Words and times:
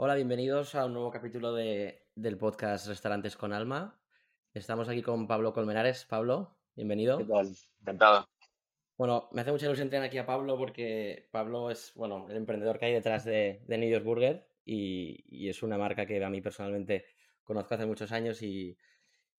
Hola, 0.00 0.14
bienvenidos 0.14 0.76
a 0.76 0.86
un 0.86 0.92
nuevo 0.92 1.10
capítulo 1.10 1.52
de, 1.52 2.06
del 2.14 2.38
podcast 2.38 2.86
Restaurantes 2.86 3.36
con 3.36 3.52
Alma. 3.52 4.00
Estamos 4.54 4.88
aquí 4.88 5.02
con 5.02 5.26
Pablo 5.26 5.52
Colmenares. 5.52 6.04
Pablo, 6.04 6.56
bienvenido. 6.76 7.18
¿Qué 7.18 7.24
tal? 7.24 7.48
Encantado. 7.80 8.28
Bueno, 8.96 9.28
me 9.32 9.40
hace 9.40 9.50
mucha 9.50 9.66
ilusión 9.66 9.90
tener 9.90 10.06
aquí 10.06 10.16
a 10.18 10.24
Pablo 10.24 10.56
porque 10.56 11.28
Pablo 11.32 11.68
es, 11.68 11.94
bueno, 11.96 12.28
el 12.30 12.36
emprendedor 12.36 12.78
que 12.78 12.86
hay 12.86 12.92
detrás 12.92 13.24
de, 13.24 13.64
de 13.66 13.76
New 13.76 13.90
York 13.90 14.04
Burger 14.04 14.46
y, 14.64 15.24
y 15.26 15.48
es 15.48 15.64
una 15.64 15.78
marca 15.78 16.06
que 16.06 16.24
a 16.24 16.30
mí 16.30 16.40
personalmente 16.40 17.04
conozco 17.42 17.74
hace 17.74 17.84
muchos 17.84 18.12
años 18.12 18.40
y, 18.40 18.78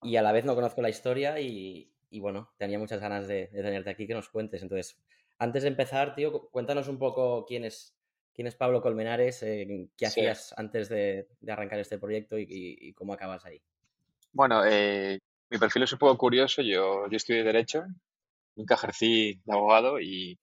y 0.02 0.18
a 0.18 0.22
la 0.22 0.34
vez 0.34 0.44
no 0.44 0.56
conozco 0.56 0.82
la 0.82 0.90
historia 0.90 1.40
y, 1.40 1.96
y 2.10 2.20
bueno, 2.20 2.52
tenía 2.58 2.80
muchas 2.80 3.00
ganas 3.00 3.30
de, 3.30 3.48
de, 3.48 3.64
tenerte 3.64 3.92
aquí 3.92 4.08
que 4.08 4.14
nos 4.14 4.28
cuentes. 4.28 4.62
Entonces, 4.62 5.02
antes 5.38 5.64
de 5.64 5.70
empezar, 5.70 6.16
tío, 6.16 6.50
cuéntanos 6.50 6.90
un 6.90 7.00
poco 7.00 7.46
quién 7.46 7.64
es, 7.64 7.98
quién 8.40 8.48
es 8.48 8.56
Pablo 8.56 8.82
Colmenares, 8.82 9.44
eh, 9.44 9.90
qué 9.98 10.06
sí. 10.06 10.22
hacías 10.22 10.54
antes 10.56 10.88
de, 10.88 11.28
de, 11.42 11.52
arrancar 11.52 11.78
este 11.80 12.00
proyecto 12.00 12.40
y, 12.40 12.48
y, 12.48 12.94
cómo 12.94 13.12
acabas 13.12 13.44
ahí. 13.44 13.62
Bueno, 14.32 14.64
eh, 14.66 15.20
mi 15.50 15.58
perfil 15.58 15.84
es 15.84 15.92
un 15.92 16.00
poco 16.00 16.18
curioso. 16.18 16.62
Yo, 16.62 17.10
yo 17.10 17.18
estudié 17.18 17.44
Derecho, 17.44 17.84
nunca 18.56 18.76
ejercí 18.76 19.42
de 19.44 19.54
abogado 19.54 20.00
y 20.00 20.40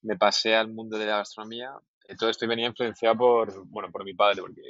me 0.00 0.16
pasé 0.16 0.54
al 0.54 0.72
mundo 0.72 0.96
de 0.96 1.04
la 1.04 1.18
gastronomía. 1.18 1.72
Todo 2.18 2.30
esto 2.30 2.48
venía 2.48 2.68
influenciado 2.68 3.18
por, 3.18 3.66
bueno, 3.66 3.90
por 3.92 4.02
mi 4.02 4.14
padre, 4.14 4.40
porque 4.40 4.62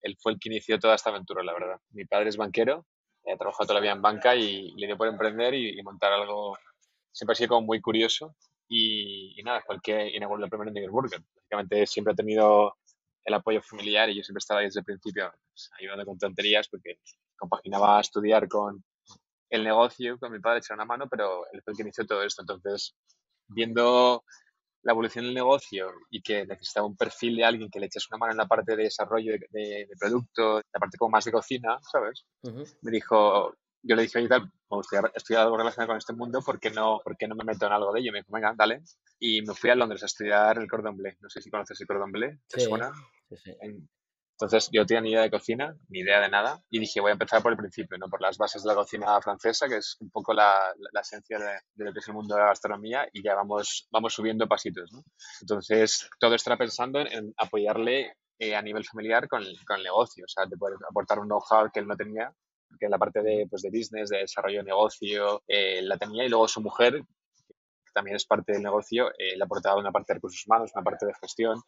él 0.00 0.16
fue 0.18 0.32
el 0.32 0.38
que 0.38 0.48
inició 0.48 0.78
toda 0.78 0.94
esta 0.94 1.10
aventura, 1.10 1.44
la 1.44 1.52
verdad. 1.52 1.78
Mi 1.90 2.06
padre 2.06 2.30
es 2.30 2.38
banquero 2.38 2.86
he 3.26 3.36
trabajado 3.36 3.66
toda 3.66 3.74
la 3.74 3.82
vida 3.82 3.92
en 3.92 4.00
banca 4.00 4.34
y, 4.34 4.70
le 4.70 4.86
dio 4.86 4.96
por 4.96 5.08
emprender 5.08 5.52
y, 5.52 5.78
y, 5.78 5.82
montar 5.82 6.14
algo. 6.14 6.56
Siempre 7.12 7.32
ha 7.32 7.36
sido 7.36 7.48
como 7.48 7.66
muy 7.66 7.82
curioso 7.82 8.34
y, 8.68 9.38
y 9.38 9.42
nada, 9.42 9.62
fue 9.64 9.76
el 9.76 9.80
que 9.80 10.08
inauguró 10.16 10.44
el 10.44 10.50
primer 10.50 10.72
New 10.72 10.90
Burger. 10.90 11.20
Básicamente 11.34 11.86
siempre 11.86 12.12
ha 12.12 12.16
tenido 12.16 12.76
el 13.24 13.34
apoyo 13.34 13.60
familiar 13.62 14.08
y 14.08 14.16
yo 14.16 14.22
siempre 14.22 14.38
estaba 14.38 14.60
ahí 14.60 14.66
desde 14.66 14.80
el 14.80 14.84
principio 14.84 15.32
pues, 15.50 15.70
ayudando 15.78 16.04
con 16.04 16.18
tonterías 16.18 16.68
porque 16.68 16.98
compaginaba 17.36 18.00
estudiar 18.00 18.48
con 18.48 18.84
el 19.50 19.64
negocio, 19.64 20.18
con 20.18 20.32
mi 20.32 20.40
padre 20.40 20.58
echar 20.58 20.76
una 20.76 20.84
mano, 20.84 21.08
pero 21.08 21.44
él 21.52 21.62
fue 21.62 21.72
el 21.72 21.76
que 21.76 21.82
inició 21.82 22.06
todo 22.06 22.22
esto. 22.22 22.42
Entonces, 22.42 22.96
viendo 23.48 24.24
la 24.82 24.92
evolución 24.92 25.24
del 25.24 25.34
negocio 25.34 25.92
y 26.10 26.22
que 26.22 26.46
necesitaba 26.46 26.86
un 26.86 26.96
perfil 26.96 27.36
de 27.36 27.44
alguien 27.44 27.70
que 27.70 27.80
le 27.80 27.86
echase 27.86 28.06
una 28.10 28.18
mano 28.18 28.32
en 28.32 28.38
la 28.38 28.46
parte 28.46 28.76
de 28.76 28.84
desarrollo 28.84 29.32
de, 29.32 29.46
de, 29.50 29.86
de 29.86 29.96
producto, 29.98 30.56
la 30.72 30.80
parte 30.80 30.96
como 30.96 31.10
más 31.10 31.24
de 31.24 31.32
cocina, 31.32 31.78
¿sabes? 31.90 32.24
Uh 32.42 32.50
-huh. 32.50 32.76
Me 32.82 32.90
dijo, 32.92 33.56
yo 33.86 33.96
le 33.96 34.02
dije, 34.02 34.18
oye, 34.18 34.28
tal, 34.28 34.42
me 34.42 34.50
gustaría 34.76 35.10
estudiar 35.14 35.42
algo 35.44 35.56
relacionado 35.56 35.88
con 35.88 35.98
este 35.98 36.12
mundo, 36.12 36.42
¿por 36.42 36.58
qué, 36.58 36.70
no, 36.70 37.00
¿por 37.02 37.16
qué 37.16 37.28
no 37.28 37.34
me 37.34 37.44
meto 37.44 37.66
en 37.66 37.72
algo 37.72 37.92
de 37.92 38.00
ello? 38.00 38.08
Y 38.10 38.12
me 38.12 38.18
dijo, 38.20 38.32
venga, 38.32 38.54
dale. 38.56 38.82
Y 39.18 39.42
me 39.42 39.54
fui 39.54 39.70
a 39.70 39.74
Londres 39.74 40.02
a 40.02 40.06
estudiar 40.06 40.58
el 40.58 40.68
cordon 40.68 40.96
bleu. 40.96 41.14
No 41.20 41.28
sé 41.28 41.40
si 41.40 41.50
conoces 41.50 41.80
el 41.80 41.86
cordon 41.86 42.12
bleu, 42.12 42.38
¿te 42.48 42.60
sí, 42.60 42.66
suena? 42.66 42.92
Sí, 43.28 43.36
sí. 43.36 43.56
En, 43.60 43.88
entonces 44.38 44.68
yo 44.70 44.84
tenía 44.84 45.00
ni 45.00 45.10
idea 45.12 45.22
de 45.22 45.30
cocina, 45.30 45.74
ni 45.88 46.00
idea 46.00 46.20
de 46.20 46.28
nada, 46.28 46.62
y 46.68 46.78
dije 46.78 47.00
voy 47.00 47.08
a 47.08 47.12
empezar 47.14 47.42
por 47.42 47.52
el 47.52 47.56
principio, 47.56 47.96
¿no? 47.96 48.06
por 48.08 48.20
las 48.20 48.36
bases 48.36 48.62
de 48.62 48.68
la 48.68 48.74
cocina 48.74 49.18
francesa, 49.22 49.66
que 49.66 49.78
es 49.78 49.96
un 50.00 50.10
poco 50.10 50.34
la, 50.34 50.52
la, 50.76 50.90
la 50.92 51.00
esencia 51.00 51.38
de, 51.38 51.58
de, 51.74 51.84
lo 51.86 51.92
que 51.94 52.00
es 52.00 52.08
el 52.08 52.14
mundo 52.14 52.34
de 52.34 52.42
la 52.42 52.48
gastronomía, 52.48 53.08
y 53.14 53.22
ya 53.22 53.34
vamos, 53.34 53.88
vamos 53.90 54.12
subiendo 54.12 54.46
pasitos. 54.46 54.92
¿no? 54.92 55.02
Entonces 55.40 56.10
todo 56.20 56.34
estará 56.34 56.58
pensando 56.58 57.00
en, 57.00 57.06
en 57.06 57.34
apoyarle 57.38 58.12
eh, 58.38 58.54
a 58.54 58.60
nivel 58.60 58.84
familiar 58.84 59.26
con 59.26 59.42
con 59.66 59.78
el 59.78 59.84
negocio, 59.84 60.26
o 60.26 60.28
sea, 60.28 60.44
de 60.44 60.58
poder 60.58 60.76
aportar 60.86 61.18
un 61.18 61.28
know-how 61.28 61.70
que 61.72 61.80
él 61.80 61.86
no 61.86 61.96
tenía, 61.96 62.30
que 62.78 62.86
en 62.86 62.90
la 62.90 62.98
parte 62.98 63.22
de, 63.22 63.46
pues, 63.48 63.62
de 63.62 63.70
business, 63.70 64.10
de 64.10 64.18
desarrollo 64.18 64.58
de 64.58 64.64
negocio, 64.64 65.42
eh, 65.46 65.82
la 65.82 65.96
tenía, 65.96 66.24
y 66.24 66.28
luego 66.28 66.48
su 66.48 66.60
mujer, 66.60 66.94
que 66.94 67.92
también 67.94 68.16
es 68.16 68.26
parte 68.26 68.52
del 68.52 68.62
negocio, 68.62 69.10
eh, 69.18 69.36
le 69.36 69.44
aportaba 69.44 69.80
una 69.80 69.92
parte 69.92 70.12
de 70.12 70.14
recursos 70.14 70.44
humanos, 70.46 70.72
una 70.74 70.84
parte 70.84 71.06
de 71.06 71.14
gestión, 71.20 71.60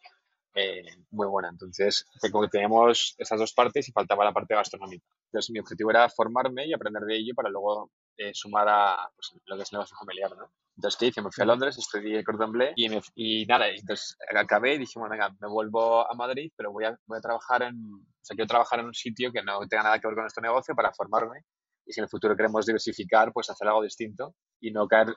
eh, 0.55 0.83
muy 1.11 1.27
buena. 1.27 1.49
Entonces, 1.49 2.05
teníamos 2.51 3.15
esas 3.17 3.39
dos 3.39 3.53
partes 3.53 3.87
y 3.87 3.91
faltaba 3.91 4.25
la 4.25 4.33
parte 4.33 4.55
gastronómica. 4.55 5.05
Entonces, 5.25 5.51
mi 5.51 5.59
objetivo 5.59 5.91
era 5.91 6.09
formarme 6.09 6.65
y 6.65 6.73
aprender 6.73 7.03
de 7.03 7.15
ello 7.15 7.33
para 7.35 7.49
luego 7.49 7.91
eh, 8.19 8.31
sumar 8.33 8.67
a 8.67 9.09
pues, 9.15 9.31
lo 9.45 9.55
que 9.55 9.63
es 9.63 9.71
el 9.71 9.77
negocio 9.77 9.97
familiar, 9.97 10.35
¿no? 10.37 10.51
Entonces, 10.75 10.97
¿qué 10.99 11.05
hice? 11.07 11.21
Me 11.21 11.31
fui 11.31 11.41
a 11.41 11.45
Londres, 11.45 11.77
estudié 11.77 12.23
cordon 12.23 12.51
bleu 12.51 12.71
y, 12.75 12.87
me, 12.89 13.01
y 13.15 13.45
nada, 13.45 13.67
entonces 13.67 14.17
acabé 14.33 14.75
y 14.75 14.77
dije, 14.77 14.97
bueno, 14.97 15.11
venga, 15.11 15.35
me 15.39 15.47
vuelvo 15.49 16.09
a 16.09 16.13
Madrid, 16.15 16.51
pero 16.55 16.71
voy 16.71 16.85
a, 16.85 16.97
voy 17.05 17.17
a 17.17 17.21
trabajar 17.21 17.63
en, 17.63 17.75
o 17.75 18.21
sea, 18.21 18.35
quiero 18.35 18.47
trabajar 18.47 18.79
en 18.79 18.85
un 18.85 18.93
sitio 18.93 19.31
que 19.31 19.43
no 19.43 19.59
tenga 19.67 19.83
nada 19.83 19.99
que 19.99 20.07
ver 20.07 20.15
con 20.15 20.25
este 20.25 20.41
negocio 20.41 20.75
para 20.75 20.93
formarme 20.93 21.43
y 21.85 21.91
si 21.93 21.99
en 21.99 22.03
el 22.03 22.09
futuro 22.09 22.35
queremos 22.35 22.65
diversificar, 22.65 23.33
pues 23.33 23.49
hacer 23.49 23.67
algo 23.67 23.83
distinto 23.83 24.35
y 24.61 24.71
no 24.71 24.87
caer 24.87 25.07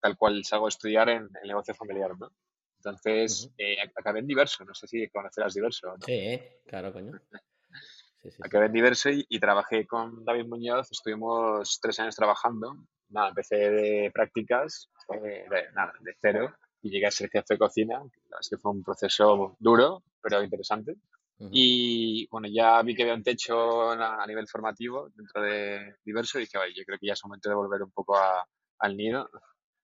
tal 0.00 0.16
cual 0.16 0.44
salgo 0.44 0.66
a 0.66 0.68
estudiar 0.68 1.08
en 1.08 1.28
el 1.42 1.48
negocio 1.48 1.74
familiar, 1.74 2.12
¿no? 2.18 2.30
Entonces, 2.78 3.44
uh 3.44 3.48
-huh. 3.48 3.54
eh, 3.58 3.92
acabé 3.96 4.20
en 4.20 4.26
Diverso, 4.26 4.64
no 4.64 4.74
sé 4.74 4.86
si 4.86 5.08
conocerás 5.10 5.54
Diverso. 5.54 5.88
¿no? 5.88 6.06
Sí, 6.06 6.40
claro, 6.66 6.92
coño. 6.92 7.12
Sí, 8.22 8.30
sí, 8.30 8.38
acabé 8.44 8.66
en 8.66 8.72
Diverso 8.72 9.10
y, 9.10 9.40
trabajé 9.40 9.84
con 9.84 10.24
David 10.24 10.46
Muñoz, 10.46 10.92
estuvimos 10.92 11.80
tres 11.80 11.98
años 11.98 12.14
trabajando. 12.14 12.76
Nada, 13.08 13.30
empecé 13.30 13.56
de 13.56 14.10
prácticas, 14.14 14.88
eh, 15.12 15.44
de, 15.50 15.72
nada, 15.74 15.92
de 16.00 16.14
cero, 16.20 16.54
y 16.82 16.90
llegué 16.90 17.06
a 17.06 17.10
ser 17.10 17.30
jefe 17.30 17.54
de 17.54 17.58
cocina. 17.58 18.00
La 18.30 18.38
es 18.40 18.48
que 18.48 18.58
fue 18.58 18.70
un 18.70 18.84
proceso 18.84 19.56
duro, 19.58 20.04
pero 20.22 20.40
interesante. 20.42 20.92
Uh 21.38 21.46
-huh. 21.46 21.50
Y 21.52 22.28
bueno, 22.30 22.46
ya 22.48 22.80
vi 22.82 22.94
que 22.94 23.02
había 23.02 23.14
un 23.14 23.24
techo 23.24 23.90
a, 23.90 24.22
a 24.22 24.26
nivel 24.26 24.46
formativo 24.46 25.08
dentro 25.16 25.42
de 25.42 25.96
Diverso 26.04 26.38
y 26.38 26.42
dije, 26.42 26.58
vale, 26.58 26.72
yo 26.74 26.84
creo 26.84 26.98
que 27.00 27.08
ya 27.08 27.14
es 27.14 27.24
momento 27.24 27.48
de 27.48 27.56
volver 27.56 27.82
un 27.82 27.90
poco 27.90 28.16
a, 28.16 28.46
al 28.78 28.96
nido 28.96 29.28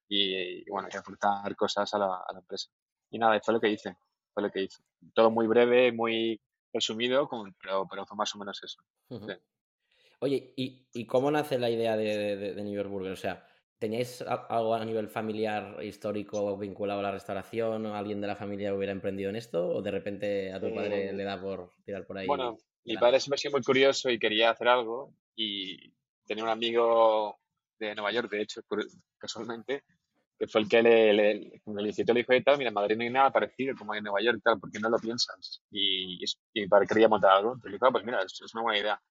y, 0.08 0.62
y 0.64 0.70
bueno, 0.70 0.88
y 0.92 0.96
aportar 0.96 1.56
cosas 1.56 1.92
a 1.92 1.98
la, 1.98 2.22
a 2.28 2.32
la 2.32 2.38
empresa. 2.38 2.70
Y 3.10 3.18
nada, 3.18 3.40
fue 3.40 3.54
lo 3.54 3.60
que 3.60 3.70
hice, 3.70 3.96
fue 4.32 4.44
lo 4.44 4.50
que 4.50 4.62
hice. 4.62 4.80
Todo 5.12 5.30
muy 5.30 5.48
breve, 5.48 5.90
muy 5.92 6.40
resumido, 6.72 7.28
pero, 7.60 7.86
pero 7.88 8.06
fue 8.06 8.16
más 8.16 8.34
o 8.34 8.38
menos 8.38 8.62
eso. 8.62 8.82
Uh 9.08 9.18
-huh. 9.18 9.34
sí. 9.34 9.40
Oye, 10.20 10.52
¿y, 10.56 10.88
¿y, 10.92 11.06
cómo 11.06 11.30
nace 11.30 11.58
la 11.58 11.70
idea 11.70 11.96
de, 11.96 12.36
de, 12.36 12.54
de, 12.54 12.64
New 12.64 12.74
York 12.74 12.90
Burger? 12.90 13.12
O 13.12 13.16
sea, 13.16 13.46
¿teníais 13.78 14.20
algo 14.22 14.74
a 14.74 14.84
nivel 14.84 15.08
familiar, 15.08 15.82
histórico, 15.84 16.56
vinculado 16.58 17.00
a 17.00 17.04
la 17.04 17.12
restauración? 17.12 17.86
¿O 17.86 17.94
alguien 17.94 18.20
de 18.20 18.26
la 18.26 18.34
familia 18.34 18.74
hubiera 18.74 18.92
emprendido 18.92 19.30
en 19.30 19.36
esto? 19.36 19.68
¿O 19.68 19.80
de 19.80 19.92
repente 19.92 20.52
a 20.52 20.60
tu 20.60 20.74
padre 20.74 21.10
eh, 21.10 21.12
le 21.12 21.22
da 21.22 21.40
por 21.40 21.72
tirar 21.84 22.04
por 22.04 22.18
ahí? 22.18 22.26
Bueno, 22.26 22.58
mi 22.84 22.96
padre 22.96 23.20
siempre 23.20 23.36
ha 23.36 23.38
sido 23.38 23.52
muy 23.52 23.62
curioso 23.62 24.10
y 24.10 24.18
quería 24.18 24.50
hacer 24.50 24.66
algo. 24.66 25.14
Y 25.36 25.92
tenía 26.26 26.42
un 26.42 26.50
amigo 26.50 27.38
de 27.78 27.94
Nueva 27.94 28.10
York, 28.10 28.28
de 28.28 28.42
hecho, 28.42 28.60
casualmente, 29.18 29.84
que 30.38 30.46
fue 30.46 30.60
el 30.60 30.68
que 30.68 30.82
le, 30.82 31.12
le, 31.12 31.62
le 31.66 31.82
visitó 31.82 32.12
le 32.12 32.20
dijo, 32.20 32.32
tal, 32.44 32.58
mira, 32.58 32.70
Madrid 32.70 32.96
no 32.96 33.02
hay 33.02 33.10
nada 33.10 33.32
parecido 33.32 33.74
como 33.76 33.94
en 33.94 34.04
Nueva 34.04 34.20
York, 34.22 34.40
tal, 34.42 34.60
¿por 34.60 34.70
qué 34.70 34.78
no 34.78 34.88
lo 34.88 34.98
piensas? 34.98 35.62
Y, 35.70 36.24
y, 36.54 36.66
padre 36.68 36.86
quería 36.86 37.08
montar 37.08 37.32
algo. 37.32 37.54
Entonces 37.54 37.72
dijo, 37.72 37.86
ah, 37.86 37.90
pues 37.90 38.04
mira, 38.04 38.22
es, 38.22 38.40
es, 38.40 38.54
una 38.54 38.62
buena 38.62 38.78
idea. 38.78 39.02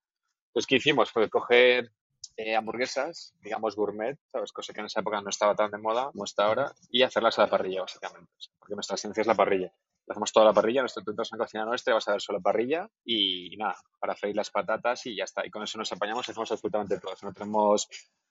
Entonces, 0.50 0.68
¿qué 0.68 0.76
hicimos? 0.78 1.12
Fue 1.12 1.30
coger 1.30 1.92
eh, 2.38 2.56
hamburguesas, 2.56 3.34
digamos 3.42 3.76
gourmet, 3.76 4.18
¿sabes? 4.32 4.52
Cosa 4.54 4.74
que 4.74 4.80
en 4.80 4.86
esa 4.86 5.02
época 5.02 5.22
no 5.22 5.30
estaba 5.30 5.56
tan 5.56 5.72
de 5.72 5.78
moda 5.80 6.12
como 6.12 6.24
está 6.24 6.46
ahora, 6.46 6.72
y 6.90 7.04
hacerlas 7.04 7.38
a 7.40 7.44
la 7.44 7.50
parrilla, 7.50 7.82
básicamente. 7.82 8.32
Porque 8.58 8.76
nuestra 8.76 8.96
esencia 8.96 9.22
es 9.22 9.28
la 9.28 9.36
parrilla. 9.36 9.74
Hacemos 10.10 10.32
toda 10.32 10.46
la 10.46 10.54
parrilla, 10.54 10.82
nuestro 10.82 11.04
entras 11.06 11.32
en 11.34 11.40
la 11.40 11.46
cocina 11.46 11.66
nuestra 11.66 11.92
y 11.92 11.96
vas 11.96 12.08
a 12.08 12.12
ver 12.14 12.22
solo 12.22 12.42
parrilla 12.42 12.88
y, 13.04 13.54
y, 13.54 13.58
nada, 13.58 13.76
para 14.00 14.16
freír 14.16 14.36
las 14.36 14.50
patatas 14.50 15.06
y 15.06 15.16
ya 15.16 15.26
está. 15.26 15.46
Y 15.46 15.50
con 15.50 15.64
eso 15.64 15.78
nos 15.78 15.92
apañamos 15.92 16.28
y 16.28 16.32
hacemos 16.32 16.52
absolutamente 16.52 17.00
todo. 17.00 17.14
No 17.22 17.34
tenemos 17.34 17.90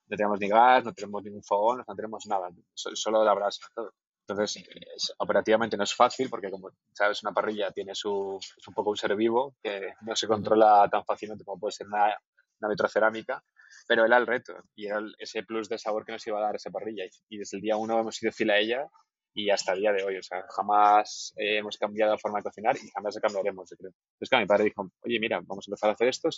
no 0.08 0.16
tenemos 0.16 0.40
ni 0.40 0.48
gas, 0.48 0.84
no 0.84 0.92
tenemos 0.92 1.22
ningún 1.22 1.42
fogón, 1.42 1.84
no 1.86 1.94
tenemos 1.94 2.26
nada, 2.26 2.48
solo 2.74 3.24
la 3.24 3.34
brasa, 3.34 3.66
todo. 3.74 3.92
Entonces, 4.28 4.64
es, 4.96 5.14
operativamente 5.18 5.76
no 5.76 5.84
es 5.84 5.94
fácil 5.94 6.28
porque, 6.28 6.50
como 6.50 6.70
sabes, 6.92 7.22
una 7.22 7.32
parrilla 7.32 7.70
tiene 7.70 7.94
su, 7.94 8.38
es 8.40 8.68
un 8.68 8.74
poco 8.74 8.90
un 8.90 8.96
ser 8.96 9.14
vivo 9.14 9.54
que 9.62 9.92
no 10.00 10.16
se 10.16 10.26
controla 10.26 10.88
tan 10.90 11.04
fácilmente 11.04 11.44
como 11.44 11.60
puede 11.60 11.72
ser 11.72 11.86
una, 11.86 12.16
una 12.60 12.68
vitrocerámica, 12.68 13.42
pero 13.86 14.04
era 14.04 14.16
el 14.16 14.26
reto 14.26 14.54
y 14.74 14.86
era 14.86 14.98
el, 14.98 15.14
ese 15.18 15.44
plus 15.44 15.68
de 15.68 15.78
sabor 15.78 16.04
que 16.04 16.12
nos 16.12 16.26
iba 16.26 16.38
a 16.38 16.42
dar 16.42 16.56
esa 16.56 16.70
parrilla. 16.70 17.04
Y 17.28 17.38
desde 17.38 17.58
el 17.58 17.62
día 17.62 17.76
uno 17.76 18.00
hemos 18.00 18.16
sido 18.16 18.32
fiel 18.32 18.50
a 18.50 18.58
ella 18.58 18.88
y 19.36 19.50
hasta 19.50 19.74
el 19.74 19.80
día 19.80 19.92
de 19.92 20.02
hoy. 20.02 20.16
O 20.16 20.22
sea, 20.22 20.46
jamás 20.48 21.34
eh, 21.36 21.58
hemos 21.58 21.76
cambiado 21.76 22.12
la 22.12 22.18
forma 22.18 22.38
de 22.38 22.44
cocinar 22.44 22.74
y 22.82 22.88
jamás 22.88 23.14
la 23.14 23.20
cambiaremos, 23.20 23.68
yo 23.68 23.76
creo. 23.76 23.90
Entonces, 23.90 24.30
claro, 24.30 24.42
mi 24.42 24.48
padre 24.48 24.64
dijo, 24.64 24.90
oye, 25.04 25.20
mira, 25.20 25.40
vamos 25.44 25.68
a 25.68 25.70
empezar 25.70 25.90
a 25.90 25.92
hacer 25.92 26.08
esto. 26.08 26.30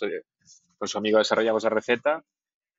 Con 0.77 0.87
su 0.87 0.97
amigo 0.97 1.17
desarrollamos 1.17 1.63
la 1.63 1.69
receta 1.69 2.21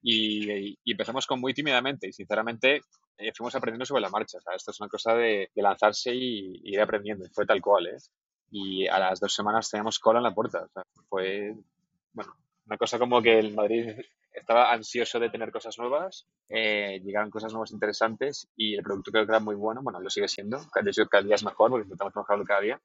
y, 0.03 0.77
y, 0.85 0.93
empezamos 0.93 1.27
con 1.27 1.41
muy 1.41 1.55
tímidamente 1.55 2.07
y 2.07 2.13
sinceramente 2.13 2.83
eh, 3.17 3.33
fuimos 3.35 3.55
aprendiendo 3.55 3.87
sobre 3.87 4.03
la 4.03 4.11
marcha. 4.11 4.37
O 4.37 4.41
sea, 4.43 4.55
esto 4.55 4.73
es 4.73 4.81
una 4.81 4.91
cosa 4.91 5.15
de, 5.15 5.51
de 5.55 5.63
lanzarse 5.63 6.15
y, 6.15 6.61
y, 6.65 6.75
ir 6.75 6.81
aprendiendo. 6.83 7.25
Fue 7.33 7.47
tal 7.47 7.63
cual, 7.63 7.87
¿eh? 7.87 7.97
Y 8.51 8.87
a 8.89 8.99
las 8.99 9.21
dos 9.21 9.33
semanas 9.33 9.71
teníamos 9.71 9.99
cola 9.99 10.19
en 10.19 10.25
la 10.25 10.35
puerta. 10.35 10.65
O 10.65 10.69
sea, 10.69 10.83
fue, 11.09 11.55
bueno, 12.13 12.37
una 12.67 12.77
cosa 12.77 12.99
como 12.99 13.23
que 13.23 13.39
el 13.39 13.55
Madrid 13.55 13.95
estaba 14.33 14.73
ansioso 14.73 15.19
de 15.19 15.31
tener 15.31 15.51
cosas 15.51 15.79
nuevas, 15.79 16.27
eh, 16.49 17.01
llegaron 17.05 17.31
cosas 17.31 17.53
nuevas 17.53 17.73
interesantes 17.73 18.49
y 18.57 18.75
el 18.75 18.83
producto 18.83 19.11
creo 19.11 19.27
que 19.27 19.33
era 19.33 19.41
muy 19.41 19.55
bueno. 19.55 19.81
Bueno, 19.83 20.01
lo 20.01 20.11
sigue 20.11 20.29
siendo. 20.29 20.59
De 20.83 20.91
hecho, 20.91 21.07
cada 21.07 21.25
día 21.25 21.35
es 21.35 21.45
mejor 21.45 21.71
porque 21.71 21.85
intentamos 21.85 22.15
mejorarlo 22.15 22.45
cada 22.45 22.61
día. 22.61 22.81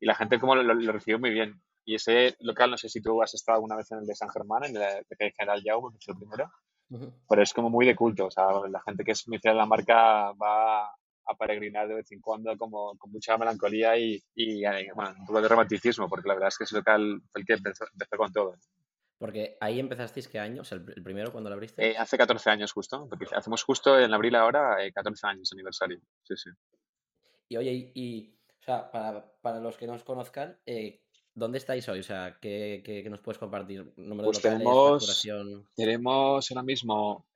Y 0.00 0.06
la 0.06 0.14
gente 0.14 0.38
como 0.38 0.54
lo, 0.54 0.62
lo, 0.62 0.74
lo 0.74 0.92
recibió 0.92 1.18
muy 1.18 1.30
bien. 1.30 1.60
Y 1.84 1.94
ese 1.94 2.36
local, 2.40 2.70
no 2.70 2.76
sé 2.76 2.88
si 2.88 3.00
tú 3.00 3.22
has 3.22 3.32
estado 3.34 3.56
alguna 3.56 3.76
vez 3.76 3.90
en 3.92 3.98
el 3.98 4.06
de 4.06 4.14
San 4.14 4.28
Germán, 4.28 4.64
en 4.64 4.76
el 4.76 5.04
de 5.08 5.32
General 5.32 5.62
Jaume, 5.64 5.90
que 5.92 5.98
es 5.98 6.08
el 6.08 6.16
primero, 6.16 6.50
uh 6.90 6.96
-huh. 6.98 7.12
pero 7.28 7.42
es 7.42 7.54
como 7.54 7.70
muy 7.70 7.86
de 7.86 7.96
culto. 7.96 8.26
O 8.26 8.30
sea, 8.30 8.44
la 8.68 8.82
gente 8.82 9.04
que 9.04 9.12
es 9.12 9.26
muy 9.26 9.38
fiel 9.38 9.54
a 9.54 9.58
la 9.58 9.66
marca 9.66 10.32
va 10.32 10.84
a 10.84 11.34
peregrinar 11.38 11.88
de 11.88 11.94
vez 11.94 12.12
en 12.12 12.20
cuando 12.20 12.56
como 12.56 12.96
con 12.96 13.10
mucha 13.10 13.36
melancolía 13.36 13.96
y, 13.98 14.22
y, 14.34 14.62
bueno, 14.94 15.14
un 15.18 15.26
poco 15.26 15.40
de 15.42 15.48
romanticismo, 15.48 16.08
porque 16.08 16.28
la 16.28 16.34
verdad 16.34 16.48
es 16.48 16.58
que 16.58 16.64
ese 16.64 16.76
local 16.76 17.20
fue 17.30 17.40
el 17.40 17.46
que 17.46 17.52
empezó, 17.54 17.84
con 18.16 18.32
todo. 18.32 18.54
Porque 19.18 19.56
ahí 19.60 19.80
empezasteis 19.80 20.28
qué 20.28 20.38
año, 20.38 20.62
o 20.62 20.64
sea, 20.64 20.78
el, 20.78 21.02
primero 21.02 21.32
cuando 21.32 21.50
lo 21.50 21.54
abriste. 21.54 21.90
Eh, 21.90 21.96
hace 21.98 22.16
14 22.16 22.50
años 22.50 22.72
justo, 22.72 23.08
porque 23.08 23.26
hacemos 23.34 23.64
justo 23.64 23.98
en 23.98 24.14
abril 24.14 24.36
ahora 24.36 24.76
14 24.94 25.26
eh, 25.26 25.30
años 25.30 25.52
aniversario. 25.52 26.00
Sí, 26.22 26.36
sí. 26.36 26.50
Y 27.48 27.56
oye, 27.56 27.90
y, 27.94 28.38
o 28.60 28.62
sea, 28.62 28.90
para, 28.92 29.26
para, 29.40 29.58
los 29.58 29.76
que 29.76 29.88
no 29.88 29.94
os 29.94 30.04
conozcan, 30.04 30.60
eh, 30.66 31.02
¿dónde 31.34 31.58
estáis 31.58 31.88
hoy? 31.88 31.98
O 31.98 32.04
sea, 32.04 32.38
¿qué, 32.40 32.80
qué, 32.84 33.10
nos 33.10 33.18
puedes 33.18 33.38
compartir? 33.38 33.92
¿Número 33.96 34.26
pues 34.26 34.40
de 34.40 34.56
locales, 34.56 35.22
tenemos, 35.22 35.64
tenemos 35.74 36.50
ahora 36.50 36.62
mismo 36.62 37.26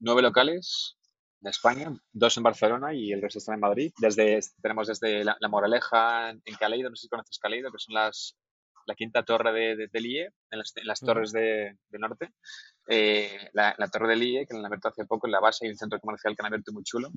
nueve 0.00 0.22
locales 0.22 0.96
en 1.42 1.48
España, 1.48 1.94
dos 2.12 2.36
en 2.38 2.42
Barcelona 2.42 2.94
y 2.94 3.12
el 3.12 3.20
resto 3.20 3.38
están 3.38 3.56
en 3.56 3.60
Madrid. 3.60 3.92
Desde, 3.98 4.40
tenemos 4.62 4.88
desde 4.88 5.24
La, 5.24 5.36
Moraleja 5.50 6.30
en 6.30 6.54
Caleido, 6.58 6.88
no 6.88 6.96
sé 6.96 7.02
si 7.02 7.08
conoces 7.08 7.38
Caleido, 7.38 7.70
que 7.70 7.78
son 7.78 7.94
las, 7.94 8.34
la 8.86 8.94
quinta 8.94 9.24
torre 9.24 9.52
de, 9.52 9.88
de, 9.88 10.00
IE, 10.00 10.30
en 10.50 10.58
las, 10.84 11.00
torres 11.00 11.32
de, 11.32 11.76
del 11.88 12.00
norte. 12.00 12.30
Eh, 12.88 13.50
la, 13.52 13.74
torre 13.92 14.08
del 14.08 14.22
IE, 14.22 14.46
que 14.46 14.54
la 14.54 14.60
han 14.60 14.66
abierto 14.66 14.88
hace 14.88 15.04
poco, 15.04 15.26
en 15.26 15.32
la 15.32 15.40
base 15.40 15.66
hay 15.66 15.72
un 15.72 15.78
centro 15.78 16.00
comercial 16.00 16.34
que 16.34 16.42
han 16.42 16.46
abierto 16.46 16.72
muy 16.72 16.84
chulo. 16.84 17.10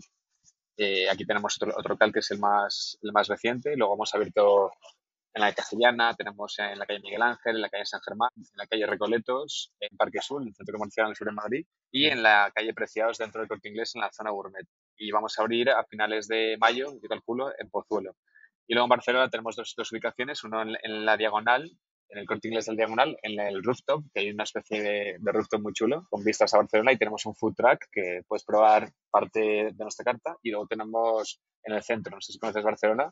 Eh, 0.78 1.10
aquí 1.10 1.26
tenemos 1.26 1.56
otro, 1.58 1.74
otro 1.78 1.94
local 1.94 2.12
que 2.12 2.20
es 2.20 2.32
el 2.32 2.40
más, 2.40 2.98
el 3.02 3.12
más 3.12 3.28
reciente. 3.28 3.76
Luego 3.76 3.94
hemos 3.94 4.14
abierto 4.16 4.72
en 5.34 5.42
la 5.42 5.54
Castellana, 5.54 6.16
tenemos 6.16 6.58
en 6.60 6.80
la 6.80 6.86
calle 6.86 7.02
Miguel 7.02 7.22
Ángel, 7.22 7.56
en 7.56 7.62
la 7.62 7.70
calle 7.70 7.86
San 7.86 8.02
Germán, 8.02 8.32
en 8.36 8.46
la 8.56 8.66
calle 8.66 8.86
Recoletos, 8.88 9.74
en 9.80 9.96
Parque 9.96 10.20
Sur, 10.22 10.42
en 10.42 10.48
el 10.48 10.56
centro 10.56 10.78
comercial 10.78 11.06
en 11.06 11.10
el 11.12 11.16
sur 11.16 11.28
de 11.28 11.34
Madrid, 11.34 11.66
y 11.92 12.06
en 12.06 12.24
la 12.24 12.52
calle 12.54 12.74
Preciados 12.74 13.18
dentro 13.20 13.42
del 13.42 13.48
Corte 13.48 13.70
Inglés 13.70 13.92
en 13.96 14.02
la 14.02 14.12
zona 14.12 14.32
Gourmet. 14.32 14.66
Y 14.98 15.12
vamos 15.12 15.38
a 15.38 15.44
abrir 15.44 15.70
a 15.70 15.84
finales 15.84 16.28
de 16.28 16.58
mayo, 16.60 16.94
yo 17.02 17.08
calculo, 17.08 17.52
en 17.58 17.70
Pozuelo. 17.70 18.16
Y 18.70 18.76
luego 18.76 18.86
en 18.86 18.90
Barcelona 18.90 19.30
tenemos 19.32 19.56
dos, 19.56 19.74
dos 19.76 19.92
ubicaciones, 19.92 20.44
uno 20.44 20.62
en, 20.62 21.04
la 21.04 21.18
Diagonal, 21.18 21.76
en 22.08 22.20
el 22.20 22.28
Corte 22.28 22.50
Inglés 22.50 22.68
del 22.68 22.76
Diagonal, 22.76 23.18
en 23.24 23.40
el 23.40 23.64
rooftop, 23.64 24.04
que 24.14 24.20
hay 24.20 24.30
una 24.30 24.44
especie 24.44 24.84
de, 24.84 25.16
de, 25.20 25.32
rooftop 25.32 25.60
muy 25.60 25.74
chulo, 25.74 26.06
con 26.08 26.24
vistas 26.24 26.54
a 26.54 26.58
Barcelona, 26.58 26.92
y 26.92 26.98
tenemos 27.00 27.26
un 27.26 27.34
food 27.34 27.56
truck 27.56 27.86
que 27.92 28.22
puedes 28.28 28.46
probar 28.46 28.92
parte 29.10 29.40
de 29.74 29.84
nuestra 29.84 30.06
carta. 30.06 30.38
Y 30.44 30.52
luego 30.52 30.68
tenemos 30.68 31.42
en 31.64 31.74
el 31.74 31.82
centro, 31.82 32.14
no 32.14 32.22
sé 32.22 32.32
si 32.32 32.38
conoces 32.38 32.64
Barcelona, 32.64 33.12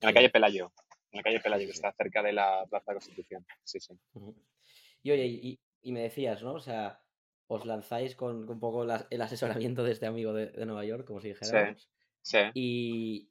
en 0.00 0.06
la 0.06 0.14
calle 0.14 0.30
Pelayo, 0.30 0.72
en 1.12 1.18
la 1.18 1.22
calle 1.22 1.40
Pelayo, 1.40 1.66
que 1.66 1.72
está 1.72 1.92
cerca 1.92 2.22
de 2.22 2.32
la 2.32 2.64
Plaza 2.70 2.92
de 2.92 2.94
Constitución. 2.94 3.44
Sí, 3.64 3.80
sí. 3.80 3.92
Y 5.02 5.10
oye, 5.10 5.26
y, 5.26 5.60
y, 5.82 5.92
me 5.92 6.00
decías, 6.00 6.42
¿no? 6.42 6.54
O 6.54 6.60
sea, 6.60 7.02
os 7.46 7.66
lanzáis 7.66 8.16
con, 8.16 8.48
un 8.48 8.58
poco 8.58 8.84
el 8.84 9.20
asesoramiento 9.20 9.84
de 9.84 9.92
este 9.92 10.06
amigo 10.06 10.32
de, 10.32 10.46
de, 10.46 10.64
Nueva 10.64 10.86
York, 10.86 11.06
como 11.06 11.20
si 11.20 11.28
dijéramos. 11.28 11.90
Sí, 12.22 12.38
sí. 12.38 12.50
Y, 12.54 13.30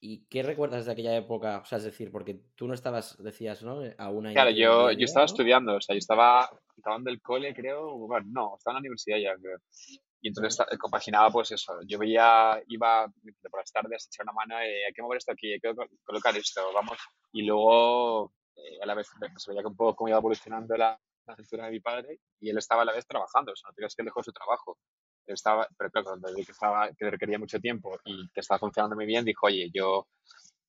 ¿Y 0.00 0.26
qué 0.26 0.42
recuerdas 0.42 0.86
de 0.86 0.92
aquella 0.92 1.16
época? 1.16 1.58
O 1.58 1.64
sea, 1.64 1.78
es 1.78 1.84
decir, 1.84 2.12
porque 2.12 2.40
tú 2.54 2.68
no 2.68 2.74
estabas, 2.74 3.20
decías, 3.22 3.62
¿no? 3.62 3.80
A 3.98 4.10
una 4.10 4.32
Claro, 4.32 4.50
yo, 4.50 4.92
yo 4.92 5.04
estaba 5.04 5.26
estudiando, 5.26 5.76
o 5.76 5.80
sea, 5.80 5.94
yo 5.94 5.98
estaba 5.98 6.48
acabando 6.78 7.10
el 7.10 7.20
cole, 7.20 7.52
creo, 7.54 7.96
bueno, 7.96 8.26
no, 8.30 8.56
estaba 8.56 8.74
en 8.74 8.76
la 8.76 8.80
universidad 8.80 9.18
ya, 9.18 9.34
creo. 9.40 9.58
Y 10.20 10.28
entonces 10.28 10.64
compaginaba, 10.78 11.30
pues 11.30 11.50
eso, 11.52 11.74
yo 11.86 11.98
veía, 11.98 12.60
iba 12.68 13.06
por 13.50 13.60
las 13.60 13.72
tardes 13.72 14.04
a 14.04 14.08
echar 14.08 14.24
una 14.24 14.32
mano, 14.32 14.60
eh, 14.60 14.86
hay 14.86 14.92
que 14.92 15.02
mover 15.02 15.18
esto 15.18 15.32
aquí, 15.32 15.52
hay 15.52 15.60
que 15.60 15.72
colocar 16.04 16.36
esto, 16.36 16.60
vamos. 16.72 16.98
Y 17.32 17.42
luego, 17.42 18.32
eh, 18.56 18.78
a 18.82 18.86
la 18.86 18.94
vez, 18.94 19.08
se 19.36 19.50
veía 19.50 19.62
que 19.62 19.68
un 19.68 19.76
poco 19.76 19.96
cómo 19.96 20.08
iba 20.08 20.18
evolucionando 20.18 20.76
la, 20.76 20.98
la 21.28 21.36
cintura 21.36 21.66
de 21.66 21.72
mi 21.72 21.80
padre 21.80 22.18
y 22.40 22.50
él 22.50 22.58
estaba 22.58 22.82
a 22.82 22.84
la 22.84 22.92
vez 22.92 23.06
trabajando, 23.06 23.52
o 23.52 23.56
sea, 23.56 23.68
no 23.68 23.74
tenías 23.74 23.94
que 23.94 24.02
dejó 24.02 24.22
su 24.22 24.32
trabajo. 24.32 24.78
Estaba, 25.32 25.68
pero 25.76 25.90
claro, 25.90 26.06
cuando 26.06 26.34
vi 26.34 26.44
que, 26.44 26.52
estaba, 26.52 26.90
que 26.92 27.10
requería 27.10 27.38
mucho 27.38 27.60
tiempo 27.60 27.98
y 28.04 28.28
que 28.30 28.40
estaba 28.40 28.58
funcionando 28.58 28.96
muy 28.96 29.06
bien, 29.06 29.24
dijo, 29.24 29.46
oye, 29.46 29.70
yo 29.72 30.06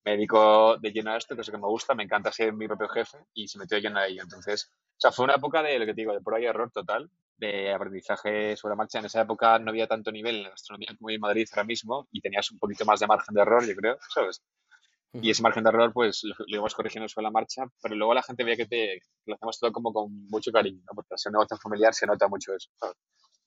me 0.04 0.12
dedico 0.12 0.76
de 0.78 0.92
lleno 0.92 1.12
a 1.12 1.16
esto, 1.16 1.34
que 1.34 1.42
es 1.42 1.48
lo 1.48 1.52
que 1.52 1.58
me 1.58 1.68
gusta, 1.68 1.94
me 1.94 2.04
encanta 2.04 2.32
ser 2.32 2.52
mi 2.52 2.66
propio 2.66 2.88
jefe 2.88 3.18
y 3.34 3.48
se 3.48 3.58
metió 3.58 3.78
lleno 3.78 3.98
a 3.98 4.06
ello. 4.06 4.22
Entonces, 4.22 4.70
o 4.72 5.00
sea, 5.00 5.12
fue 5.12 5.24
una 5.24 5.34
época 5.34 5.62
de 5.62 5.78
lo 5.78 5.86
que 5.86 5.94
te 5.94 6.00
digo, 6.02 6.12
de 6.12 6.20
prueba 6.20 6.42
y 6.42 6.46
error 6.46 6.70
total 6.70 7.10
de 7.36 7.72
aprendizaje 7.72 8.56
sobre 8.56 8.72
la 8.72 8.76
marcha. 8.76 8.98
En 8.98 9.06
esa 9.06 9.22
época 9.22 9.58
no 9.58 9.70
había 9.70 9.86
tanto 9.86 10.12
nivel 10.12 10.36
en 10.36 10.42
la 10.44 10.50
gastronomía 10.50 10.94
como 10.96 11.10
en 11.10 11.20
Madrid 11.20 11.48
ahora 11.52 11.64
mismo 11.64 12.06
y 12.12 12.20
tenías 12.20 12.50
un 12.50 12.58
poquito 12.58 12.84
más 12.84 13.00
de 13.00 13.06
margen 13.06 13.34
de 13.34 13.40
error, 13.40 13.66
yo 13.66 13.74
creo, 13.74 13.98
¿sabes? 14.14 14.42
Y 15.12 15.30
ese 15.30 15.42
margen 15.42 15.64
de 15.64 15.70
error, 15.70 15.92
pues 15.92 16.22
lo, 16.22 16.34
íbamos 16.46 16.74
corrigiendo 16.74 17.08
sobre 17.08 17.24
la 17.24 17.30
marcha, 17.32 17.64
pero 17.82 17.96
luego 17.96 18.14
la 18.14 18.22
gente 18.22 18.44
veía 18.44 18.56
que, 18.56 18.66
te, 18.66 19.00
lo 19.26 19.34
hacemos 19.34 19.58
todo 19.58 19.72
como 19.72 19.92
con 19.92 20.28
mucho 20.28 20.52
cariño, 20.52 20.82
¿no? 20.86 20.94
porque 20.94 21.14
al 21.14 21.18
ser 21.18 21.30
un 21.30 21.38
negocio 21.38 21.56
familiar 21.56 21.94
se 21.94 22.06
nota 22.06 22.28
mucho 22.28 22.54
eso. 22.54 22.70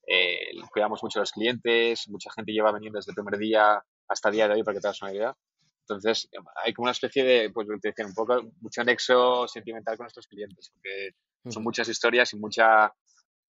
Eh, 0.06 0.52
cuidamos 0.72 1.02
mucho 1.02 1.20
a 1.20 1.22
los 1.22 1.32
clientes, 1.32 2.08
mucha 2.10 2.32
gente 2.32 2.52
lleva 2.52 2.72
veniendo 2.72 2.98
desde 2.98 3.12
el 3.12 3.16
primer 3.16 3.38
día 3.38 3.84
hasta 4.08 4.30
el 4.30 4.36
día 4.36 4.48
de 4.48 4.56
hoy, 4.56 4.64
para 4.64 4.76
que 4.76 4.82
te 4.82 4.88
hagas 4.88 5.02
una 5.02 5.14
idea. 5.14 5.38
Entonces, 5.88 6.30
hay 6.64 6.74
como 6.74 6.86
una 6.86 6.92
especie 6.92 7.24
de, 7.24 7.50
pues, 7.52 7.68
te 7.82 7.90
decía, 7.90 8.06
un 8.06 8.14
poco, 8.14 8.42
mucho 8.62 8.82
anexo 8.82 9.48
sentimental 9.48 9.98
con 9.98 10.06
nuestros 10.06 10.28
clientes, 10.28 10.72
porque 10.74 11.12
son 11.52 11.64
muchas 11.64 11.90
historias 11.90 12.34
y 12.34 12.38
mucha, 12.38 12.94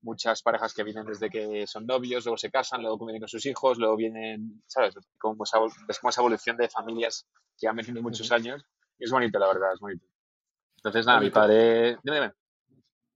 muchas 0.02 0.42
parejas 0.42 0.74
que 0.74 0.82
vienen 0.82 1.06
desde 1.06 1.30
que 1.30 1.66
son 1.66 1.86
novios, 1.86 2.24
luego 2.24 2.36
se 2.36 2.50
casan, 2.50 2.82
luego 2.82 2.98
vienen 3.06 3.20
con 3.20 3.28
sus 3.28 3.46
hijos, 3.46 3.78
luego 3.78 3.96
vienen, 3.96 4.62
¿sabes? 4.66 4.94
Como 5.18 5.44
esa, 5.44 5.58
es 5.88 5.98
como 6.00 6.10
esa 6.10 6.20
evolución 6.22 6.56
de 6.56 6.68
familias 6.68 7.28
que 7.56 7.68
han 7.68 7.76
venido 7.76 8.02
muchos 8.02 8.32
años 8.32 8.64
y 8.98 9.04
es 9.04 9.10
bonito, 9.10 9.38
la 9.38 9.48
verdad, 9.48 9.72
es 9.72 9.80
bonito. 9.80 10.04
Entonces, 10.76 11.06
nada, 11.06 11.20
mi 11.20 11.30
padre... 11.30 11.98
Dime, 12.02 12.16
dime. 12.16 12.32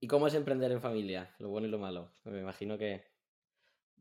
¿Y 0.01 0.07
cómo 0.07 0.29
es 0.29 0.35
emprender 0.35 0.71
en 0.71 0.81
familia? 0.81 1.35
Lo 1.39 1.49
bueno 1.49 1.67
y 1.67 1.71
lo 1.71 1.79
malo. 1.79 2.13
Me 2.25 2.41
imagino 2.41 2.79
que... 2.79 3.05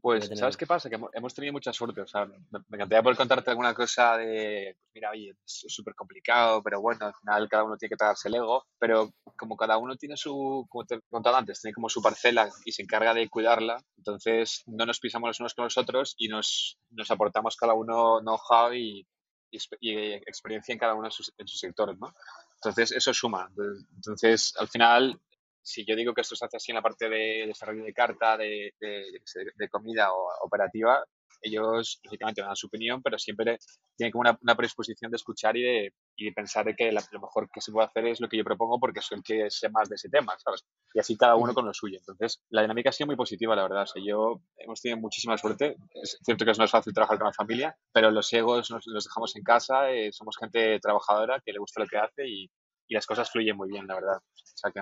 Pues, 0.02 0.30
¿sabes 0.36 0.56
qué 0.56 0.68
pasa? 0.68 0.90
Que 0.90 1.00
hemos 1.14 1.34
tenido 1.34 1.54
mucha 1.54 1.74
suerte. 1.74 2.02
O 2.02 2.08
sea, 2.08 2.26
me, 2.26 2.60
encantaría 2.72 3.02
poder 3.02 3.18
contarte 3.18 3.50
alguna 3.50 3.74
cosa 3.74 4.18
de, 4.18 4.76
pues 4.78 4.92
mira, 4.94 5.12
oye, 5.12 5.32
es 5.46 5.66
súper 5.68 5.96
complicado, 5.96 6.62
pero 6.64 6.82
bueno, 6.82 7.08
al 7.08 7.14
final 7.16 7.50
cada 7.50 7.64
uno 7.64 7.78
tiene 7.78 7.90
que 7.90 7.98
tragarse 7.98 8.28
el 8.30 8.36
ego. 8.36 8.66
Pero 8.80 9.12
como 9.38 9.58
cada 9.58 9.78
uno 9.78 9.96
tiene 9.96 10.16
su, 10.16 10.66
como 10.70 10.86
te 10.86 10.96
he 10.96 11.02
contado 11.10 11.36
antes, 11.36 11.62
tiene 11.62 11.74
como 11.74 11.90
su 11.90 12.02
parcela 12.02 12.50
y 12.66 12.72
se 12.72 12.84
encarga 12.84 13.14
de 13.14 13.30
cuidarla, 13.30 13.82
entonces 13.98 14.64
no 14.68 14.86
nos 14.86 15.00
pisamos 15.00 15.30
los 15.30 15.40
unos 15.40 15.54
con 15.54 15.66
los 15.66 15.78
otros 15.78 16.16
y 16.18 16.28
nos, 16.28 16.78
nos 16.92 17.12
aportamos 17.12 17.56
cada 17.56 17.74
uno 17.74 18.20
know-how 18.22 18.74
y, 18.74 19.06
y, 19.52 20.14
experiencia 20.14 20.74
en 20.74 20.80
cada 20.80 20.94
uno 20.94 21.08
de 21.08 21.12
sus, 21.12 21.34
en 21.38 21.48
sus 21.48 21.60
sectores, 21.60 21.98
¿no? 22.00 22.14
Entonces, 22.56 22.92
eso 22.92 23.14
suma. 23.14 23.50
Entonces, 23.96 24.54
al 24.58 24.68
final, 24.68 25.20
si 25.68 25.84
yo 25.86 25.98
digo 25.98 26.14
que 26.14 26.22
esto 26.22 26.36
se 26.36 26.46
hace 26.46 26.58
así 26.58 26.72
en 26.72 26.78
la 26.78 26.82
parte 26.82 27.10
de 27.10 27.44
desarrollo 27.46 27.84
de 27.84 27.94
carta, 27.94 28.38
de, 28.38 28.74
de, 28.80 29.70
comida 29.70 30.14
o 30.14 30.46
operativa, 30.46 31.04
ellos 31.42 32.00
lógicamente 32.06 32.42
dan 32.42 32.56
su 32.56 32.68
opinión, 32.68 33.02
pero 33.04 33.20
siempre 33.20 33.58
tienen 33.98 34.14
como 34.14 34.22
una, 34.42 34.56
predisposición 34.56 35.12
de 35.12 35.18
escuchar 35.18 35.58
y 35.58 35.64
de, 35.64 35.94
y 36.16 36.32
pensar 36.32 36.66
de 36.66 36.74
que 36.74 36.90
lo 36.90 37.20
mejor 37.20 37.50
que 37.54 37.60
se 37.60 37.74
puede 37.74 37.86
hacer 37.86 38.08
es 38.08 38.22
lo 38.22 38.30
que 38.30 38.38
yo 38.38 38.46
propongo 38.46 38.80
porque 38.80 39.02
soy 39.02 39.18
el 39.18 39.24
que 39.24 39.52
sé 39.52 39.70
más 39.70 39.90
de 39.90 39.96
ese 39.96 40.08
tema, 40.08 40.38
¿sabes? 40.40 40.66
Y 40.94 41.00
así 41.00 41.18
cada 41.18 41.36
uno 41.36 41.54
con 41.54 41.66
lo 41.66 41.74
suyo. 41.74 41.98
Entonces, 42.00 42.42
la 42.50 42.62
dinámica 42.62 42.90
ha 42.90 42.94
sido 42.94 43.08
muy 43.08 43.18
positiva, 43.18 43.54
la 43.54 43.64
verdad. 43.64 43.86
O 43.94 44.00
yo 44.00 44.42
hemos 44.56 44.82
tenido 44.82 45.02
muchísima 45.02 45.38
suerte. 45.38 45.76
Es 46.02 46.18
cierto 46.24 46.46
que 46.46 46.54
no 46.54 46.64
es 46.64 46.72
fácil 46.72 46.94
trabajar 46.94 47.18
con 47.18 47.28
la 47.28 47.34
familia, 47.34 47.78
pero 47.92 48.10
los 48.10 48.32
egos 48.32 48.72
nos, 48.72 48.88
los 48.88 49.04
dejamos 49.04 49.36
en 49.36 49.44
casa, 49.44 49.92
eh, 49.92 50.14
somos 50.14 50.38
gente 50.38 50.80
trabajadora 50.80 51.42
que 51.46 51.52
le 51.52 51.60
gusta 51.60 51.82
lo 51.82 51.88
que 51.88 51.98
hace 51.98 52.26
y, 52.26 52.50
y 52.88 52.96
las 52.96 53.06
cosas 53.06 53.30
fluyen 53.30 53.58
muy 53.58 53.68
bien, 53.68 53.86
la 53.86 53.96
verdad. 53.96 54.18
O 54.18 54.58
sea 54.58 54.72
que 54.72 54.80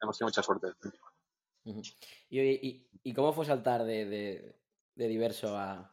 hemos 0.00 0.18
tenido 0.18 0.28
mucha 0.28 0.42
suerte. 0.42 0.68
¿Y, 2.28 2.86
y, 3.02 3.12
cómo 3.12 3.32
fue 3.32 3.44
saltar 3.44 3.84
de, 3.84 4.04
de, 4.94 5.08
diverso 5.08 5.56
a, 5.56 5.92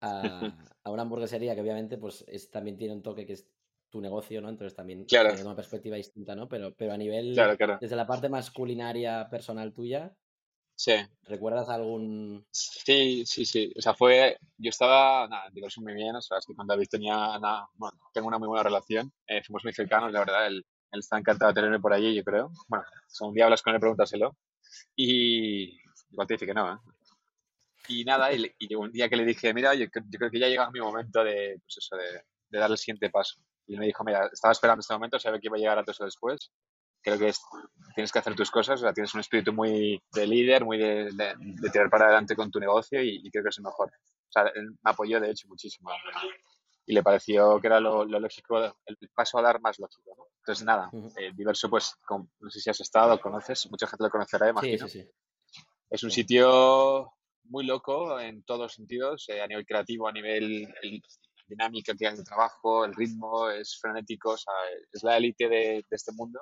a, 0.00 0.90
una 0.90 1.02
hamburguesería 1.02 1.54
que 1.54 1.60
obviamente 1.60 1.98
pues 1.98 2.24
es, 2.28 2.50
también 2.50 2.76
tiene 2.76 2.94
un 2.94 3.02
toque 3.02 3.26
que 3.26 3.32
es 3.32 3.48
tu 3.90 4.00
negocio, 4.00 4.40
¿no? 4.40 4.48
Entonces 4.48 4.76
también 4.76 5.06
tiene 5.06 5.42
una 5.42 5.56
perspectiva 5.56 5.96
distinta, 5.96 6.36
¿no? 6.36 6.48
Pero, 6.48 6.74
pero 6.74 6.92
a 6.92 6.96
nivel, 6.96 7.34
desde 7.80 7.96
la 7.96 8.06
parte 8.06 8.28
más 8.28 8.50
culinaria 8.50 9.28
personal 9.28 9.72
tuya, 9.72 10.16
Sí. 10.76 10.92
¿Recuerdas 11.22 11.70
algún...? 11.70 12.46
Sí, 12.50 13.24
sí, 13.24 13.46
sí. 13.46 13.72
O 13.76 13.80
sea, 13.80 13.94
fue... 13.94 14.38
Yo 14.58 14.68
estaba, 14.68 15.26
nada, 15.26 15.48
diverso 15.50 15.80
muy 15.80 15.94
bien. 15.94 16.14
O 16.14 16.20
sea, 16.20 16.38
es 16.38 16.46
que 16.46 16.54
con 16.54 16.66
David 16.66 16.86
tenía, 16.90 17.38
nada, 17.38 17.68
bueno, 17.74 17.98
tengo 18.12 18.28
una 18.28 18.38
muy 18.38 18.46
buena 18.46 18.62
relación. 18.62 19.10
Eh, 19.26 19.42
fuimos 19.42 19.64
muy 19.64 19.72
cercanos, 19.72 20.12
la 20.12 20.20
verdad. 20.20 20.46
Él, 20.46 20.64
él 20.92 21.00
está 21.00 21.18
encantado 21.18 21.50
de 21.50 21.54
tenerme 21.54 21.80
por 21.80 21.92
allí, 21.92 22.14
yo 22.14 22.24
creo. 22.24 22.50
Bueno, 22.68 22.84
si 23.06 23.24
un 23.24 23.34
día 23.34 23.44
hablas 23.44 23.62
con 23.62 23.74
él, 23.74 23.80
pregúntaselo. 23.80 24.36
Y 24.94 25.78
igual 26.10 26.26
te 26.26 26.34
dice 26.34 26.46
que 26.46 26.54
no, 26.54 26.72
¿eh? 26.72 26.78
Y 27.88 28.04
nada, 28.04 28.32
y, 28.32 28.52
y, 28.58 28.74
un 28.74 28.90
día 28.90 29.08
que 29.08 29.16
le 29.16 29.24
dije, 29.24 29.54
mira, 29.54 29.74
yo, 29.74 29.86
creo 29.88 30.30
que 30.30 30.40
ya 30.40 30.48
llega 30.48 30.70
mi 30.70 30.80
momento 30.80 31.22
de, 31.22 31.60
pues 31.62 31.76
eso, 31.78 31.96
de, 31.96 32.58
dar 32.58 32.70
el 32.70 32.78
siguiente 32.78 33.10
paso. 33.10 33.40
Y 33.66 33.74
él 33.74 33.80
me 33.80 33.86
dijo, 33.86 34.02
mira, 34.02 34.28
estaba 34.32 34.52
esperando 34.52 34.80
este 34.80 34.94
momento, 34.94 35.18
sabe 35.18 35.40
que 35.40 35.46
iba 35.46 35.56
a 35.56 35.60
llegar 35.60 35.78
antes 35.78 36.00
o 36.00 36.04
después. 36.04 36.50
Creo 37.00 37.18
que 37.18 37.32
tienes 37.94 38.10
que 38.10 38.18
hacer 38.18 38.34
tus 38.34 38.50
cosas, 38.50 38.80
o 38.80 38.82
sea, 38.82 38.92
tienes 38.92 39.14
un 39.14 39.20
espíritu 39.20 39.52
muy 39.52 40.02
de 40.12 40.26
líder, 40.26 40.64
muy 40.64 40.78
de, 40.78 41.12
de, 41.12 41.70
tirar 41.70 41.88
para 41.88 42.06
adelante 42.06 42.34
con 42.34 42.50
tu 42.50 42.58
negocio 42.58 43.00
y, 43.00 43.20
y, 43.22 43.30
creo 43.30 43.44
que 43.44 43.50
es 43.50 43.58
el 43.58 43.64
mejor. 43.64 43.88
O 43.88 44.32
sea, 44.32 44.50
él 44.54 44.70
me 44.82 44.90
apoyó, 44.90 45.20
de 45.20 45.30
hecho, 45.30 45.46
muchísimo 45.46 45.90
y 46.86 46.94
le 46.94 47.02
pareció 47.02 47.60
que 47.60 47.66
era 47.66 47.80
lo, 47.80 48.04
lógico, 48.04 48.58
el 48.86 48.96
paso 49.12 49.38
a 49.38 49.42
dar 49.42 49.60
más 49.60 49.78
lógico. 49.78 50.14
¿no? 50.16 50.26
Entonces, 50.38 50.64
nada, 50.64 50.88
eh, 51.18 51.32
Diverso, 51.34 51.68
pues, 51.68 51.94
no 52.08 52.50
sé 52.50 52.60
si 52.60 52.70
has 52.70 52.80
estado, 52.80 53.20
conoces, 53.20 53.68
mucha 53.68 53.88
gente 53.88 54.04
lo 54.04 54.10
conocerá, 54.10 54.48
imagino. 54.48 54.86
Sí, 54.86 55.00
sí, 55.00 55.02
sí. 55.02 55.62
Es 55.90 56.02
un 56.04 56.10
sitio 56.10 57.12
muy 57.44 57.64
loco 57.64 58.18
en 58.20 58.44
todos 58.44 58.74
sentidos, 58.74 59.26
a 59.28 59.46
nivel 59.46 59.66
creativo, 59.66 60.08
a 60.08 60.12
nivel 60.12 60.72
dinámica 61.48 61.94
que 61.94 62.06
hay 62.06 62.16
el 62.16 62.24
trabajo, 62.24 62.84
el 62.84 62.94
ritmo 62.94 63.50
es 63.50 63.78
frenético, 63.80 64.30
o 64.30 64.36
sea, 64.36 64.52
es 64.92 65.02
la 65.02 65.16
élite 65.16 65.48
de, 65.48 65.84
este 65.90 66.12
mundo 66.12 66.40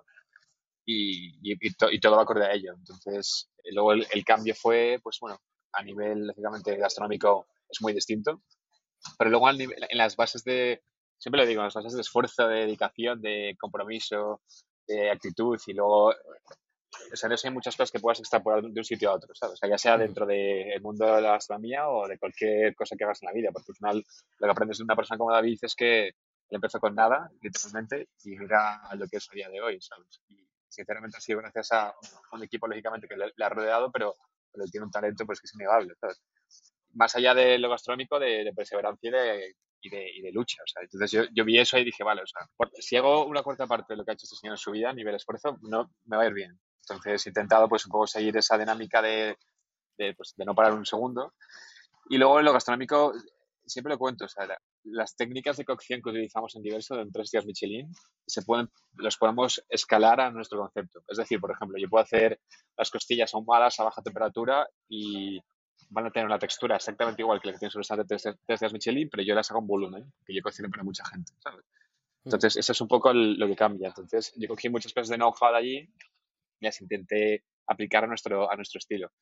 y, 0.85 1.35
y, 1.43 2.01
todo 2.01 2.17
va 2.17 2.23
acorde 2.23 2.47
a 2.47 2.53
ello. 2.53 2.75
Entonces, 2.75 3.51
luego 3.73 3.93
el, 3.93 4.07
el, 4.13 4.25
cambio 4.25 4.55
fue, 4.55 4.99
pues 5.03 5.19
bueno, 5.21 5.39
a 5.73 5.83
nivel, 5.83 6.27
lógicamente, 6.27 6.77
gastronómico 6.77 7.47
es 7.69 7.81
muy 7.81 7.93
distinto, 7.93 8.43
pero 9.19 9.31
luego 9.31 9.51
en 9.51 9.59
las 9.93 10.17
bases 10.17 10.45
de, 10.45 10.83
siempre 11.19 11.41
lo 11.41 11.47
digo, 11.47 11.61
en 11.61 11.67
las 11.67 11.75
bases 11.75 11.95
de 11.95 12.01
esfuerzo, 12.01 12.49
de 12.49 12.61
dedicación, 12.61 13.21
de 13.21 13.57
compromiso, 13.59 14.41
de 14.87 15.11
actitud 15.11 15.59
y 15.67 15.73
luego 15.73 16.13
o 17.13 17.17
sea, 17.17 17.29
no 17.29 17.35
hay 17.43 17.51
muchas 17.51 17.77
cosas 17.77 17.91
que 17.91 18.01
puedas 18.01 18.21
extrapolar 18.21 18.63
de 18.63 18.81
un 18.81 18.85
sitio 18.85 19.11
a 19.11 19.15
otro, 19.15 19.35
¿sabes? 19.35 19.55
O 19.55 19.57
sea, 19.57 19.69
ya 19.69 19.79
sea 19.79 19.99
dentro 19.99 20.27
del 20.27 20.81
mundo 20.81 21.07
de 21.15 21.23
la 21.23 21.33
gastronomía 21.33 21.89
o 21.89 22.07
de 22.09 22.19
cualquier 22.19 22.75
cosa 22.75 22.97
que 22.97 23.05
hagas 23.05 23.23
en 23.23 23.27
la 23.27 23.33
vida, 23.33 23.51
porque 23.53 23.73
al 23.73 23.77
final 23.77 24.05
lo 24.39 24.47
que 24.47 24.51
aprendes 24.51 24.79
de 24.79 24.85
una 24.85 24.97
persona 24.97 25.19
como 25.19 25.33
David 25.33 25.59
es 25.63 25.75
que 25.75 26.09
él 26.09 26.15
empezó 26.51 26.79
con 26.79 26.95
nada, 26.95 27.31
literalmente, 27.41 28.09
y 28.25 28.37
mira 28.37 28.87
a 28.87 28.95
lo 28.97 29.07
que 29.09 29.17
es 29.17 29.29
a 29.31 29.35
día 29.35 29.49
de 29.49 29.61
hoy, 29.61 29.81
¿sabes? 29.81 30.21
Y 30.29 30.47
sinceramente 30.69 31.17
ha 31.17 31.21
sido 31.21 31.39
gracias 31.39 31.73
a 31.73 31.95
un 32.33 32.43
equipo, 32.43 32.67
lógicamente, 32.67 33.09
que 33.09 33.17
le, 33.17 33.33
ha 33.45 33.49
rodeado, 33.49 33.91
pero, 33.91 34.15
pero, 34.53 34.65
él 34.65 34.71
tiene 34.71 34.87
un 34.87 34.91
talento 34.91 35.25
pues 35.27 35.41
que 35.41 35.47
es 35.47 35.55
innegable, 35.55 35.95
¿sabes? 36.01 36.21
Más 36.95 37.15
allá 37.17 37.35
de 37.35 37.59
lo 37.59 37.71
gastronómico, 37.71 38.19
de, 38.19 38.53
perseverancia 38.55 39.09
y 39.09 39.13
de, 39.13 39.55
y 39.81 39.91
de, 39.91 40.11
y 40.17 40.23
de, 40.23 40.33
lucha. 40.33 40.63
O 40.63 40.67
sea, 40.67 40.83
entonces 40.83 41.11
yo, 41.11 41.23
yo, 41.35 41.45
vi 41.45 41.59
eso 41.59 41.79
y 41.79 41.85
dije, 41.85 42.05
vale, 42.05 42.23
o 42.23 42.27
sea, 42.27 42.49
si 42.79 42.97
hago 42.97 43.27
una 43.27 43.43
cuarta 43.43 43.67
parte 43.67 43.93
de 43.93 43.97
lo 43.99 44.05
que 44.05 44.13
ha 44.13 44.15
hecho 44.15 44.25
este 44.25 44.37
señor 44.37 44.55
en 44.55 44.59
su 44.59 44.71
vida 44.71 44.91
a 44.91 44.95
nivel 44.95 45.15
esfuerzo, 45.15 45.59
no 45.63 45.91
me 46.05 46.17
va 46.17 46.25
a 46.25 46.27
ir 46.27 46.35
bien. 46.35 46.59
Entonces 46.81 47.27
he 47.27 47.31
intentado 47.31 47.69
pues 47.69 47.87
un 47.87 47.93
poco 47.93 48.07
seguir 48.07 48.37
esa 48.37 48.59
dinámica 48.59 49.01
de, 49.01 49.37
de, 49.99 50.15
pues, 50.15 50.35
de 50.37 50.45
no 50.45 50.55
parar 50.55 50.75
un 50.75 50.87
segundo. 50.87 51.35
Y 52.09 52.19
luego 52.19 52.39
en 52.39 52.45
lo 52.45 52.53
gastronómico, 52.53 53.15
siempre 53.67 53.93
lo 53.93 53.99
cuento, 53.99 54.27
o 54.27 54.29
sea, 54.29 54.47
las 54.85 55.17
técnicas 55.17 55.57
de 55.57 55.65
cocción 55.65 56.03
que 56.03 56.11
utilizamos 56.11 56.55
en 56.57 56.63
diversos, 56.63 56.99
en 56.99 57.11
tres 57.11 57.31
días 57.31 57.47
Michelin, 57.47 57.91
se 58.27 58.43
pueden, 58.43 58.71
los 58.95 59.17
podemos 59.17 59.65
escalar 59.69 60.21
a 60.21 60.31
nuestro 60.31 60.59
concepto. 60.59 61.03
Es 61.09 61.19
decir, 61.19 61.41
por 61.41 61.53
ejemplo, 61.53 61.79
yo 61.79 61.89
puedo 61.89 62.05
hacer 62.05 62.41
las 62.77 62.91
costillas 62.91 63.35
ahumadas 63.35 63.81
a 63.81 63.85
baja 63.85 64.03
temperatura 64.03 64.69
y 64.89 65.41
van 65.95 66.07
a 66.07 66.11
tener 66.11 66.27
una 66.27 66.39
textura 66.39 66.77
exactamente 66.77 67.23
igual 67.23 67.41
que 67.41 67.49
la 67.49 67.53
que 67.53 67.61
tienen 67.61 67.71
sobre 67.71 68.03
el 68.03 68.07
tres, 68.07 68.61
días 68.61 68.73
Michelin, 68.73 69.09
pero 69.09 69.23
yo 69.23 69.35
las 69.35 69.51
hago 69.51 69.61
en 69.61 69.67
volumen, 69.67 70.13
que 70.27 70.35
yo 70.35 70.43
cocino 70.43 70.69
para 70.69 70.83
mucha 70.83 71.05
gente, 71.07 71.33
¿sabes? 71.39 71.65
Mm. 71.65 72.29
Entonces, 72.29 72.57
eso 72.57 72.73
es 72.73 72.81
un 72.81 72.89
poco 72.89 73.13
lo 73.13 73.47
que 73.47 73.55
cambia. 73.55 73.89
Entonces, 73.89 74.33
yo 74.37 74.49
cogí 74.49 74.69
muchas 74.69 74.93
cosas 74.93 75.09
de 75.09 75.17
know-how 75.17 75.53
de 75.53 75.59
allí 75.59 75.89
las 76.61 76.81
intenté 76.81 77.45
aplicar 77.67 78.05
a 78.05 78.07
nuestro, 78.09 78.51
a 78.51 78.57
nuestro 78.57 78.79
estilo. 78.79 79.13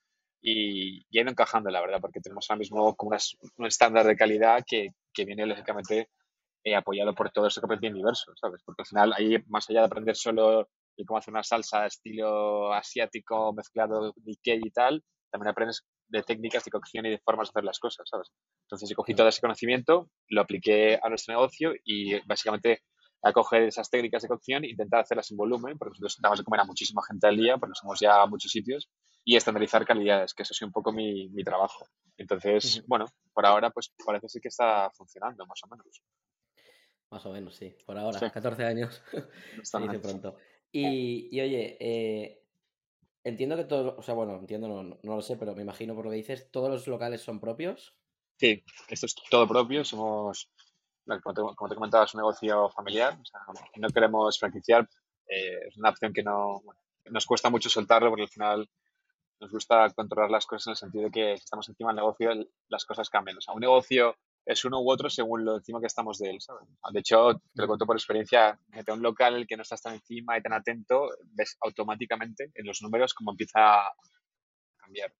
Y, 0.41 0.99
y, 1.11 1.21
ido 1.21 1.31
encajando, 1.31 1.71
la 1.71 1.81
verdad, 1.81 2.01
porque 2.01 2.21
tenemos 2.21 2.51
ahora 2.51 2.59
mismo 2.59 2.97
como 2.97 3.17
un 3.59 3.67
estándar 3.67 4.07
de 4.07 4.17
calidad 4.17 4.65
que, 4.67 4.89
que 5.13 5.25
viene 5.25 5.47
lógicamente 5.47 6.09
eh, 6.65 6.75
apoyado 6.75 7.15
por 7.15 7.31
todo 7.31 7.49
esto 7.49 7.61
que 7.61 7.67
aprendí 7.67 7.89
en 7.89 7.95
diverso, 7.95 8.33
¿sabes? 8.37 8.63
Porque 8.65 8.83
al 8.83 8.87
final, 8.87 9.13
ahí, 9.17 9.37
más 9.49 9.69
allá 9.69 9.81
de 9.81 9.87
aprender 9.87 10.17
solo 10.17 10.69
cómo 11.07 11.19
hacer 11.19 11.33
una 11.33 11.43
salsa 11.43 11.87
estilo 11.87 12.73
asiático 12.73 13.53
mezclado 13.53 14.15
Nikkei 14.25 14.61
y 14.63 14.71
tal, 14.71 15.03
también 15.31 15.49
aprendes 15.51 15.85
de 16.13 16.23
técnicas 16.23 16.65
de 16.65 16.71
cocción 16.71 17.07
y 17.07 17.11
de 17.11 17.19
formas 17.19 17.49
de 17.49 17.53
hacer 17.53 17.65
las 17.65 17.79
cosas, 17.79 18.09
¿sabes? 18.09 18.31
Entonces, 18.67 18.89
yo 18.89 18.97
cogí 18.97 19.15
todo 19.15 19.29
ese 19.29 19.41
conocimiento, 19.41 20.11
lo 20.29 20.43
apliqué 20.43 21.01
a 21.03 21.09
nuestro 21.09 21.35
negocio 21.35 21.73
y 21.85 22.21
básicamente 22.27 22.83
a 23.23 23.33
coger 23.33 23.63
esas 23.63 23.89
técnicas 23.89 24.23
de 24.23 24.29
cocción 24.29 24.65
e 24.65 24.71
intentar 24.71 25.01
hacerlas 25.01 25.31
en 25.31 25.37
volumen, 25.37 25.79
porque 25.79 25.99
nosotros 26.01 26.23
damos 26.23 26.39
de 26.39 26.45
comer 26.45 26.61
a 26.61 26.65
muchísima 26.65 27.03
gente 27.09 27.27
al 27.27 27.37
día, 27.37 27.57
porque 27.57 27.75
somos 27.81 27.99
ya 27.99 28.21
a 28.21 28.27
muchos 28.27 28.51
sitios, 28.51 28.91
y 29.25 29.37
estandarizar 29.37 29.87
calidades, 29.87 30.35
que 30.35 30.43
eso 30.43 30.53
es 30.53 30.63
un 30.63 30.73
poco 30.73 30.93
mi, 30.93 31.29
mi 31.31 31.45
trabajo. 31.45 31.87
Entonces, 32.17 32.85
bueno, 32.87 33.07
por 33.33 33.47
ahora 33.47 33.71
pues 33.71 33.93
parece 34.05 34.29
ser 34.29 34.43
que 34.43 34.49
está 34.49 34.91
funcionando, 34.91 35.47
más 35.47 35.61
o 35.65 35.69
menos. 35.69 36.03
Más 37.11 37.25
o 37.27 37.33
menos, 37.33 37.55
sí. 37.55 37.75
Por 37.87 37.97
ahora, 37.97 38.19
14 38.19 38.65
años. 38.65 39.03
se 39.63 39.79
dice 39.79 39.99
pronto. 39.99 40.37
Y, 40.73 41.29
y 41.31 41.41
oye, 41.41 41.77
eh, 41.79 42.42
entiendo 43.25 43.57
que 43.57 43.65
todo, 43.65 43.97
o 43.99 44.03
sea, 44.03 44.15
bueno, 44.15 44.37
entiendo, 44.37 44.69
no, 44.69 44.83
no, 44.83 45.17
lo 45.17 45.23
sé, 45.23 45.37
pero 45.37 45.55
me 45.55 45.63
imagino 45.63 45.95
por 45.95 46.05
lo 46.05 46.11
que 46.11 46.17
dices, 46.19 46.51
¿todos 46.51 46.71
los 46.71 46.87
locales 46.87 47.23
son 47.23 47.41
propios? 47.41 47.95
Sí, 48.39 48.63
esto 48.89 49.07
es 49.07 49.15
todo 49.31 49.47
propio. 49.47 49.85
Somos 49.85 50.51
como 51.07 51.35
te, 51.35 51.57
como 51.57 51.91
te 51.91 52.03
es 52.03 52.15
un 52.15 52.19
negocio 52.19 52.69
familiar. 52.71 53.19
O 53.21 53.25
sea, 53.25 53.41
no 53.77 53.89
queremos 53.89 54.39
franquiciar. 54.39 54.89
Eh, 55.27 55.69
es 55.69 55.77
una 55.77 55.91
opción 55.91 56.13
que 56.13 56.23
no 56.23 56.63
nos 57.11 57.27
cuesta 57.27 57.51
mucho 57.51 57.69
soltarlo 57.69 58.11
porque 58.11 58.23
al 58.23 58.29
final 58.29 58.71
nos 59.41 59.51
gusta 59.51 59.91
controlar 59.91 60.31
las 60.31 60.47
cosas 60.47 60.67
en 60.67 60.71
el 60.73 60.77
sentido 60.77 61.05
de 61.05 61.11
que 61.11 61.37
si 61.37 61.45
estamos 61.45 61.69
encima 61.69 61.91
del 61.91 61.97
negocio, 61.97 62.31
las 62.69 62.85
cosas 62.85 63.11
cambian. 63.11 63.39
O 63.39 63.41
sea, 63.41 63.55
un 63.55 63.61
negocio 63.61 64.17
es 64.45 64.65
uno 64.65 64.81
u 64.81 64.91
otro 64.91 65.09
según 65.09 65.45
lo 65.45 65.57
encima 65.57 65.81
que 65.81 65.87
estamos 65.87 66.19
de 66.19 66.31
él. 66.31 66.39
De 66.93 67.01
hecho, 67.01 67.35
te 67.55 67.63
lo 67.63 67.67
cuento 67.67 67.87
por 67.87 67.97
experiencia, 67.97 68.59
mete 68.69 68.93
un 68.93 69.03
local 69.03 69.37
el 69.37 69.47
que 69.47 69.57
no 69.57 69.63
estás 69.63 69.83
tan 69.83 69.95
encima 69.95 70.37
y 70.37 70.43
tan 70.43 70.53
atento, 70.53 71.11
ves 71.25 71.57
automáticamente 71.61 72.51
en 72.55 72.67
los 72.67 72.83
números 72.83 73.15
cómo 73.15 73.31
empieza 73.31 73.87
a 73.87 73.93
cambiar. 74.77 75.13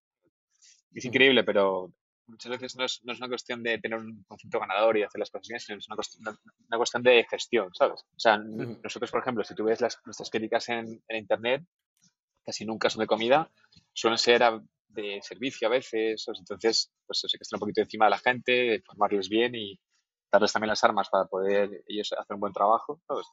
Es 0.93 1.05
increíble, 1.05 1.45
pero 1.45 1.93
muchas 2.27 2.51
veces 2.51 2.77
no 2.77 2.85
es, 2.85 3.01
no 3.05 3.13
es, 3.13 3.19
una 3.19 3.29
cuestión 3.29 3.63
de 3.63 3.79
tener 3.79 3.99
un 3.99 4.25
concepto 4.25 4.61
ganador 4.61 4.97
y 4.97 5.03
hacer 5.03 5.19
las 5.19 5.31
cosas 5.31 5.49
bien, 5.49 5.61
sino 5.61 5.79
es 5.79 5.87
una 5.87 5.97
cuestión, 5.97 6.39
una 6.69 6.77
cuestión 6.77 7.03
de 7.03 7.27
gestión, 7.31 7.71
¿sabes? 7.75 8.05
O 8.17 8.21
sea, 8.21 8.39
nosotros, 8.39 9.11
por 9.11 9.21
ejemplo, 9.21 9.45
si 9.45 9.55
tú 9.55 9.65
ves 9.65 9.81
las, 9.81 10.01
nuestras 10.05 10.31
críticas 10.31 10.69
en, 10.69 11.03
en, 11.09 11.17
Internet, 11.17 11.65
casi 12.45 12.65
nunca 12.65 12.91
son 12.91 13.01
de 13.01 13.07
comida, 13.07 13.51
suelen 13.93 14.19
ser 14.19 14.43
de 14.93 15.21
servicio 15.23 15.69
a 15.69 15.71
veces, 15.71 16.25
entonces, 16.29 16.91
pues 17.07 17.21
sé 17.21 17.29
que 17.39 17.43
estar 17.43 17.57
un 17.57 17.61
poquito 17.61 17.81
encima 17.81 18.07
de 18.07 18.11
la 18.11 18.19
gente, 18.19 18.83
formarles 18.87 19.29
bien 19.29 19.55
y 19.55 19.79
darles 20.31 20.53
también 20.53 20.69
las 20.69 20.83
armas 20.85 21.09
para 21.11 21.27
poder 21.27 21.85
ellos 21.87 22.13
hacer 22.13 22.35
un 22.35 22.41
buen 22.41 22.53
trabajo, 22.53 23.01
¿sabes? 23.07 23.27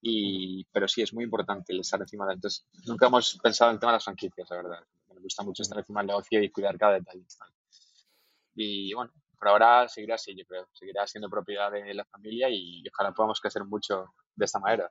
Y, 0.00 0.64
pero 0.72 0.86
sí, 0.86 1.02
es 1.02 1.12
muy 1.12 1.24
importante 1.24 1.72
el 1.72 1.80
estar 1.80 2.00
encima 2.00 2.26
de 2.26 2.34
Entonces, 2.34 2.66
nunca 2.86 3.06
hemos 3.06 3.38
pensado 3.42 3.70
en 3.70 3.76
el 3.76 3.80
tema 3.80 3.92
de 3.92 3.96
las 3.96 4.04
franquicias, 4.04 4.48
la 4.50 4.56
verdad. 4.56 4.84
Me 5.12 5.20
gusta 5.20 5.42
mucho 5.42 5.62
estar 5.62 5.78
encima 5.78 6.00
del 6.00 6.08
negocio 6.08 6.42
y 6.42 6.50
cuidar 6.50 6.78
cada 6.78 6.94
detalle. 6.94 7.24
Y 8.54 8.94
bueno, 8.94 9.12
por 9.38 9.48
ahora 9.48 9.88
seguirá 9.88 10.14
así, 10.14 10.36
yo 10.36 10.44
creo. 10.46 10.68
Seguirá 10.72 11.06
siendo 11.06 11.28
propiedad 11.28 11.72
de 11.72 11.94
la 11.94 12.04
familia 12.04 12.48
y 12.48 12.84
ojalá 12.88 13.12
podamos 13.12 13.40
crecer 13.40 13.64
mucho 13.64 14.14
de 14.36 14.44
esta 14.44 14.60
manera. 14.60 14.90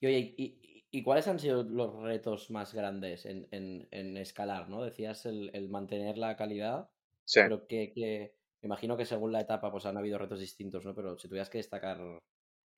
Y 0.00 0.06
oye, 0.06 0.34
¿y, 0.36 0.71
y 0.94 1.02
cuáles 1.02 1.26
han 1.26 1.40
sido 1.40 1.62
los 1.62 1.94
retos 2.02 2.50
más 2.50 2.74
grandes 2.74 3.24
en, 3.24 3.48
en, 3.50 3.88
en 3.90 4.16
escalar? 4.18 4.68
¿no? 4.68 4.84
Decías 4.84 5.24
el, 5.24 5.50
el, 5.54 5.70
mantener 5.70 6.18
la 6.18 6.36
calidad, 6.36 6.90
sí. 7.24 7.40
pero 7.42 7.66
que, 7.66 7.92
que, 7.92 8.34
imagino 8.60 8.96
que 8.96 9.06
según 9.06 9.32
la 9.32 9.40
etapa 9.40 9.72
pues 9.72 9.86
han 9.86 9.96
habido 9.96 10.18
retos 10.18 10.38
distintos, 10.38 10.84
¿no? 10.84 10.94
Pero 10.94 11.18
si 11.18 11.28
tuvieras 11.28 11.48
que 11.48 11.58
destacar 11.58 11.98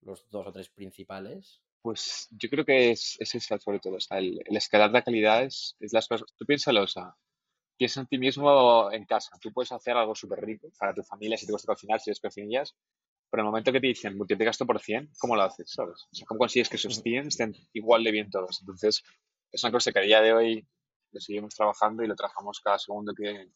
los 0.02 0.30
dos 0.30 0.46
o 0.46 0.52
tres 0.52 0.68
principales. 0.68 1.60
Pues 1.82 2.28
yo 2.30 2.48
creo 2.48 2.64
que 2.64 2.92
es, 2.92 3.16
es 3.18 3.34
eso 3.34 3.58
sobre 3.58 3.80
todo. 3.80 3.98
Sea, 3.98 4.18
el, 4.18 4.40
el, 4.46 4.56
escalar 4.56 4.92
la 4.92 5.02
calidad 5.02 5.42
es, 5.42 5.76
es 5.80 5.92
las 5.92 6.06
cosas. 6.06 6.32
Tú 6.36 6.46
piénsalo, 6.46 6.82
o 6.82 6.86
sea, 6.86 7.16
piensa 7.76 8.00
en 8.00 8.06
ti 8.06 8.18
mismo 8.18 8.92
en 8.92 9.04
casa. 9.06 9.36
Tú 9.40 9.52
puedes 9.52 9.72
hacer 9.72 9.96
algo 9.96 10.14
súper 10.14 10.40
rico 10.40 10.70
para 10.78 10.94
tu 10.94 11.02
familia 11.02 11.36
si 11.36 11.46
te 11.46 11.52
gusta 11.52 11.72
cocinar, 11.72 12.00
si 12.00 12.10
eres 12.10 12.20
cocinillas, 12.20 12.76
pero 13.34 13.42
en 13.42 13.46
el 13.46 13.50
momento 13.50 13.72
que 13.72 13.80
te 13.80 13.88
dicen 13.88 14.16
multiplicas 14.16 14.54
esto 14.54 14.64
por 14.64 14.78
100, 14.78 15.10
¿cómo 15.18 15.34
lo 15.34 15.42
haces? 15.42 15.68
¿Sabes? 15.68 16.06
O 16.08 16.14
sea, 16.14 16.24
¿cómo 16.24 16.38
consigues 16.38 16.68
que 16.68 16.76
esos 16.76 17.02
100 17.02 17.26
estén 17.26 17.52
igual 17.72 18.04
de 18.04 18.12
bien 18.12 18.30
todos? 18.30 18.60
Entonces, 18.60 19.02
es 19.50 19.64
una 19.64 19.72
cosa 19.72 19.90
que 19.90 19.98
a 19.98 20.02
día 20.02 20.20
de 20.20 20.32
hoy 20.32 20.68
lo 21.10 21.20
seguimos 21.20 21.52
trabajando 21.52 22.04
y 22.04 22.06
lo 22.06 22.14
trabajamos 22.14 22.60
cada 22.60 22.78
segundo 22.78 23.12
que 23.12 23.48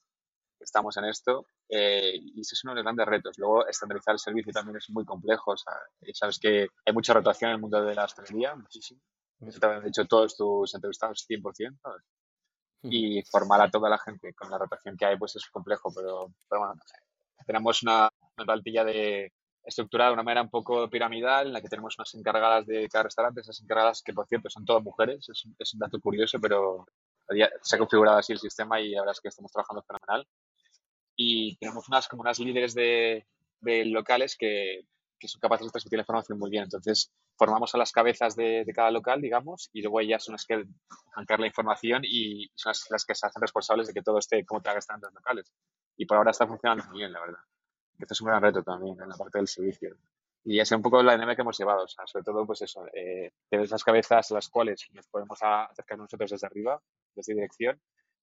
estamos 0.58 0.96
en 0.96 1.04
esto. 1.04 1.46
Eh, 1.68 2.10
y 2.20 2.40
ese 2.40 2.56
es 2.56 2.64
uno 2.64 2.72
de 2.72 2.78
los 2.78 2.86
grandes 2.86 3.06
retos. 3.06 3.38
Luego, 3.38 3.68
estandarizar 3.68 4.14
el 4.14 4.18
servicio 4.18 4.52
también 4.52 4.78
es 4.78 4.90
muy 4.90 5.04
complejo. 5.04 5.52
O 5.52 5.56
sea, 5.56 5.74
sabes 6.12 6.40
que 6.40 6.66
hay 6.84 6.92
mucha 6.92 7.14
rotación 7.14 7.50
en 7.50 7.54
el 7.54 7.60
mundo 7.60 7.80
de 7.80 7.94
la 7.94 8.06
hostelería, 8.06 8.56
muchísimo. 8.56 9.00
Eso 9.42 9.60
también 9.60 9.78
han 9.78 9.86
dicho 9.86 10.06
todos 10.06 10.36
tus 10.36 10.74
entrevistados 10.74 11.24
100%, 11.24 11.78
¿sabes? 11.80 12.02
y 12.82 13.22
formar 13.22 13.60
a 13.60 13.70
toda 13.70 13.88
la 13.88 13.98
gente 13.98 14.34
con 14.34 14.50
la 14.50 14.58
rotación 14.58 14.96
que 14.96 15.04
hay 15.04 15.16
pues 15.16 15.36
es 15.36 15.48
complejo, 15.50 15.92
pero, 15.94 16.32
pero 16.48 16.60
bueno, 16.60 16.80
tenemos 17.46 17.82
una, 17.84 18.08
una 18.36 18.44
plantilla 18.44 18.84
de 18.84 19.32
estructurada 19.68 20.10
de 20.10 20.14
una 20.14 20.22
manera 20.22 20.42
un 20.42 20.50
poco 20.50 20.88
piramidal 20.88 21.48
en 21.48 21.52
la 21.52 21.60
que 21.60 21.68
tenemos 21.68 21.94
unas 21.98 22.14
encargadas 22.14 22.66
de 22.66 22.88
cada 22.88 23.04
restaurante, 23.04 23.42
esas 23.42 23.60
encargadas 23.60 24.02
que 24.02 24.14
por 24.14 24.26
cierto 24.26 24.48
son 24.48 24.64
todas 24.64 24.82
mujeres, 24.82 25.28
es, 25.28 25.44
es 25.58 25.74
un 25.74 25.80
dato 25.80 26.00
curioso, 26.00 26.40
pero 26.40 26.86
se 27.62 27.76
ha 27.76 27.78
configurado 27.78 28.18
así 28.18 28.32
el 28.32 28.38
sistema 28.38 28.80
y 28.80 28.90
la 28.90 29.02
verdad 29.02 29.12
es 29.12 29.20
que 29.20 29.28
estamos 29.28 29.52
trabajando 29.52 29.82
fenomenal. 29.82 30.26
Y 31.16 31.56
tenemos 31.58 31.86
unas 31.88 32.08
como 32.08 32.22
unas 32.22 32.38
líderes 32.38 32.74
de, 32.74 33.26
de 33.60 33.84
locales 33.84 34.36
que, 34.38 34.86
que 35.18 35.28
son 35.28 35.40
capaces 35.40 35.66
de 35.66 35.72
transmitir 35.72 35.98
la 35.98 36.02
información 36.02 36.38
muy 36.38 36.50
bien. 36.50 36.64
Entonces, 36.64 37.12
formamos 37.36 37.74
a 37.74 37.78
las 37.78 37.92
cabezas 37.92 38.36
de, 38.36 38.64
de, 38.64 38.72
cada 38.72 38.90
local, 38.90 39.20
digamos, 39.20 39.68
y 39.72 39.82
luego 39.82 40.00
ellas 40.00 40.24
son 40.24 40.32
las 40.34 40.46
que 40.46 40.64
arrancar 41.12 41.40
la 41.40 41.48
información 41.48 42.02
y 42.04 42.50
son 42.54 42.72
las, 42.90 43.04
que 43.04 43.14
se 43.14 43.26
hacen 43.26 43.42
responsables 43.42 43.88
de 43.88 43.94
que 43.94 44.02
todo 44.02 44.18
esté 44.18 44.44
como 44.46 44.60
estar 44.60 44.96
en 44.96 45.02
los 45.02 45.14
locales. 45.14 45.52
Y 45.96 46.06
por 46.06 46.16
ahora 46.16 46.30
está 46.30 46.46
funcionando 46.46 46.84
muy 46.84 46.98
bien, 46.98 47.12
la 47.12 47.20
verdad. 47.20 47.40
Esto 47.98 48.14
es 48.14 48.20
un 48.20 48.28
gran 48.28 48.42
reto 48.42 48.62
también 48.62 49.00
en 49.00 49.08
la 49.08 49.16
parte 49.16 49.38
del 49.38 49.48
servicio. 49.48 49.96
Y 50.44 50.60
es 50.60 50.70
un 50.72 50.82
poco 50.82 51.02
la 51.02 51.12
dinámica 51.12 51.36
que 51.36 51.42
hemos 51.42 51.58
llevado, 51.58 51.84
o 51.84 51.88
sea, 51.88 52.06
sobre 52.06 52.24
todo, 52.24 52.46
pues 52.46 52.62
eso, 52.62 52.86
eh, 52.94 53.32
tener 53.50 53.66
esas 53.66 53.84
cabezas 53.84 54.30
a 54.30 54.34
las 54.34 54.48
cuales 54.48 54.88
nos 54.92 55.06
podemos 55.08 55.38
acercar 55.42 55.98
nosotros 55.98 56.30
desde 56.30 56.46
arriba, 56.46 56.80
desde 57.14 57.34
dirección, 57.34 57.78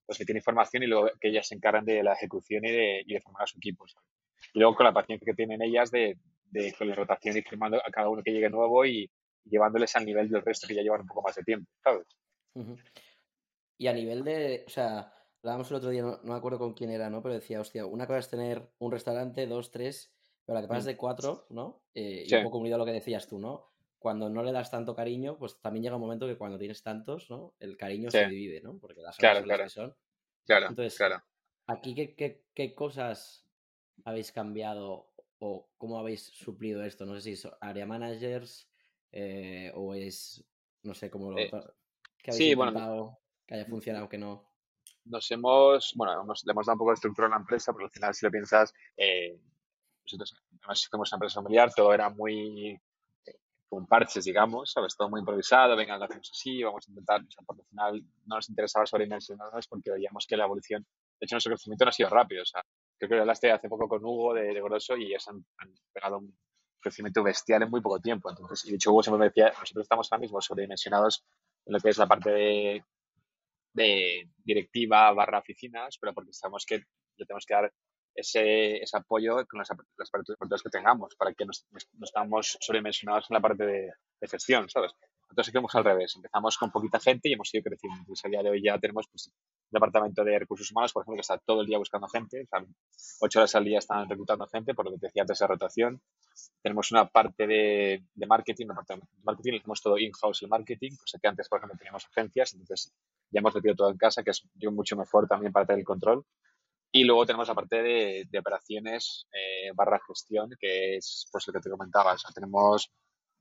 pues 0.06 0.18
que 0.18 0.26
tiene 0.26 0.40
información 0.40 0.84
y 0.84 0.88
luego 0.88 1.10
que 1.20 1.30
ellas 1.30 1.48
se 1.48 1.56
encargan 1.56 1.86
de 1.86 2.02
la 2.02 2.14
ejecución 2.14 2.66
y 2.66 2.72
de, 2.72 3.04
y 3.06 3.14
de 3.14 3.22
formar 3.22 3.44
a 3.44 3.48
su 3.48 3.58
equipo. 3.58 3.86
Luego 4.54 4.76
con 4.76 4.86
la 4.86 4.94
paciencia 4.94 5.26
que 5.26 5.36
tienen 5.36 5.62
ellas 5.62 5.92
de, 5.92 6.18
de 6.46 6.74
con 6.74 6.88
la 6.88 6.96
rotación 6.96 7.38
y 7.38 7.42
firmando 7.42 7.78
a 7.78 7.92
cada 7.92 8.10
uno 8.10 8.24
que 8.24 8.32
llegue 8.32 8.50
nuevo 8.50 8.86
y, 8.86 9.10
llevándoles 9.46 9.96
al 9.96 10.06
nivel 10.06 10.30
del 10.30 10.42
resto 10.42 10.68
que 10.68 10.76
ya 10.76 10.82
llevan 10.82 11.02
un 11.02 11.08
poco 11.08 11.22
más 11.22 11.36
de 11.36 11.44
tiempo, 11.44 11.70
¿sabes? 11.84 12.08
Y 13.78 13.88
a 13.88 13.94
nivel 13.94 14.24
de, 14.24 14.64
o 14.66 14.70
sea, 14.70 15.14
hablábamos 15.46 15.70
el 15.70 15.78
otro 15.78 15.92
día, 15.92 16.02
no, 16.02 16.20
me 16.24 16.34
acuerdo 16.34 16.58
con 16.58 16.74
quién 16.74 16.90
era, 16.90 17.08
¿no? 17.12 17.22
Pero 17.22 17.36
decía, 17.36 17.62
hostia, 17.62 17.86
una 17.86 18.08
cosa 18.08 18.18
es 18.18 18.30
tener 18.30 18.68
un 18.80 18.92
restaurante, 18.92 19.46
dos, 19.46 19.70
tres, 19.70 20.12
pero 20.44 20.56
la 20.56 20.62
que 20.64 20.68
pasa 20.68 20.80
es 20.80 20.86
mm. 20.86 20.88
de 20.88 20.98
cuatro, 20.98 21.46
¿no? 21.52 21.84
Eh, 21.94 22.26
y 22.28 22.36
un 22.36 22.44
poco 22.44 22.58
unido 22.58 22.76
a 22.76 22.78
lo 22.80 22.86
que 22.86 22.92
decías 22.92 23.28
tú, 23.28 23.38
¿no? 23.38 23.72
Cuando 24.00 24.28
no 24.28 24.42
le 24.42 24.52
das 24.52 24.72
tanto 24.72 24.96
cariño, 24.96 25.38
pues 25.38 25.62
también 25.62 25.84
llega 25.84 25.96
un 25.98 26.02
momento 26.02 26.26
que 26.26 26.38
cuando 26.38 26.58
tienes 26.58 26.82
tantos, 26.82 27.30
¿no? 27.30 27.54
El 27.60 27.78
cariño 27.78 28.10
se 28.10 28.28
divide, 28.28 28.60
¿no? 28.62 28.80
Porque 28.80 29.02
las 29.02 29.18
claro, 29.18 29.44
claro. 29.44 29.64
que 29.64 29.70
son. 29.70 29.96
Claro, 30.46 30.68
Entonces, 30.70 30.98
claro. 30.98 31.24
Aquí, 31.68 31.94
¿qué, 31.94 32.16
qué, 32.16 32.44
qué 32.54 32.74
cosas 32.74 33.48
habéis 34.04 34.32
cambiado 34.32 35.12
o 35.40 35.70
cómo 35.78 36.00
habéis 36.00 36.24
suplido 36.24 36.84
esto? 36.84 37.06
No 37.06 37.16
sé 37.16 37.22
si 37.22 37.32
es 37.34 37.48
área 37.62 37.86
managers 37.86 38.68
eh, 39.12 39.72
o 39.76 39.94
es, 39.94 40.44
no 40.82 40.96
sé, 40.96 41.12
cómo 41.12 41.32
lo... 41.32 41.38
Eh, 41.38 41.52
habéis 41.54 42.36
sí, 42.36 42.56
bueno, 42.56 43.20
que 43.46 43.54
haya 43.54 43.66
funcionado, 43.66 44.10
que 44.10 44.18
no 44.18 44.55
nos 45.06 45.30
hemos, 45.32 45.94
bueno, 45.96 46.24
le 46.24 46.52
hemos 46.52 46.66
dado 46.66 46.76
un 46.76 46.80
poco 46.80 46.92
de 46.92 46.96
estructura 46.96 47.28
a 47.28 47.32
la 47.32 47.38
empresa, 47.38 47.74
pero 47.74 47.86
al 47.86 47.92
final 47.92 48.14
si 48.14 48.26
lo 48.26 48.32
piensas, 48.32 48.74
eh, 48.98 49.40
nosotros 50.04 50.42
fuimos 50.90 51.12
una 51.12 51.18
empresa 51.18 51.42
familiar, 51.42 51.72
todo 51.74 51.94
era 51.94 52.10
muy 52.10 52.80
eh, 53.26 53.40
con 53.68 53.88
parches, 53.88 54.26
digamos, 54.26 54.72
¿sabes? 54.72 54.96
Todo 54.96 55.10
muy 55.10 55.20
improvisado, 55.20 55.76
venga, 55.76 55.98
lo 55.98 56.06
hacemos 56.06 56.30
así, 56.32 56.64
vamos 56.64 56.88
a 56.88 56.92
intentar, 56.92 57.22
o 57.22 57.32
sea, 57.32 57.44
porque 57.46 57.62
al 57.62 57.68
final 57.68 58.04
no 58.26 58.36
nos 58.36 58.50
interesaba 58.50 58.86
sobredimensionarnos 58.86 59.68
porque 59.68 59.92
veíamos 59.92 60.26
que 60.28 60.38
la 60.38 60.46
evolución, 60.46 60.84
de 60.84 61.26
hecho 61.26 61.36
nuestro 61.36 61.52
crecimiento 61.52 61.86
no 61.86 61.90
ha 61.90 61.94
sido 61.94 62.10
rápido, 62.10 62.44
o 62.44 62.46
sea, 62.46 62.64
creo 62.98 63.10
que 63.10 63.20
hablaste 63.20 63.52
hace 63.52 63.70
poco 63.70 63.88
con 63.88 64.04
Hugo 64.04 64.34
de, 64.34 64.54
de 64.54 64.62
Grosso 64.62 64.98
y 64.98 65.06
ellos 65.06 65.28
han, 65.28 65.46
han, 65.58 65.74
pegado 65.94 66.20
un 66.20 66.36
crecimiento 66.80 67.24
bestial 67.24 67.64
en 67.64 67.70
muy 67.70 67.82
poco 67.82 68.00
tiempo, 68.00 68.30
entonces, 68.30 68.66
y 68.66 68.72
de 68.72 68.76
hecho 68.76 68.92
Hugo 68.92 69.04
siempre 69.04 69.20
me 69.20 69.26
decía, 69.26 69.48
nosotros 69.60 69.84
estamos 69.84 70.12
ahora 70.12 70.22
mismo 70.22 70.42
sobredimensionados 70.42 71.24
en 71.66 71.74
lo 71.74 71.80
que 71.80 71.90
es 71.90 71.98
la 71.98 72.08
parte 72.08 72.30
de 72.30 72.84
de 73.76 74.30
directiva 74.44 75.12
barra 75.12 75.40
oficinas, 75.40 75.98
pero 76.00 76.14
porque 76.14 76.34
sabemos 76.34 76.66
que 76.66 76.78
le 76.78 77.26
tenemos 77.26 77.46
que 77.46 77.54
dar 77.54 77.74
ese, 78.16 78.78
ese 78.78 78.98
apoyo 78.98 79.46
con 79.48 79.60
las, 79.60 79.70
las 79.98 80.10
aperturas 80.10 80.64
que 80.64 80.70
tengamos 80.70 81.16
para 81.16 81.34
que 81.34 81.46
no 81.46 81.52
estamos 82.02 82.58
sobredimensionados 82.62 83.30
en 83.30 83.36
la 83.36 83.42
parte 83.42 83.66
de, 83.66 83.92
gestión, 84.28 84.68
¿sabes? 84.70 84.92
Entonces 85.30 85.54
hicimos 85.54 85.76
al 85.76 85.84
revés. 85.84 86.16
Empezamos 86.16 86.58
con 86.58 86.72
poquita 86.72 87.00
gente 87.00 87.30
y 87.30 87.34
hemos 87.34 87.54
ido 87.54 87.64
creciendo. 87.64 88.00
Entonces, 88.00 88.26
a 88.26 88.30
día 88.30 88.44
de 88.44 88.50
hoy 88.50 88.64
ya 88.64 88.78
tenemos 88.80 89.08
pues, 89.10 89.32
departamento 89.70 90.24
de 90.24 90.40
recursos 90.40 90.72
humanos, 90.72 90.94
por 90.94 91.02
ejemplo, 91.04 91.18
que 91.18 91.22
está 91.22 91.38
todo 91.38 91.62
el 91.62 91.68
día 91.68 91.78
buscando 91.78 92.08
gente. 92.08 92.44
O 92.44 92.48
sea, 92.48 92.66
ocho 93.22 93.40
horas 93.40 93.56
al 93.56 93.66
día 93.66 93.80
están 93.80 94.08
reclutando 94.10 94.48
gente, 94.48 94.74
por 94.74 94.86
lo 94.86 94.92
que 94.92 95.00
te 95.00 95.08
decía 95.08 95.24
antes 95.24 95.40
de 95.40 95.48
rotación. 95.48 96.02
Tenemos 96.62 96.92
una 96.92 97.08
parte 97.08 97.48
de, 97.48 98.06
de 98.14 98.28
marketing, 98.28 98.66
una 98.66 98.76
parte 98.76 98.96
de 98.96 99.02
marketing, 99.24 99.60
hacemos 99.60 99.82
todo 99.82 99.98
in-house 99.98 100.42
el 100.44 100.50
marketing, 100.50 100.92
cosa 100.98 101.20
que 101.22 101.28
antes, 101.28 101.50
por 101.50 101.60
ejemplo, 101.60 101.78
teníamos 101.78 102.06
agencias. 102.06 102.54
Entonces, 102.54 102.94
ya 103.30 103.40
hemos 103.40 103.56
metido 103.56 103.76
todo 103.76 103.90
en 103.90 103.98
casa, 103.98 104.24
que 104.24 104.32
es 104.32 104.44
mucho 104.72 104.96
mejor 104.96 105.28
también 105.28 105.52
para 105.52 105.66
tener 105.66 105.80
el 105.80 105.86
control. 105.86 106.26
Y 106.92 107.04
luego 107.04 107.26
tenemos 107.26 107.48
la 107.50 107.56
parte 107.56 107.84
de, 107.84 108.26
de 108.30 108.40
operaciones 108.40 109.28
eh, 109.34 109.72
barra 109.76 110.00
gestión, 110.08 110.52
que 110.58 110.96
es 110.96 111.28
pues 111.30 111.46
lo 111.48 111.54
que 111.54 111.60
te 111.60 111.70
comentaba. 111.70 112.14
O 112.14 112.18
sea, 112.18 112.32
tenemos 112.32 112.90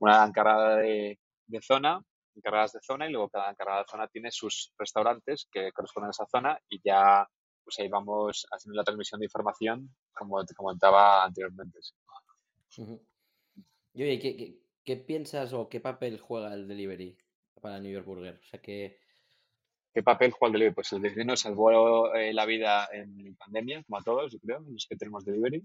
una 0.00 0.24
encargada 0.24 0.78
de, 0.78 1.20
de, 1.46 1.60
zona, 1.60 2.00
encargadas 2.34 2.72
de 2.72 2.80
zona, 2.82 3.08
y 3.08 3.12
luego 3.12 3.28
cada 3.28 3.50
encargada 3.50 3.80
de 3.80 3.88
zona 3.90 4.08
tiene 4.08 4.30
sus 4.30 4.72
restaurantes 4.78 5.48
que 5.50 5.72
corresponden 5.72 6.08
a 6.08 6.10
esa 6.10 6.26
zona 6.26 6.58
y 6.68 6.80
ya 6.84 7.26
pues 7.62 7.78
ahí 7.78 7.88
vamos 7.88 8.46
haciendo 8.50 8.76
la 8.76 8.84
transmisión 8.84 9.20
de 9.20 9.26
información, 9.26 9.94
como 10.12 10.44
te 10.44 10.54
comentaba 10.54 11.24
anteriormente. 11.24 11.78
Y 13.94 14.02
oye, 14.02 14.18
¿qué, 14.18 14.36
qué, 14.36 14.58
qué 14.84 14.96
piensas 14.96 15.52
o 15.54 15.68
qué 15.68 15.80
papel 15.80 16.20
juega 16.20 16.52
el 16.52 16.68
delivery 16.68 17.16
para 17.62 17.80
New 17.80 17.92
York 17.92 18.04
Burger? 18.04 18.38
O 18.38 18.44
sea, 18.44 18.60
que 18.60 18.98
¿Qué 19.94 20.02
papel 20.02 20.32
juega 20.32 20.48
el 20.48 20.52
delivery? 20.54 20.74
Pues 20.74 20.92
el 20.92 21.02
delivery 21.02 21.24
nos 21.24 21.40
salvó 21.40 22.12
eh, 22.14 22.34
la 22.34 22.44
vida 22.46 22.88
en 22.92 23.36
pandemia, 23.36 23.84
como 23.84 23.98
a 23.98 24.02
todos, 24.02 24.32
yo 24.32 24.40
creo, 24.40 24.58
los 24.68 24.86
que 24.88 24.96
tenemos 24.96 25.24
delivery. 25.24 25.62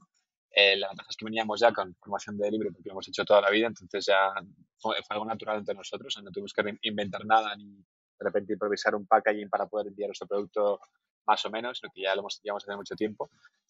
Eh, 0.52 0.78
la 0.78 0.88
ventaja 0.88 1.10
es 1.10 1.16
que 1.16 1.26
veníamos 1.26 1.60
ya 1.60 1.72
con 1.72 1.96
formación 1.96 2.38
de 2.38 2.46
delivery 2.46 2.72
porque 2.72 2.90
lo 2.90 2.94
hemos 2.94 3.08
hecho 3.08 3.24
toda 3.24 3.42
la 3.42 3.50
vida, 3.50 3.68
entonces 3.68 4.06
ya 4.06 4.34
fue, 4.80 4.96
algo 5.10 5.26
natural 5.26 5.60
entre 5.60 5.76
nosotros, 5.76 6.18
no 6.24 6.32
tuvimos 6.32 6.54
que 6.54 6.78
inventar 6.82 7.26
nada 7.26 7.56
ni 7.56 7.76
de 7.76 8.26
repente 8.26 8.54
improvisar 8.54 8.96
un 8.96 9.06
packaging 9.06 9.50
para 9.50 9.68
poder 9.68 9.88
enviar 9.88 10.10
nuestro 10.10 10.28
producto 10.28 10.80
más 11.26 11.46
o 11.46 11.52
menos, 11.52 11.80
lo 11.84 11.90
que 11.92 12.02
ya 12.02 12.16
lo 12.16 12.22
hemos, 12.22 12.42
llevamos 12.42 12.64
hace 12.64 12.76
mucho 12.76 12.96
tiempo. 12.96 13.30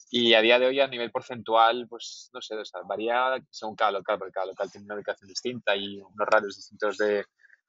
Y 0.09 0.33
a 0.33 0.41
día 0.41 0.57
de 0.57 0.67
hoy, 0.67 0.79
a 0.79 0.87
nivel 0.87 1.11
porcentual, 1.11 1.87
pues 1.89 2.29
no 2.33 2.41
sé, 2.41 2.55
o 2.55 2.63
sea, 2.63 2.81
varía 2.87 3.37
según 3.49 3.75
cada 3.75 3.91
local, 3.91 4.17
porque 4.17 4.31
cada 4.31 4.45
local 4.45 4.71
tiene 4.71 4.85
una 4.85 4.95
ubicación 4.95 5.27
distinta 5.27 5.75
y 5.75 5.97
unos 5.99 6.27
radios 6.27 6.55
distintos 6.55 6.97
de, 6.97 7.25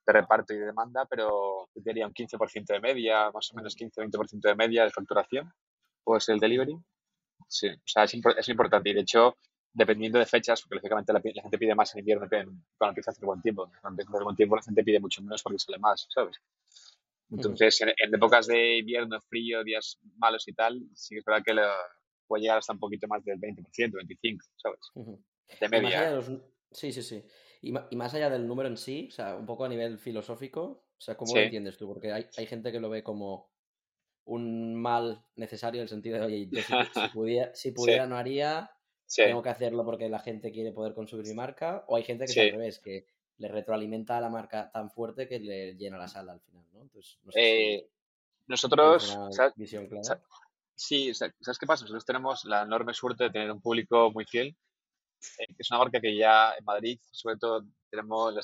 de 0.07 0.12
reparto 0.12 0.55
y 0.55 0.59
de 0.59 0.66
demanda, 0.66 1.07
pero 1.07 1.68
diría 1.75 2.07
un 2.07 2.14
15% 2.14 2.66
de 2.66 2.81
media, 2.81 3.31
más 3.33 3.51
o 3.53 3.57
menos 3.57 3.77
15-20% 3.77 4.40
de 4.40 4.55
media 4.55 4.85
de 4.85 4.90
facturación, 4.90 5.53
pues 6.05 6.29
el 6.29 6.38
delivery. 6.38 6.77
Sí, 7.50 7.66
o 7.68 7.80
sea, 7.84 8.04
es, 8.04 8.14
es, 8.14 8.48
importante 8.48 8.90
y 8.90 8.94
de 8.94 9.00
hecho, 9.00 9.36
dependiendo 9.72 10.20
de 10.20 10.26
fechas, 10.26 10.62
porque 10.62 10.76
lógicamente 10.76 11.12
la, 11.12 11.20
gente 11.20 11.58
pide 11.58 11.74
más 11.74 11.92
en 11.94 11.98
invierno 11.98 12.28
que 12.28 12.36
en, 12.36 12.64
cuando 12.78 12.92
empieza 12.92 13.10
a 13.10 13.12
hacer 13.12 13.24
buen 13.24 13.42
tiempo. 13.42 13.64
Cuando 13.80 13.88
empieza 13.88 14.10
a 14.10 14.14
hacer 14.14 14.24
buen 14.24 14.36
tiempo 14.36 14.54
la 14.54 14.62
gente 14.62 14.84
pide 14.84 15.00
mucho 15.00 15.20
menos 15.20 15.42
porque 15.42 15.58
sale 15.58 15.78
más, 15.78 16.06
¿sabes? 16.14 16.36
Entonces, 17.28 17.80
en, 17.80 18.14
épocas 18.14 18.46
de 18.46 18.78
invierno, 18.78 19.20
frío, 19.20 19.64
días 19.64 19.98
malos 20.16 20.46
y 20.46 20.52
tal, 20.52 20.80
sí 20.94 21.16
que 21.16 21.18
es 21.18 21.24
verdad 21.24 21.42
que 21.44 21.54
puede 22.26 22.42
llegar 22.42 22.58
hasta 22.58 22.72
un 22.72 22.78
poquito 22.78 23.08
más 23.08 23.24
del 23.24 23.40
20%, 23.40 23.64
25%, 23.66 24.38
¿sabes? 24.56 24.80
De 25.60 25.68
media. 25.68 26.20
Sí, 26.70 26.92
sí, 26.92 27.02
sí. 27.02 27.24
Y, 27.62 27.72
más 27.72 28.14
allá 28.14 28.30
del 28.30 28.46
número 28.46 28.68
en 28.68 28.76
sí, 28.76 29.08
o 29.10 29.12
sea, 29.12 29.34
un 29.34 29.44
poco 29.44 29.64
a 29.64 29.68
nivel 29.68 29.98
filosófico, 29.98 30.62
o 30.62 31.00
sea, 31.00 31.16
¿cómo 31.16 31.34
lo 31.34 31.40
entiendes 31.40 31.76
tú? 31.76 31.88
Porque 31.88 32.12
hay, 32.12 32.26
hay, 32.36 32.46
gente 32.46 32.70
que 32.70 32.80
lo 32.80 32.88
ve 32.88 33.02
como 33.02 33.49
un 34.24 34.74
mal 34.74 35.24
necesario 35.37 35.80
en 35.80 35.85
el 35.85 35.88
sentido 35.88 36.18
de, 36.18 36.24
oye, 36.24 36.48
yo 36.50 36.61
si, 36.62 36.72
pudiera, 37.14 37.54
si 37.54 37.72
pudiera 37.72 38.06
no 38.06 38.16
haría, 38.16 38.70
tengo 39.14 39.42
que 39.42 39.48
hacerlo 39.48 39.85
porque 39.85 40.09
la 40.09 40.20
gente 40.20 40.52
quiere 40.52 40.72
poder 40.72 40.94
consumir 40.94 41.26
mi 41.26 41.35
marca, 41.35 41.85
o 41.88 41.96
hay 41.96 42.04
gente 42.04 42.26
que 42.26 42.33
es 42.33 42.38
al 42.38 42.59
revés, 42.59 42.78
que 42.78 43.06
le 43.38 43.48
retroalimenta 43.48 44.18
a 44.18 44.20
la 44.20 44.28
marca 44.28 44.70
tan 44.70 44.90
fuerte 44.90 45.26
que 45.26 45.40
le 45.40 45.74
llena 45.74 45.98
la 45.98 46.09
sala 46.09 46.33
al 46.33 46.40
final, 46.40 46.64
¿no? 46.72 46.83
Entonces, 46.83 47.18
no 47.24 47.33
sé 47.33 47.74
eh, 47.74 47.88
nosotros, 48.46 49.18
visión 49.56 49.87
clara. 49.87 50.22
Sí, 50.74 51.12
¿sabes 51.14 51.59
qué 51.59 51.66
pasa? 51.66 51.85
Nosotros 51.85 52.06
tenemos 52.06 52.44
la 52.44 52.62
enorme 52.62 52.94
suerte 52.94 53.24
de 53.24 53.30
tener 53.30 53.50
un 53.50 53.61
público 53.61 54.11
muy 54.12 54.24
fiel 54.24 54.56
eh, 55.38 55.54
es 55.59 55.70
una 55.70 55.78
marca 55.78 56.00
que 56.00 56.16
ya 56.16 56.52
en 56.59 56.64
Madrid, 56.64 56.98
sobre 57.11 57.37
todo, 57.37 57.64
tenemos, 57.90 58.35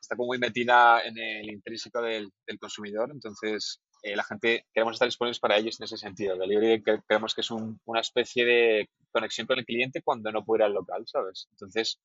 está 0.00 0.16
como 0.16 0.28
muy 0.28 0.38
metida 0.38 1.00
en 1.02 1.18
el 1.18 1.50
intrínseco 1.50 2.00
del, 2.02 2.30
consumidor, 2.60 3.10
entonces 3.10 3.80
eh, 4.02 4.16
la 4.16 4.24
gente 4.24 4.66
queremos 4.72 4.94
estar 4.94 5.06
disponibles 5.06 5.40
para 5.40 5.56
ellos 5.56 5.78
en 5.80 5.84
ese 5.84 5.96
sentido. 5.96 6.34
El 6.34 6.40
delivery 6.40 6.82
creemos 7.06 7.34
que 7.34 7.42
es 7.42 7.50
una 7.50 8.00
especie 8.00 8.44
de 8.44 8.90
conexión 9.10 9.46
con 9.46 9.58
el 9.58 9.64
cliente 9.64 10.02
cuando 10.02 10.30
no 10.32 10.44
puede 10.44 10.62
ir 10.62 10.64
al 10.66 10.74
local, 10.74 11.04
¿sabes? 11.06 11.48
Entonces, 11.50 12.00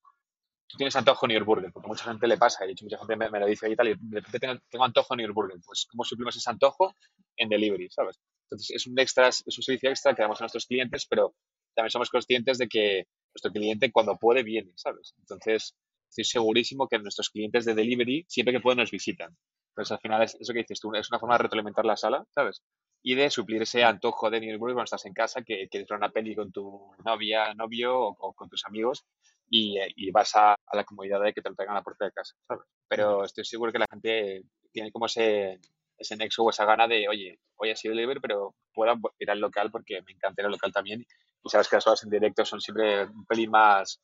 tú 0.66 0.76
tienes 0.76 0.96
antojo 0.96 1.26
New 1.26 1.36
York 1.36 1.46
Burger, 1.46 1.72
porque 1.72 1.88
mucha 1.88 2.04
gente 2.04 2.26
le 2.26 2.36
pasa, 2.36 2.64
de 2.64 2.72
hecho 2.72 2.84
mucha 2.84 2.98
gente 2.98 3.16
me, 3.16 3.40
lo 3.40 3.46
dice 3.46 3.70
y 3.70 3.76
tal, 3.76 3.88
y 3.88 3.94
de 3.98 4.20
repente 4.20 4.38
tengo, 4.38 4.54
tengo 4.68 4.84
antojo 4.84 5.16
New 5.16 5.26
York 5.26 5.34
Burger, 5.34 5.58
pues 5.64 5.86
¿cómo 5.90 6.04
suplimos 6.04 6.36
ese 6.36 6.50
antojo? 6.50 6.94
En 7.36 7.48
delivery, 7.48 7.88
¿sabes? 7.90 8.20
Entonces 8.44 8.76
es 8.76 8.86
un 8.86 8.98
extra, 8.98 9.28
es 9.28 9.42
un 9.46 9.62
servicio 9.62 9.90
extra 9.90 10.14
que 10.14 10.22
damos 10.22 10.40
a 10.40 10.44
nuestros 10.44 10.66
clientes, 10.66 11.06
pero 11.08 11.34
también 11.74 11.90
somos 11.90 12.10
conscientes 12.10 12.58
de 12.58 12.68
que 12.68 13.06
nuestro 13.34 13.52
cliente 13.52 13.92
cuando 13.92 14.16
puede 14.16 14.42
viene, 14.42 14.72
¿sabes? 14.76 15.14
Entonces, 15.18 15.74
estoy 16.08 16.24
segurísimo 16.24 16.88
que 16.88 16.98
nuestros 16.98 17.30
clientes 17.30 17.64
de 17.64 17.74
delivery 17.74 18.24
siempre 18.28 18.54
que 18.54 18.60
pueden 18.60 18.78
nos 18.78 18.90
visitan. 18.90 19.36
Entonces, 19.76 19.92
al 19.92 20.00
final, 20.00 20.22
es 20.22 20.34
eso 20.40 20.54
que 20.54 20.60
dices 20.60 20.80
tú, 20.80 20.94
es 20.94 21.10
una 21.10 21.18
forma 21.18 21.36
de 21.36 21.42
retroalimentar 21.42 21.84
la 21.84 21.98
sala, 21.98 22.24
¿sabes? 22.30 22.62
Y 23.02 23.14
de 23.14 23.28
suplir 23.28 23.60
ese 23.60 23.84
antojo 23.84 24.30
de 24.30 24.40
New 24.40 24.58
cuando 24.58 24.84
estás 24.84 25.04
en 25.04 25.12
casa, 25.12 25.42
que 25.42 25.68
quieres 25.68 25.86
ver 25.86 25.98
una 25.98 26.08
peli 26.08 26.34
con 26.34 26.50
tu 26.50 26.94
novia, 27.04 27.52
novio 27.52 27.94
o, 28.00 28.32
con 28.32 28.48
tus 28.48 28.64
amigos 28.64 29.04
y, 29.50 29.76
y 29.94 30.10
vas 30.10 30.34
a, 30.34 30.56
la 30.72 30.84
comodidad 30.84 31.20
de 31.20 31.34
que 31.34 31.42
te 31.42 31.50
lo 31.50 31.54
traigan 31.54 31.76
a 31.76 31.80
la 31.80 31.84
puerta 31.84 32.06
de 32.06 32.12
casa, 32.12 32.34
¿sabes? 32.48 32.64
Pero 32.88 33.22
estoy 33.22 33.44
seguro 33.44 33.70
que 33.70 33.78
la 33.78 33.86
gente 33.90 34.44
tiene 34.72 34.90
como 34.90 35.06
ese, 35.06 35.60
ese 35.98 36.16
nexo 36.16 36.42
o 36.42 36.48
esa 36.48 36.64
gana 36.64 36.88
de, 36.88 37.06
oye, 37.06 37.38
hoy 37.56 37.70
ha 37.70 37.76
sido 37.76 37.94
delivery, 37.94 38.20
pero 38.20 38.54
puedo 38.72 38.94
ir 39.18 39.30
al 39.30 39.40
local 39.40 39.70
porque 39.70 40.00
me 40.06 40.12
encanta 40.12 40.40
ir 40.40 40.46
al 40.46 40.52
local 40.52 40.72
también 40.72 41.04
y 41.44 41.50
sabes 41.50 41.68
que 41.68 41.76
las 41.76 41.86
horas 41.86 42.02
en 42.02 42.10
directo 42.10 42.46
son 42.46 42.62
siempre 42.62 43.04
un 43.04 43.26
pelín 43.26 43.50
más, 43.50 44.00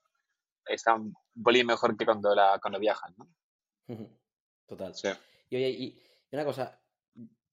están 0.66 1.14
un 1.34 1.42
pelín 1.42 1.66
mejor 1.66 1.96
que 1.96 2.04
cuando, 2.04 2.34
la, 2.34 2.58
cuando 2.60 2.78
viajan, 2.78 3.14
¿no? 3.16 3.26
Total. 4.68 4.94
Sí. 4.94 5.08
Y 5.52 5.56
oye, 5.56 5.68
y 5.68 5.98
una 6.30 6.46
cosa, 6.46 6.80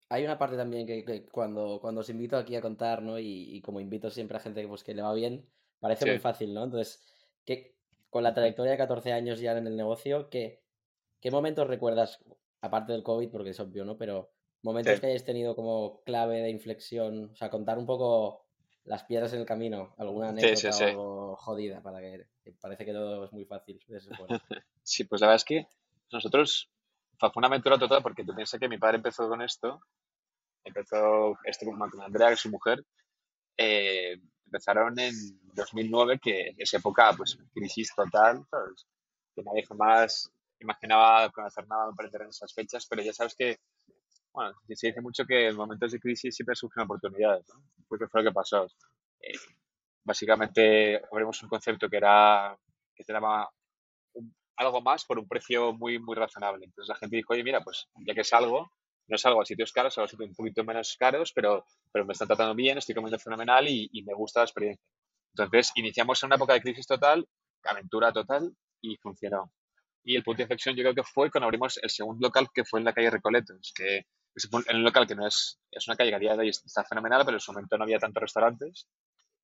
hay 0.08 0.24
una 0.24 0.38
parte 0.38 0.56
también 0.56 0.88
que, 0.88 1.26
cuando, 1.26 1.80
cuando 1.82 2.00
os 2.00 2.10
invito 2.10 2.38
aquí 2.38 2.56
a 2.56 2.62
contar, 2.62 3.02
¿no? 3.02 3.20
Y, 3.20 3.62
como 3.62 3.82
invito 3.82 4.10
siempre 4.10 4.38
a 4.38 4.40
gente 4.40 4.66
pues, 4.70 4.86
que 4.86 4.94
le 4.94 5.02
va 5.02 5.14
bien, 5.14 5.46
parece 5.82 6.06
muy 6.06 6.20
fácil, 6.20 6.54
¿no? 6.54 6.64
Entonces, 6.64 7.04
que 7.44 7.76
con 8.10 8.24
la 8.24 8.34
trayectoria 8.34 8.72
de 8.72 8.78
14 8.78 9.12
años 9.12 9.42
ya 9.42 9.58
en 9.58 9.68
el 9.68 9.76
negocio, 9.76 10.30
¿qué, 10.30 10.64
qué 11.20 11.30
momentos 11.30 11.68
recuerdas, 11.68 12.24
aparte 12.62 12.94
del 12.94 13.04
COVID, 13.04 13.30
porque 13.32 13.50
es 13.50 13.60
obvio, 13.60 13.84
¿no? 13.84 13.98
Pero 13.98 14.32
momentos 14.62 14.96
Sí. 14.96 15.02
que 15.02 15.08
hayáis 15.08 15.26
tenido 15.26 15.54
como 15.54 16.02
clave 16.06 16.42
de 16.42 16.52
inflexión, 16.52 17.32
o 17.34 17.36
sea, 17.36 17.50
contar 17.50 17.78
un 17.78 17.86
poco 17.86 18.46
las 18.86 19.04
piedras 19.04 19.34
en 19.34 19.42
el 19.42 19.46
camino, 19.46 19.94
alguna 19.98 20.30
anécdota 20.30 20.72
sí. 20.72 20.86
o 20.96 21.36
jodida, 21.36 21.82
para 21.84 22.00
que, 22.00 22.28
que 22.46 22.54
parece 22.54 22.86
que 22.86 22.94
todo 22.94 23.26
es 23.26 23.34
muy 23.34 23.44
fácil. 23.44 23.78
Sí, 24.84 25.04
pues 25.04 25.20
la 25.20 25.28
verdad 25.28 25.36
es 25.36 25.46
que 25.46 25.68
nosotros 26.12 26.72
fue 27.20 27.32
una 27.36 27.48
aventura 27.48 27.78
total 27.78 28.02
porque 28.02 28.24
tú 28.24 28.34
piensas 28.34 28.60
que 28.60 28.70
mi 28.70 28.78
padre 28.78 28.98
empezó 28.98 29.28
con 29.28 29.42
esto, 29.42 29.82
empezó 30.64 31.38
esto 31.44 31.66
con, 31.66 32.02
Andrea, 32.02 32.30
que 32.30 32.34
es 32.36 32.40
su 32.40 32.50
mujer, 32.50 32.84
eh, 33.58 34.18
empezaron 34.46 34.98
en 35.00 35.14
2009, 35.54 36.20
que 36.22 36.56
es 36.58 36.74
época, 36.74 37.14
pues, 37.16 37.38
crisis 37.54 37.94
total, 37.94 38.46
¿sabes? 38.50 38.88
Que 39.36 39.44
nadie 39.44 39.66
jamás 39.66 40.32
imaginaba 40.60 41.30
conocer 41.30 41.68
nada 41.68 41.90
emprender 41.90 42.22
en 42.22 42.30
esas 42.30 42.54
fechas, 42.54 42.86
pero 42.90 43.02
ya 43.02 43.14
sabes 43.14 43.36
que, 43.36 43.58
bueno, 44.34 44.54
se 44.68 44.88
dice 44.88 45.02
mucho 45.02 45.26
que 45.26 45.48
en 45.48 45.56
momentos 45.56 45.92
de 45.92 46.00
crisis 46.00 46.36
siempre 46.36 46.56
surgen 46.56 46.84
oportunidades, 46.84 47.46
¿no? 47.50 47.62
Porque 47.88 48.08
fue 48.08 48.24
lo 48.24 48.30
que 48.30 48.34
pasó. 48.34 48.68
Eh, 49.20 49.38
básicamente 50.04 51.02
abrimos 51.12 51.42
un 51.44 51.50
concepto 51.50 51.90
que 51.90 51.98
era, 51.98 52.58
que 52.96 53.04
se 53.04 53.14
llama 53.14 53.48
algo 54.60 54.82
más 54.82 55.06
por 55.06 55.18
un 55.18 55.28
precio 55.28 55.74
muy, 55.74 56.00
muy 56.00 56.16
razonable. 56.16 56.66
Entonces 56.66 56.90
la 56.90 56.96
gente 56.96 57.16
dijo, 57.16 57.34
oye, 57.34 57.44
mira, 57.44 57.62
pues 57.64 57.88
ya 58.06 58.14
que 58.14 58.22
es 58.22 58.34
algo, 58.34 58.72
no 59.08 59.16
es 59.16 59.26
algo 59.26 59.42
a 59.42 59.46
sitios 59.46 59.72
caros, 59.72 59.98
algo 59.98 60.06
a 60.06 60.10
sitios 60.10 60.30
un 60.30 60.36
poquito 60.36 60.64
menos 60.64 60.96
caros, 61.00 61.32
pero, 61.34 61.66
pero 61.92 62.06
me 62.06 62.14
están 62.14 62.28
tratando 62.28 62.54
bien, 62.56 62.78
estoy 62.78 62.94
comiendo 62.94 63.18
fenomenal 63.18 63.68
y, 63.68 63.90
me 64.06 64.14
gusta 64.14 64.42
la 64.42 64.46
experiencia. 64.46 64.84
Entonces 65.34 65.72
iniciamos 65.76 66.22
en 66.22 66.28
una 66.28 66.36
época 66.36 66.54
de 66.54 66.62
crisis 66.62 66.86
total, 66.86 67.26
aventura 67.64 68.12
total 68.12 68.54
y 68.82 68.98
funcionó. 68.98 69.52
Y 70.04 70.16
el 70.16 70.24
punto 70.24 70.38
de 70.38 70.44
inflexión 70.44 70.76
yo 70.76 70.84
creo 70.84 70.96
que 70.96 71.04
fue 71.04 71.32
cuando 71.32 71.46
abrimos 71.46 71.80
el 71.82 71.90
segundo 71.90 72.28
local 72.28 72.48
que 72.54 72.66
fue 72.66 72.80
en 72.80 72.86
la 72.86 72.94
calle 72.94 73.10
Recoletos, 73.10 73.72
que 73.74 74.06
es 74.36 74.50
un 74.52 74.84
local 74.84 75.08
que 75.08 75.16
no 75.16 75.26
es, 75.26 75.60
es 75.72 75.88
una 75.88 75.96
calle 75.96 76.10
que 76.10 76.16
a 76.16 76.20
día 76.20 76.34
de 76.36 76.40
hoy 76.40 76.50
está 76.50 76.84
fenomenal, 76.84 77.24
pero 77.24 77.38
en 77.38 77.42
su 77.42 77.52
momento 77.54 77.78
no 77.78 77.84
había 77.84 78.00
tantos 78.00 78.22
restaurantes 78.22 78.88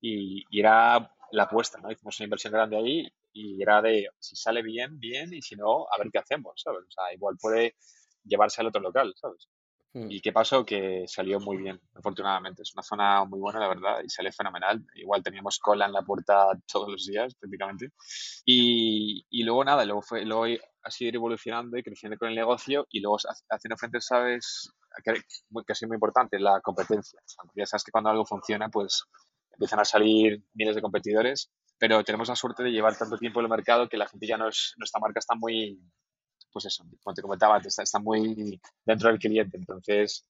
y, 0.02 0.44
y 0.50 0.60
era 0.60 1.10
la 1.32 1.44
apuesta, 1.44 1.80
¿no? 1.80 1.92
Hicimos 1.92 2.20
una 2.20 2.26
inversión 2.26 2.54
grande 2.54 2.78
ahí 2.78 3.12
y 3.36 3.62
era 3.62 3.82
de 3.82 4.08
si 4.20 4.36
sale 4.36 4.62
bien, 4.64 5.00
bien, 5.00 5.34
y 5.34 5.42
si 5.42 5.56
no, 5.56 5.84
a 5.92 5.98
ver 6.00 6.10
qué 6.12 6.20
hacemos, 6.20 6.54
¿sabes? 6.64 6.84
O 6.88 6.92
sea, 6.92 7.14
igual 7.14 7.36
puede 7.40 7.76
llevarse 8.24 8.62
al 8.62 8.68
otro 8.68 8.82
local, 8.82 9.14
¿sabes? 9.18 9.50
Hmm. 9.94 10.10
¿Y 10.12 10.22
qué 10.22 10.32
pasó? 10.34 10.66
Que 10.66 11.06
salió 11.08 11.40
muy 11.40 11.58
bien, 11.58 11.80
afortunadamente. 11.94 12.64
Es 12.64 12.74
una 12.74 12.84
zona 12.84 13.26
muy 13.26 13.40
buena, 13.40 13.60
la 13.60 13.68
verdad, 13.70 14.02
y 14.04 14.10
sale 14.10 14.32
fenomenal. 14.32 14.86
Igual 14.96 15.24
teníamos 15.24 15.60
cola 15.60 15.86
en 15.86 15.94
la 15.94 16.02
puerta 16.04 16.48
todos 16.72 16.90
los 16.90 17.06
días, 17.06 17.34
prácticamente. 17.36 17.90
Y, 18.46 19.26
y 19.30 19.44
luego 19.44 19.64
nada, 19.64 19.86
luego, 19.86 20.02
fue, 20.02 20.26
luego 20.26 20.46
ha 20.84 20.92
sido 20.92 21.16
evolucionando 21.16 21.78
y 21.78 21.84
creciendo 21.84 22.18
con 22.18 22.30
el 22.30 22.36
negocio 22.36 22.86
y 22.90 23.00
luego 23.02 23.18
hac- 23.18 23.46
haciendo 23.50 23.78
frente, 23.78 24.02
¿sabes? 24.02 24.70
Que, 25.04 25.14
sido 25.76 25.90
muy 25.90 25.96
importante, 25.96 26.40
la 26.40 26.62
competencia. 26.62 27.20
O 27.24 27.28
sea, 27.28 27.44
ya 27.56 27.66
sabes 27.66 27.84
que 27.84 27.92
cuando 27.92 28.10
algo 28.10 28.26
funciona, 28.26 28.70
pues 28.70 29.04
empiezan 29.52 29.80
a 29.80 29.86
salir 29.86 30.44
miles 30.54 30.76
de 30.76 30.82
competidores, 30.82 31.52
pero 31.78 32.04
tenemos 32.04 32.30
la 32.30 32.36
suerte 32.36 32.64
de 32.64 32.72
llevar 32.72 32.98
tanto 32.98 33.18
tiempo 33.18 33.40
en 33.40 33.46
el 33.46 33.50
mercado 33.50 33.90
que 33.90 33.98
la 33.98 34.08
gente 34.08 34.28
ya 34.28 34.38
nos, 34.38 34.74
nuestra 34.78 35.00
marca 35.00 35.20
está 35.20 35.36
muy, 35.36 35.80
pues 36.52 36.66
eso, 36.66 36.86
como 37.04 37.14
te 37.14 37.22
comentaba, 37.22 37.58
está, 37.58 37.84
está 37.84 38.00
muy 38.00 38.60
dentro 38.86 39.10
del 39.10 39.20
cliente. 39.20 39.58
Entonces, 39.58 40.26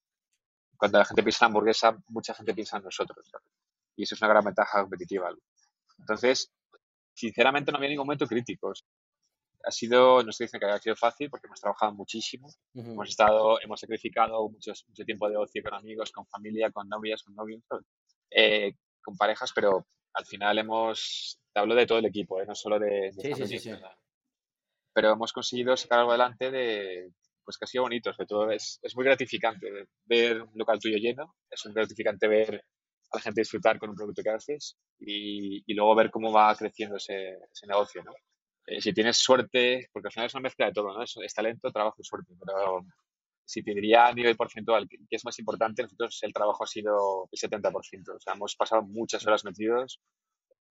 cuando 0.78 0.98
la 0.98 1.06
gente 1.06 1.24
piensa 1.24 1.46
en 1.46 1.50
hamburguesa, 1.50 1.98
mucha 2.08 2.34
gente 2.34 2.54
piensa 2.54 2.78
en 2.78 2.84
nosotros. 2.84 3.28
¿sabes? 3.30 3.48
Y 3.96 4.04
eso 4.04 4.16
es 4.16 4.22
una 4.22 4.30
gran 4.30 4.44
ventaja 4.44 4.82
competitiva. 4.82 5.30
Entonces, 6.00 6.52
sinceramente 7.14 7.72
no 7.72 7.78
había 7.78 7.90
ningún 7.90 8.08
momento 8.08 8.28
crítico. 8.28 8.74
Ha 9.64 9.72
sido, 9.72 10.22
no 10.24 10.30
estoy 10.30 10.46
diciendo 10.46 10.66
que 10.66 10.72
haya 10.72 10.82
sido 10.82 10.96
fácil 10.96 11.30
porque 11.30 11.48
hemos 11.48 11.60
trabajado 11.60 11.94
muchísimo. 11.94 12.48
Ujú. 12.74 12.92
Hemos 12.92 13.10
estado, 13.10 13.60
hemos 13.62 13.80
sacrificado 13.80 14.48
muchos, 14.50 14.86
mucho 14.88 15.06
tiempo 15.06 15.30
de 15.30 15.38
ocio 15.38 15.64
con 15.64 15.74
amigos, 15.74 16.12
con 16.12 16.26
familia, 16.28 16.72
con 16.72 16.88
novias, 16.90 17.24
con 17.24 17.36
novios. 17.36 17.64
Eh, 18.32 18.76
con 19.02 19.16
parejas, 19.16 19.52
pero 19.54 19.86
al 20.16 20.26
final 20.26 20.58
hemos, 20.58 21.40
te 21.54 21.60
hablo 21.60 21.76
de 21.76 21.86
todo 21.86 22.00
el 22.00 22.06
equipo, 22.06 22.42
¿eh? 22.42 22.46
no 22.48 22.56
solo 22.56 22.80
de, 22.80 23.12
de 23.14 23.22
Sí, 23.22 23.34
sí, 23.34 23.48
sí, 23.48 23.60
sí. 23.60 23.72
pero 24.94 25.12
hemos 25.12 25.34
conseguido 25.34 25.76
sacar 25.76 26.00
algo 26.00 26.12
adelante 26.12 26.52
de, 26.52 27.12
pues 27.44 27.58
que 27.58 27.66
ha 27.66 27.68
sido 27.68 27.84
bonito, 27.84 28.12
sobre 28.14 28.28
todo 28.28 28.52
es, 28.52 28.80
es 28.82 28.96
muy 28.96 29.06
gratificante 29.06 29.70
ver 30.06 30.42
un 30.42 30.52
local 30.56 30.80
tuyo 30.80 30.98
lleno, 30.98 31.36
es 31.50 31.66
muy 31.66 31.76
gratificante 31.76 32.28
ver 32.28 32.64
a 33.12 33.18
la 33.18 33.22
gente 33.22 33.42
disfrutar 33.42 33.78
con 33.78 33.90
un 33.90 33.96
producto 33.96 34.24
que 34.24 34.30
haces 34.30 34.78
y, 35.00 35.64
y 35.66 35.74
luego 35.74 35.96
ver 35.96 36.10
cómo 36.12 36.32
va 36.32 36.56
creciendo 36.56 36.98
ese, 36.98 37.38
ese 37.52 37.68
negocio, 37.68 38.04
¿no? 38.04 38.14
Eh, 38.68 38.82
si 38.82 38.94
tienes 38.94 39.18
suerte, 39.18 39.90
porque 39.94 40.08
al 40.08 40.12
final 40.12 40.26
es 40.28 40.34
una 40.34 40.42
mezcla 40.42 40.66
de 40.66 40.72
todo, 40.74 40.94
¿no? 40.94 41.04
Es, 41.04 41.14
es 41.22 41.34
talento, 41.34 41.72
trabajo 41.72 41.98
y 42.00 42.04
suerte, 42.04 42.34
pero 42.44 42.82
si 43.46 43.64
te 43.64 43.74
diría 43.74 44.08
a 44.08 44.14
nivel 44.14 44.36
porcentual 44.36 44.88
que, 44.90 44.98
es 45.10 45.24
más 45.26 45.38
importante, 45.40 45.84
nosotros 45.84 46.20
el 46.24 46.34
trabajo 46.34 46.64
ha 46.64 46.68
sido 46.68 47.30
el 47.32 47.40
70%, 47.40 48.16
o 48.16 48.20
sea, 48.20 48.34
hemos 48.34 48.56
pasado 48.56 48.82
muchas 48.82 49.26
horas 49.26 49.46
metidos, 49.46 50.02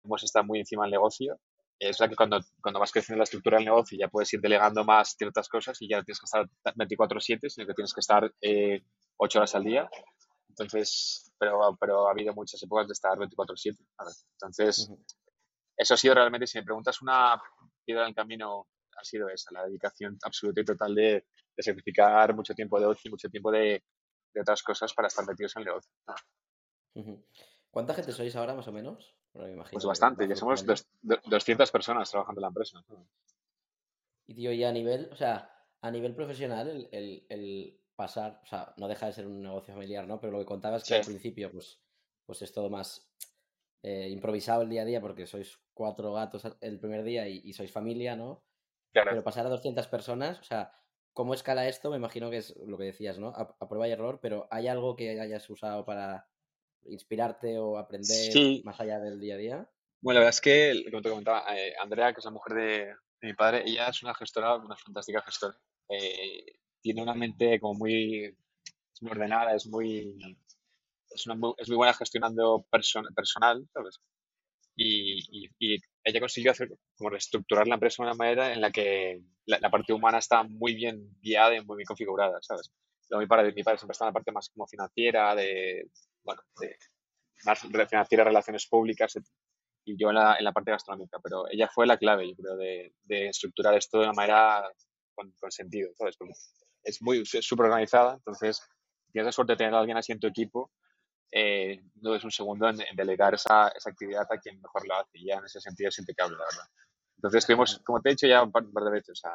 hemos 0.03 0.23
estado 0.23 0.45
muy 0.45 0.59
encima 0.59 0.83
del 0.83 0.91
negocio 0.91 1.39
es 1.81 1.99
la 1.99 2.07
que 2.07 2.15
cuando, 2.15 2.39
cuando 2.61 2.79
vas 2.79 2.91
creciendo 2.91 3.17
la 3.17 3.23
estructura 3.23 3.57
del 3.57 3.65
negocio 3.65 3.97
ya 3.97 4.07
puedes 4.07 4.31
ir 4.33 4.39
delegando 4.39 4.83
más 4.85 5.15
ciertas 5.17 5.49
cosas 5.49 5.81
y 5.81 5.89
ya 5.89 5.97
no 5.97 6.03
tienes 6.03 6.19
que 6.19 6.25
estar 6.25 6.47
24/7, 6.75 7.49
sino 7.49 7.65
que 7.65 7.73
tienes 7.73 7.93
que 7.93 7.99
estar 8.01 8.31
eh, 8.39 8.83
8 9.17 9.39
horas 9.39 9.55
al 9.55 9.63
día. 9.63 9.89
Entonces, 10.49 11.31
pero, 11.39 11.75
pero 11.79 12.07
ha 12.07 12.11
habido 12.11 12.35
muchas 12.35 12.61
épocas 12.61 12.87
de 12.87 12.93
estar 12.93 13.17
24/7. 13.17 13.83
¿sabes? 13.97 14.27
Entonces, 14.33 14.89
Ujú. 14.89 15.03
eso 15.75 15.93
ha 15.95 15.97
sido 15.97 16.13
realmente, 16.13 16.45
si 16.45 16.59
me 16.59 16.65
preguntas 16.65 17.01
una 17.01 17.41
piedra 17.83 18.03
en 18.03 18.09
el 18.09 18.15
camino, 18.15 18.67
ha 18.97 19.03
sido 19.03 19.29
esa, 19.29 19.51
la 19.53 19.65
dedicación 19.65 20.17
absoluta 20.23 20.61
y 20.61 20.65
total 20.65 20.95
de, 20.95 21.25
de 21.55 21.63
sacrificar 21.63 22.33
mucho 22.35 22.53
tiempo 22.53 22.79
de 22.79 22.85
ocio 22.87 23.09
y 23.09 23.11
mucho 23.11 23.29
tiempo 23.29 23.51
de, 23.51 23.83
de 24.33 24.41
otras 24.41 24.63
cosas 24.63 24.93
para 24.93 25.07
estar 25.07 25.25
metidos 25.27 25.55
en 25.55 25.61
el 25.61 25.65
negocio. 25.67 25.91
¿Cuánta 27.71 27.93
gente 27.93 28.11
sois 28.11 28.35
ahora, 28.35 28.53
más 28.53 28.67
o 28.67 28.71
menos? 28.71 29.15
Bueno, 29.33 29.47
me 29.47 29.53
imagino 29.53 29.73
Pues 29.75 29.85
bastante, 29.85 30.27
ya 30.27 30.35
somos 30.35 30.65
dos- 30.65 30.85
do- 31.01 31.21
200 31.25 31.71
personas 31.71 32.09
trabajando 32.11 32.39
en 32.39 32.43
la 32.43 32.47
empresa. 32.49 32.83
Y 34.27 34.35
tío, 34.35 34.51
y 34.51 34.63
a 34.63 34.71
nivel, 34.71 35.09
o 35.11 35.15
sea, 35.15 35.49
a 35.81 35.91
nivel 35.91 36.15
profesional, 36.15 36.67
el, 36.69 36.89
el- 36.91 37.25
el 37.29 37.79
pasar, 37.95 38.41
o 38.43 38.45
sea, 38.45 38.73
no 38.77 38.87
deja 38.87 39.05
de 39.07 39.13
ser 39.13 39.27
un 39.27 39.41
negocio 39.41 39.73
familiar, 39.73 40.07
¿no? 40.07 40.19
Pero 40.19 40.33
lo 40.33 40.39
que 40.39 40.45
contabas 40.45 40.83
que 40.83 40.93
Sí, 40.93 40.99
al 40.99 41.05
principio, 41.05 41.51
pues, 41.51 41.79
pues 42.25 42.41
es 42.41 42.51
todo 42.51 42.69
más 42.69 43.13
eh, 43.83 44.09
improvisado 44.09 44.63
el 44.63 44.69
día 44.69 44.83
a 44.83 44.85
día 44.85 45.01
porque 45.01 45.27
sois 45.27 45.59
cuatro 45.73 46.13
gatos 46.13 46.43
el 46.61 46.79
primer 46.79 47.03
día 47.03 47.27
y, 47.27 47.41
y 47.43 47.53
sois 47.53 47.71
familia, 47.71 48.15
¿no? 48.15 48.43
Claro. 48.91 49.11
Pero 49.11 49.23
pasar 49.23 49.45
a 49.45 49.49
200 49.49 49.87
personas, 49.87 50.39
o 50.39 50.43
sea, 50.43 50.73
¿cómo 51.13 51.33
escala 51.33 51.67
esto? 51.67 51.89
Me 51.91 51.97
imagino 51.97 52.29
que 52.29 52.37
es 52.37 52.55
lo 52.57 52.77
que 52.77 52.85
decías, 52.85 53.19
¿no? 53.19 53.29
A, 53.29 53.55
a 53.59 53.67
prueba 53.67 53.87
y 53.87 53.91
error, 53.91 54.19
pero 54.21 54.47
¿hay 54.51 54.67
algo 54.67 54.95
que 54.95 55.19
hayas 55.19 55.49
usado 55.49 55.85
para 55.85 56.29
inspirarte 56.85 57.59
o 57.59 57.77
aprender 57.77 58.31
Sí, 58.31 58.61
más 58.63 58.79
allá 58.79 58.99
del 58.99 59.19
día 59.19 59.35
a 59.35 59.37
día? 59.37 59.69
Bueno, 60.01 60.19
la 60.19 60.25
verdad 60.25 60.35
es 60.35 60.41
que, 60.41 60.89
como 60.89 61.01
te 61.01 61.09
comentaba, 61.09 61.45
eh, 61.55 61.73
Andrea, 61.81 62.11
que 62.13 62.19
es 62.19 62.25
la 62.25 62.31
mujer 62.31 62.53
de, 62.55 62.85
de 63.21 63.27
mi 63.27 63.33
padre, 63.33 63.63
ella 63.65 63.87
es 63.89 64.01
una 64.01 64.15
gestora, 64.15 64.55
una 64.55 64.75
fantástica 64.75 65.21
gestora. 65.21 65.55
Eh, 65.89 66.59
tiene 66.81 67.03
una 67.03 67.13
mente 67.13 67.59
como 67.59 67.75
muy, 67.75 68.25
es 68.25 69.01
muy 69.01 69.11
ordenada, 69.11 69.53
es 69.55 69.67
muy, 69.67 70.17
es, 71.11 71.25
una 71.27 71.35
muy, 71.35 71.53
es 71.57 71.67
muy 71.69 71.77
buena 71.77 71.93
gestionando 71.93 72.65
person- 72.71 73.13
personal, 73.13 73.67
¿sabes? 73.73 73.99
Y, 74.75 75.45
y, 75.45 75.49
y 75.59 75.79
ella 76.03 76.19
consiguió 76.19 76.51
hacer, 76.51 76.69
como 76.95 77.09
reestructurar 77.09 77.67
la 77.67 77.75
empresa 77.75 78.03
de 78.03 78.09
una 78.09 78.15
manera 78.15 78.53
en 78.53 78.61
la 78.61 78.71
que 78.71 79.21
la, 79.45 79.69
parte 79.69 79.93
humana 79.93 80.17
está 80.17 80.43
muy 80.43 80.75
bien 80.75 81.15
guiada 81.21 81.55
y 81.55 81.63
muy 81.63 81.77
bien 81.77 81.85
configurada, 81.85 82.39
¿sabes? 82.41 82.71
Mi 83.09 83.27
padre, 83.27 83.51
mi 83.53 83.63
padre 83.63 83.77
siempre 83.77 83.93
está 83.93 84.05
en 84.05 84.09
la 84.09 84.13
parte 84.13 84.31
más 84.31 84.49
como 84.49 84.67
financiera, 84.67 85.35
de, 85.35 85.89
bueno, 86.23 86.41
de 86.59 86.75
más 87.45 87.59
financiera, 87.59 88.23
relaciones 88.23 88.67
públicas, 88.67 89.13
y 89.83 89.97
yo 89.97 90.09
en 90.09 90.15
la, 90.15 90.35
en 90.37 90.45
la 90.45 90.51
parte 90.51 90.71
gastronómica, 90.71 91.19
pero 91.21 91.45
ella 91.49 91.67
fue 91.67 91.87
la 91.87 91.97
clave, 91.97 92.29
yo 92.29 92.35
creo, 92.35 92.55
de, 92.55 92.93
de 93.03 93.27
estructurar 93.27 93.75
esto 93.75 93.97
de 93.97 94.05
una 94.05 94.13
manera 94.13 94.63
con, 95.13 95.51
sentido, 95.51 95.91
¿sabes? 95.97 96.17
Es 96.83 97.01
muy 97.01 97.25
súper 97.25 97.65
organizada, 97.67 98.13
entonces 98.13 98.61
tienes 99.11 99.27
la 99.27 99.31
suerte 99.31 99.53
de 99.53 99.57
tener 99.57 99.73
a 99.73 99.79
alguien 99.79 99.97
así 99.97 100.11
en 100.11 100.19
tu 100.19 100.27
equipo, 100.27 100.71
eh, 101.31 101.81
no 101.95 102.15
es 102.15 102.23
un 102.23 102.31
segundo 102.31 102.69
en, 102.69 102.81
en 102.81 102.95
delegar 102.95 103.33
esa, 103.35 103.69
esa 103.69 103.89
actividad 103.89 104.27
a 104.31 104.37
quien 104.39 104.61
mejor 104.61 104.87
lo 104.87 104.95
hace, 104.95 105.11
y 105.19 105.27
ya 105.27 105.35
en 105.37 105.45
ese 105.45 105.61
sentido 105.61 105.89
es 105.89 105.99
impecable, 105.99 106.37
la 106.37 106.45
verdad. 106.45 106.65
Entonces 107.17 107.39
estuvimos, 107.39 107.79
Ujú, 107.79 107.83
como 107.85 108.01
te 108.01 108.09
he 108.09 108.13
dicho 108.13 108.27
ya 108.27 108.43
un 108.43 108.51
par, 108.51 108.63
un 108.63 108.73
par 108.73 108.83
de 108.85 108.91
veces, 108.91 109.11
o 109.11 109.15
sea, 109.15 109.33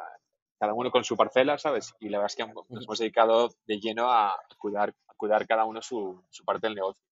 cada 0.59 0.73
uno 0.73 0.91
con 0.91 1.03
su 1.03 1.15
parcela, 1.15 1.57
¿sabes? 1.57 1.93
Y 1.99 2.09
la 2.09 2.17
verdad 2.19 2.31
es 2.31 2.35
que 2.35 2.53
nos 2.69 2.83
hemos 2.85 2.99
dedicado 2.99 3.49
de 3.65 3.79
lleno 3.79 4.11
a 4.11 4.35
cuidar, 4.57 4.89
a 5.07 5.13
cuidar 5.15 5.47
cada 5.47 5.65
uno 5.65 5.81
su, 5.81 6.23
su 6.29 6.43
parte 6.45 6.67
del 6.67 6.75
negocio. 6.75 7.03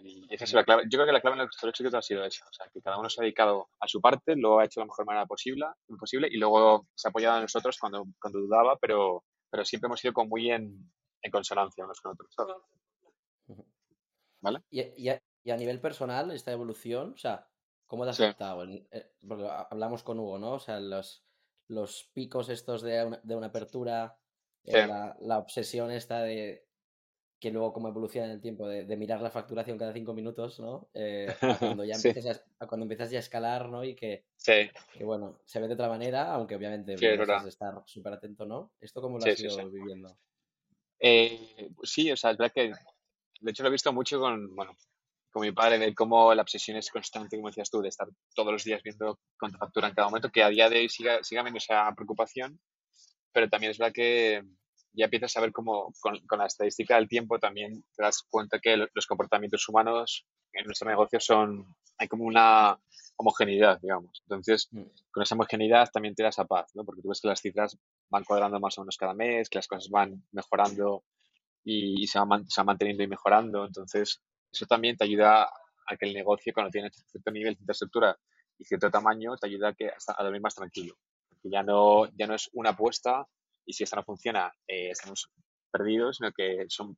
Y 0.00 0.26
esa 0.34 0.44
es 0.44 0.52
la 0.54 0.64
clave. 0.64 0.84
Yo 0.84 0.96
creo 0.98 1.06
que 1.06 1.12
la 1.12 1.20
clave 1.20 1.36
en 1.36 1.42
el 1.42 1.68
éxito 1.68 1.96
ha 1.96 2.02
sido 2.02 2.24
esa. 2.24 2.44
O 2.46 2.52
sea, 2.52 2.66
que 2.72 2.80
cada 2.82 2.98
uno 2.98 3.08
se 3.10 3.20
ha 3.20 3.24
dedicado 3.24 3.68
a 3.80 3.88
su 3.88 4.00
parte, 4.00 4.36
lo 4.36 4.58
ha 4.58 4.64
hecho 4.64 4.80
de 4.80 4.84
la 4.86 4.90
mejor 4.90 5.06
manera 5.06 5.26
posible, 5.26 5.66
posible 5.98 6.28
y 6.30 6.38
luego 6.38 6.86
se 6.94 7.08
ha 7.08 7.10
apoyado 7.10 7.36
en 7.36 7.42
nosotros 7.42 7.76
cuando, 7.78 8.04
cuando 8.20 8.40
dudaba, 8.40 8.76
pero, 8.80 9.24
pero 9.50 9.64
siempre 9.64 9.86
hemos 9.88 10.02
ido 10.04 10.12
como 10.14 10.28
muy 10.30 10.50
en, 10.50 10.92
en 11.22 11.30
consonancia 11.30 11.84
unos 11.84 12.00
con 12.00 12.12
otros. 12.12 12.32
¿sabes? 12.34 12.56
¿Vale? 14.42 14.60
Y, 14.70 14.82
y 14.96 15.08
a, 15.08 15.22
y 15.44 15.50
a 15.50 15.56
nivel 15.56 15.80
personal, 15.80 16.30
esta 16.30 16.52
evolución, 16.52 17.12
o 17.14 17.18
sea, 17.18 17.48
¿cómo 17.86 18.04
te 18.04 18.10
ha 18.10 18.12
Sí, 18.12 18.24
afectado? 18.24 18.62
En- 18.64 18.86
eh, 18.90 19.12
porque 19.26 19.46
ha- 19.46 19.68
hablamos 19.70 20.02
con 20.02 20.18
Hugo, 20.18 20.38
¿no? 20.38 20.52
O 20.54 20.58
sea, 20.60 20.80
los, 20.80 21.24
los 21.68 22.10
picos 22.12 22.48
estos 22.48 22.82
de 22.82 23.04
una, 23.04 23.20
de 23.22 23.36
una 23.36 23.48
apertura, 23.48 24.18
sí, 24.64 24.76
eh, 24.76 24.86
la, 24.86 25.16
la 25.20 25.38
obsesión 25.38 25.90
esta 25.90 26.22
de 26.22 26.66
que 27.40 27.50
luego 27.50 27.72
como 27.72 27.88
evoluciona 27.88 28.26
en 28.28 28.34
el 28.34 28.40
tiempo 28.40 28.68
de, 28.68 28.96
mirar 28.96 29.20
la 29.20 29.30
facturación 29.30 29.76
cada 29.76 29.92
cinco 29.92 30.14
minutos, 30.14 30.60
¿no? 30.60 30.88
Eh, 30.94 31.26
cuando 31.58 31.84
ya 31.84 31.96
empiezas 31.96 32.44
a, 32.60 32.66
cuando 32.68 32.84
empiezas 32.84 33.10
ya 33.10 33.18
a 33.18 33.20
escalar, 33.20 33.68
¿no? 33.68 33.82
Y 33.82 33.96
que, 33.96 34.24
sí. 34.36 34.70
que, 34.96 35.04
bueno, 35.04 35.40
se 35.44 35.60
ve 35.60 35.66
de 35.66 35.74
otra 35.74 35.88
manera, 35.88 36.32
aunque 36.32 36.54
obviamente 36.54 36.96
de 36.96 37.48
estar 37.48 37.82
súper 37.86 38.12
atento, 38.12 38.46
¿no? 38.46 38.70
¿Esto 38.80 39.02
cómo 39.02 39.18
lo 39.18 39.24
has 39.26 39.40
ido 39.40 39.70
viviendo? 39.70 40.16
Eh, 41.00 41.68
sí, 41.82 42.12
o 42.12 42.16
sea, 42.16 42.30
es 42.30 42.38
verdad 42.38 42.52
que, 42.54 42.72
de 43.42 43.50
hecho 43.50 43.62
lo 43.62 43.68
he 43.68 43.72
visto 43.72 43.92
mucho 43.92 44.20
con, 44.20 44.54
bueno, 44.54 44.76
con 45.30 45.42
mi 45.42 45.52
padre, 45.52 45.78
ver 45.78 45.94
cómo 45.94 46.34
la 46.34 46.42
obsesión 46.42 46.76
es 46.76 46.90
constante, 46.90 47.36
como 47.36 47.48
decías 47.48 47.70
tú, 47.70 47.80
de 47.80 47.88
estar 47.88 48.08
todos 48.34 48.52
los 48.52 48.64
días 48.64 48.82
viendo 48.82 49.18
cuánta 49.38 49.58
factura 49.58 49.88
en 49.88 49.94
cada 49.94 50.08
momento, 50.08 50.30
que 50.30 50.42
a 50.42 50.48
día 50.48 50.68
de 50.68 50.78
hoy 50.78 50.88
siga, 50.88 51.22
siga 51.22 51.40
habiendo 51.40 51.58
esa 51.58 51.92
preocupación, 51.94 52.60
pero 53.32 53.48
también 53.48 53.72
es 53.72 53.78
verdad 53.78 53.94
que 53.94 54.42
ya 54.92 55.06
empiezas 55.06 55.36
a 55.36 55.40
ver 55.40 55.52
cómo 55.52 55.92
con, 56.00 56.20
la 56.38 56.46
estadística 56.46 56.96
del 56.96 57.08
tiempo 57.08 57.38
también 57.38 57.82
te 57.96 58.02
das 58.02 58.22
cuenta 58.28 58.58
que 58.60 58.76
los 58.76 59.06
comportamientos 59.06 59.66
humanos 59.68 60.26
en 60.52 60.66
nuestro 60.66 60.88
negocio 60.88 61.18
son, 61.18 61.74
hay 61.96 62.08
como 62.08 62.24
una 62.24 62.78
homogeneidad, 63.16 63.80
digamos. 63.80 64.22
Entonces, 64.26 64.68
mm. 64.70 64.82
con 65.10 65.22
esa 65.22 65.34
homogeneidad 65.34 65.90
también 65.90 66.14
te 66.14 66.22
das 66.22 66.38
a 66.38 66.44
paz, 66.44 66.70
¿no? 66.74 66.84
Porque 66.84 67.00
tú 67.00 67.08
ves 67.08 67.20
que 67.20 67.28
las 67.28 67.40
cifras 67.40 67.78
van 68.10 68.24
cuadrando 68.24 68.60
más 68.60 68.76
o 68.76 68.82
menos 68.82 68.98
cada 68.98 69.14
mes, 69.14 69.48
que 69.48 69.58
las 69.58 69.66
cosas 69.66 69.88
van 69.88 70.22
mejorando 70.32 71.04
y, 71.64 72.06
se, 72.06 72.18
van, 72.18 72.48
se 72.48 72.60
van 72.60 72.66
manteniendo 72.66 73.02
y 73.02 73.08
mejorando. 73.08 73.64
Entonces, 73.64 74.20
eso 74.50 74.66
también 74.66 74.96
te 74.96 75.04
ayuda 75.04 75.44
a 75.44 75.96
que 75.98 76.06
el 76.06 76.14
negocio, 76.14 76.52
cuando 76.52 76.70
tiene 76.70 76.90
cierto 76.90 77.30
nivel 77.30 77.54
de 77.54 77.60
infraestructura 77.60 78.16
y 78.58 78.64
cierto 78.64 78.90
tamaño, 78.90 79.36
te 79.36 79.46
ayuda 79.46 79.68
a, 79.68 79.74
que, 79.74 79.88
a 79.88 80.22
dormir 80.22 80.40
más 80.40 80.54
tranquilo. 80.54 80.94
Porque 81.28 81.50
ya 81.50 81.62
no, 81.62 82.06
ya 82.16 82.26
no 82.26 82.34
es 82.34 82.50
una 82.52 82.70
apuesta 82.70 83.26
y 83.64 83.72
si 83.72 83.84
esta 83.84 83.96
no 83.96 84.04
funciona, 84.04 84.52
eh, 84.66 84.90
estamos 84.90 85.30
perdidos, 85.70 86.16
sino 86.16 86.32
que 86.32 86.66
son 86.68 86.96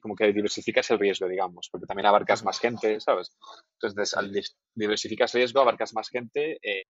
como 0.00 0.14
que 0.14 0.32
diversificas 0.32 0.90
el 0.90 0.98
riesgo, 0.98 1.28
digamos, 1.28 1.68
porque 1.70 1.86
también 1.86 2.06
abarcas 2.06 2.42
más 2.42 2.58
gente, 2.58 3.00
¿sabes? 3.00 3.36
Entonces, 3.74 4.16
al 4.16 4.32
diversificas 4.74 5.34
riesgo, 5.34 5.60
abarcas 5.60 5.92
más 5.92 6.08
gente 6.08 6.58
eh, 6.62 6.84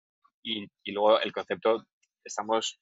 y, 0.45 0.65
y, 0.85 0.93
luego 0.93 1.19
el 1.19 1.33
concepto, 1.33 1.85
estamos 2.23 2.81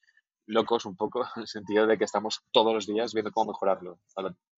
locos 0.52 0.84
un 0.86 0.96
poco 0.96 1.24
en 1.36 1.42
el 1.42 1.48
sentido 1.48 1.86
de 1.86 1.98
que 1.98 2.04
estamos 2.04 2.42
todos 2.52 2.72
los 2.74 2.86
días 2.86 3.12
viendo 3.12 3.32
cómo 3.32 3.52
mejorarlo, 3.52 3.98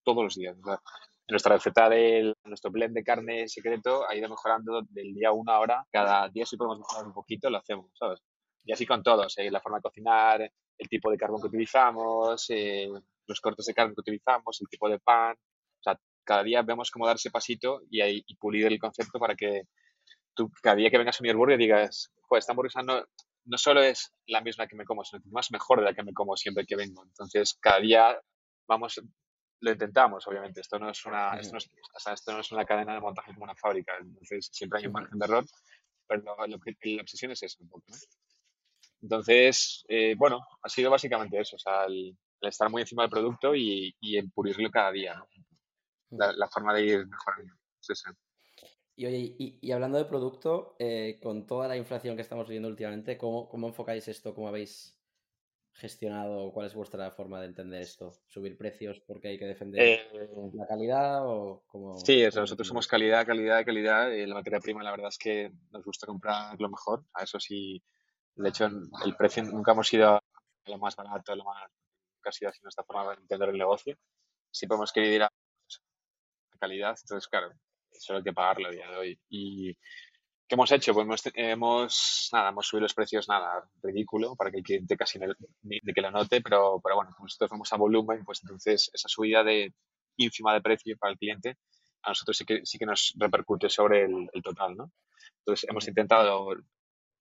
todos 0.02 0.24
los 0.24 0.34
días. 0.34 0.56
en 0.56 1.32
nuestra 1.32 1.54
receta 1.54 1.88
de 1.88 2.34
nuestro 2.44 2.70
blend 2.70 2.94
de 2.94 3.04
carne 3.04 3.48
secreto 3.48 4.08
ha 4.08 4.14
ido 4.14 4.28
mejorando 4.28 4.82
del 4.90 5.14
día 5.14 5.28
a 5.28 5.32
una 5.32 5.58
hora, 5.58 5.86
cada 5.90 6.28
día 6.28 6.44
si 6.44 6.56
podemos 6.56 6.78
mejorar 6.78 7.06
un 7.06 7.14
poquito, 7.14 7.48
lo 7.48 7.58
hacemos, 7.58 7.90
¿sabes? 7.98 8.20
Y 8.64 8.72
así 8.72 8.86
con 8.86 9.02
todos, 9.02 9.34
la 9.36 9.60
forma 9.60 9.78
de 9.78 9.82
cocinar, 9.82 10.52
el 10.78 10.88
tipo 10.88 11.10
de 11.10 11.16
carbón 11.16 11.40
que 11.40 11.48
utilizamos, 11.48 12.46
eh, 12.48 12.88
los 13.26 13.40
cortes 13.40 13.66
de 13.66 13.74
carne 13.74 13.94
que 13.94 14.00
utilizamos, 14.00 14.60
el 14.60 14.68
tipo 14.68 14.88
de 14.88 14.98
pan. 14.98 15.36
O 15.86 15.94
cada 16.24 16.42
día 16.42 16.62
vemos 16.62 16.90
cómo 16.90 17.06
dar 17.06 17.16
ese 17.16 17.30
pasito 17.30 17.82
y, 17.90 18.00
y 18.02 18.36
pulir 18.36 18.66
el 18.66 18.78
concepto 18.78 19.18
para 19.18 19.34
que 19.34 19.64
tú 20.34 20.50
cada 20.62 20.76
día 20.76 20.90
que 20.90 20.96
vengas 20.96 21.20
a 21.20 21.22
mi 21.22 21.28
hamburguesa 21.28 21.58
digas, 21.58 22.10
pues 22.26 22.42
esta 22.42 22.52
hamburguesa 22.52 22.82
no 23.44 23.58
solo 23.58 23.82
es 23.82 24.12
la 24.26 24.40
misma 24.40 24.66
que 24.66 24.76
me 24.76 24.84
como, 24.84 25.04
sino 25.04 25.20
que 25.20 25.28
es 25.28 25.32
más 25.32 25.50
mejor 25.50 25.80
de 25.80 25.86
la 25.86 25.94
que 25.94 26.02
me 26.02 26.12
como 26.12 26.36
siempre 26.36 26.66
que 26.66 26.76
vengo. 26.76 27.04
Entonces, 27.04 27.56
cada 27.60 27.80
día 27.80 28.18
vamos, 28.66 29.00
lo 29.60 29.70
intentamos, 29.70 30.26
obviamente. 30.26 30.60
Esto 30.60 30.78
no 30.78 30.90
es 30.90 31.04
una, 31.06 31.34
esto 31.38 31.52
no 31.52 31.58
es, 31.58 31.70
o 31.94 32.00
sea, 32.00 32.14
esto 32.14 32.32
no 32.32 32.40
es 32.40 32.52
una 32.52 32.64
cadena 32.64 32.94
de 32.94 33.00
montaje 33.00 33.32
como 33.32 33.44
una 33.44 33.56
fábrica. 33.56 33.96
Entonces, 34.00 34.48
siempre 34.52 34.80
hay 34.80 34.86
un 34.86 34.92
margen 34.92 35.18
de 35.18 35.24
error, 35.24 35.44
pero 36.06 36.22
la 36.46 37.02
obsesión 37.02 37.32
es 37.32 37.42
eso 37.42 37.58
un 37.60 37.68
poco, 37.68 37.84
¿no? 37.88 37.96
Entonces, 39.02 39.84
eh, 39.88 40.14
bueno, 40.16 40.46
ha 40.62 40.68
sido 40.70 40.90
básicamente 40.90 41.38
eso, 41.38 41.56
o 41.56 41.58
sea, 41.58 41.84
el, 41.84 42.16
estar 42.40 42.70
muy 42.70 42.82
encima 42.82 43.02
del 43.02 43.10
producto 43.10 43.54
y, 43.54 43.94
y 44.00 44.16
el 44.16 44.30
pulirlo 44.30 44.70
cada 44.70 44.92
día, 44.92 45.14
¿no? 45.14 45.26
la, 46.10 46.48
forma 46.48 46.74
de 46.74 46.84
ir 46.84 47.06
mejorando. 47.06 47.54
Y 48.96 49.06
oye, 49.06 49.34
y, 49.38 49.72
hablando 49.72 49.98
de 49.98 50.04
producto, 50.04 50.76
eh, 50.78 51.18
con 51.20 51.46
toda 51.46 51.66
la 51.66 51.76
inflación 51.76 52.14
que 52.14 52.22
estamos 52.22 52.46
viviendo 52.46 52.68
últimamente, 52.68 53.18
¿cómo, 53.18 53.48
¿cómo, 53.48 53.66
enfocáis 53.66 54.06
esto? 54.06 54.34
¿Cómo 54.34 54.46
habéis 54.46 54.96
gestionado? 55.72 56.52
¿Cuál 56.52 56.68
es 56.68 56.74
vuestra 56.74 57.10
forma 57.10 57.40
de 57.40 57.46
entender 57.46 57.82
esto? 57.82 58.12
¿Subir 58.28 58.56
precios 58.56 59.00
porque 59.00 59.28
hay 59.28 59.38
que 59.38 59.46
defender 59.46 59.82
eh, 59.82 60.30
la 60.52 60.66
calidad 60.68 61.26
o 61.26 61.64
cómo? 61.66 61.98
Sí, 61.98 62.22
eso, 62.22 62.40
nosotros 62.40 62.68
somos 62.68 62.86
calidad, 62.86 63.26
calidad, 63.26 63.64
calidad. 63.64 64.12
Y 64.12 64.26
la 64.26 64.34
materia 64.34 64.60
prima, 64.60 64.84
la 64.84 64.92
verdad 64.92 65.08
es 65.08 65.18
que 65.18 65.50
nos 65.72 65.84
gusta 65.84 66.06
comprar 66.06 66.60
lo 66.60 66.68
mejor. 66.68 67.04
A 67.14 67.24
eso 67.24 67.40
sí, 67.40 67.82
de 68.36 68.48
hecho, 68.48 68.66
el 69.04 69.16
precio 69.16 69.42
nunca 69.42 69.72
hemos 69.72 69.92
ido 69.92 70.08
a 70.08 70.22
lo 70.66 70.78
más 70.78 70.94
barato, 70.94 71.34
lo 71.34 71.44
más, 71.44 71.68
sido 72.30 72.50
así 72.50 72.60
nuestra 72.62 72.84
forma 72.84 73.10
de 73.10 73.20
entender 73.20 73.48
el 73.48 73.58
negocio. 73.58 73.96
Siempre 74.52 74.76
hemos 74.76 74.92
querido 74.92 75.14
ir 75.14 75.22
a 75.24 75.30
calidad, 76.60 76.96
entonces, 77.02 77.28
claro, 77.28 77.52
eso 77.94 78.16
hay 78.16 78.22
que 78.22 78.32
pagarlo 78.32 78.68
a 78.68 78.72
día 78.72 78.90
de 78.90 78.96
hoy. 78.96 79.20
¿Y 79.28 79.74
qué 79.74 80.54
hemos 80.54 80.70
hecho? 80.72 80.92
Pues 80.94 81.22
hemos, 81.34 82.28
nada, 82.32 82.50
hemos 82.50 82.66
subido 82.66 82.82
los 82.82 82.94
precios, 82.94 83.28
nada, 83.28 83.68
ridículo, 83.82 84.36
para 84.36 84.50
que 84.50 84.58
el 84.58 84.62
cliente 84.62 84.96
casi 84.96 85.18
de 85.18 85.92
que 85.94 86.00
lo 86.00 86.10
note, 86.10 86.40
pero, 86.40 86.80
pero 86.82 86.96
bueno, 86.96 87.10
como 87.14 87.26
nosotros 87.26 87.50
vamos 87.50 87.72
a 87.72 87.76
volumen, 87.76 88.24
pues 88.24 88.40
entonces 88.42 88.90
esa 88.92 89.08
subida 89.08 89.42
de 89.44 89.72
ínfima 90.16 90.54
de 90.54 90.60
precio 90.60 90.96
para 90.98 91.12
el 91.12 91.18
cliente 91.18 91.56
a 92.04 92.10
nosotros 92.10 92.36
sí 92.36 92.44
que, 92.44 92.60
sí 92.64 92.78
que 92.78 92.86
nos 92.86 93.14
repercute 93.16 93.68
sobre 93.68 94.04
el, 94.04 94.28
el 94.32 94.42
total, 94.42 94.76
¿no? 94.76 94.92
Entonces 95.38 95.68
hemos 95.68 95.88
intentado 95.88 96.54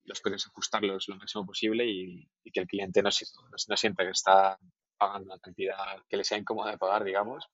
los 0.06 0.22
precios 0.22 0.48
ajustarlos 0.48 1.08
lo 1.08 1.16
máximo 1.16 1.46
posible 1.46 1.86
y, 1.86 2.28
que 2.52 2.60
el 2.60 2.68
cliente 2.68 3.02
no, 3.02 3.10
no, 3.10 3.78
sienta 3.78 4.04
que 4.04 4.12
está 4.12 4.60
pagando 4.98 5.34
una 5.34 5.40
cantidad 5.40 5.98
que 6.08 6.18
le 6.18 6.24
sea 6.24 6.38
incómoda 6.38 6.72
de 6.72 6.78
pagar, 6.78 7.04
digamos. 7.04 7.48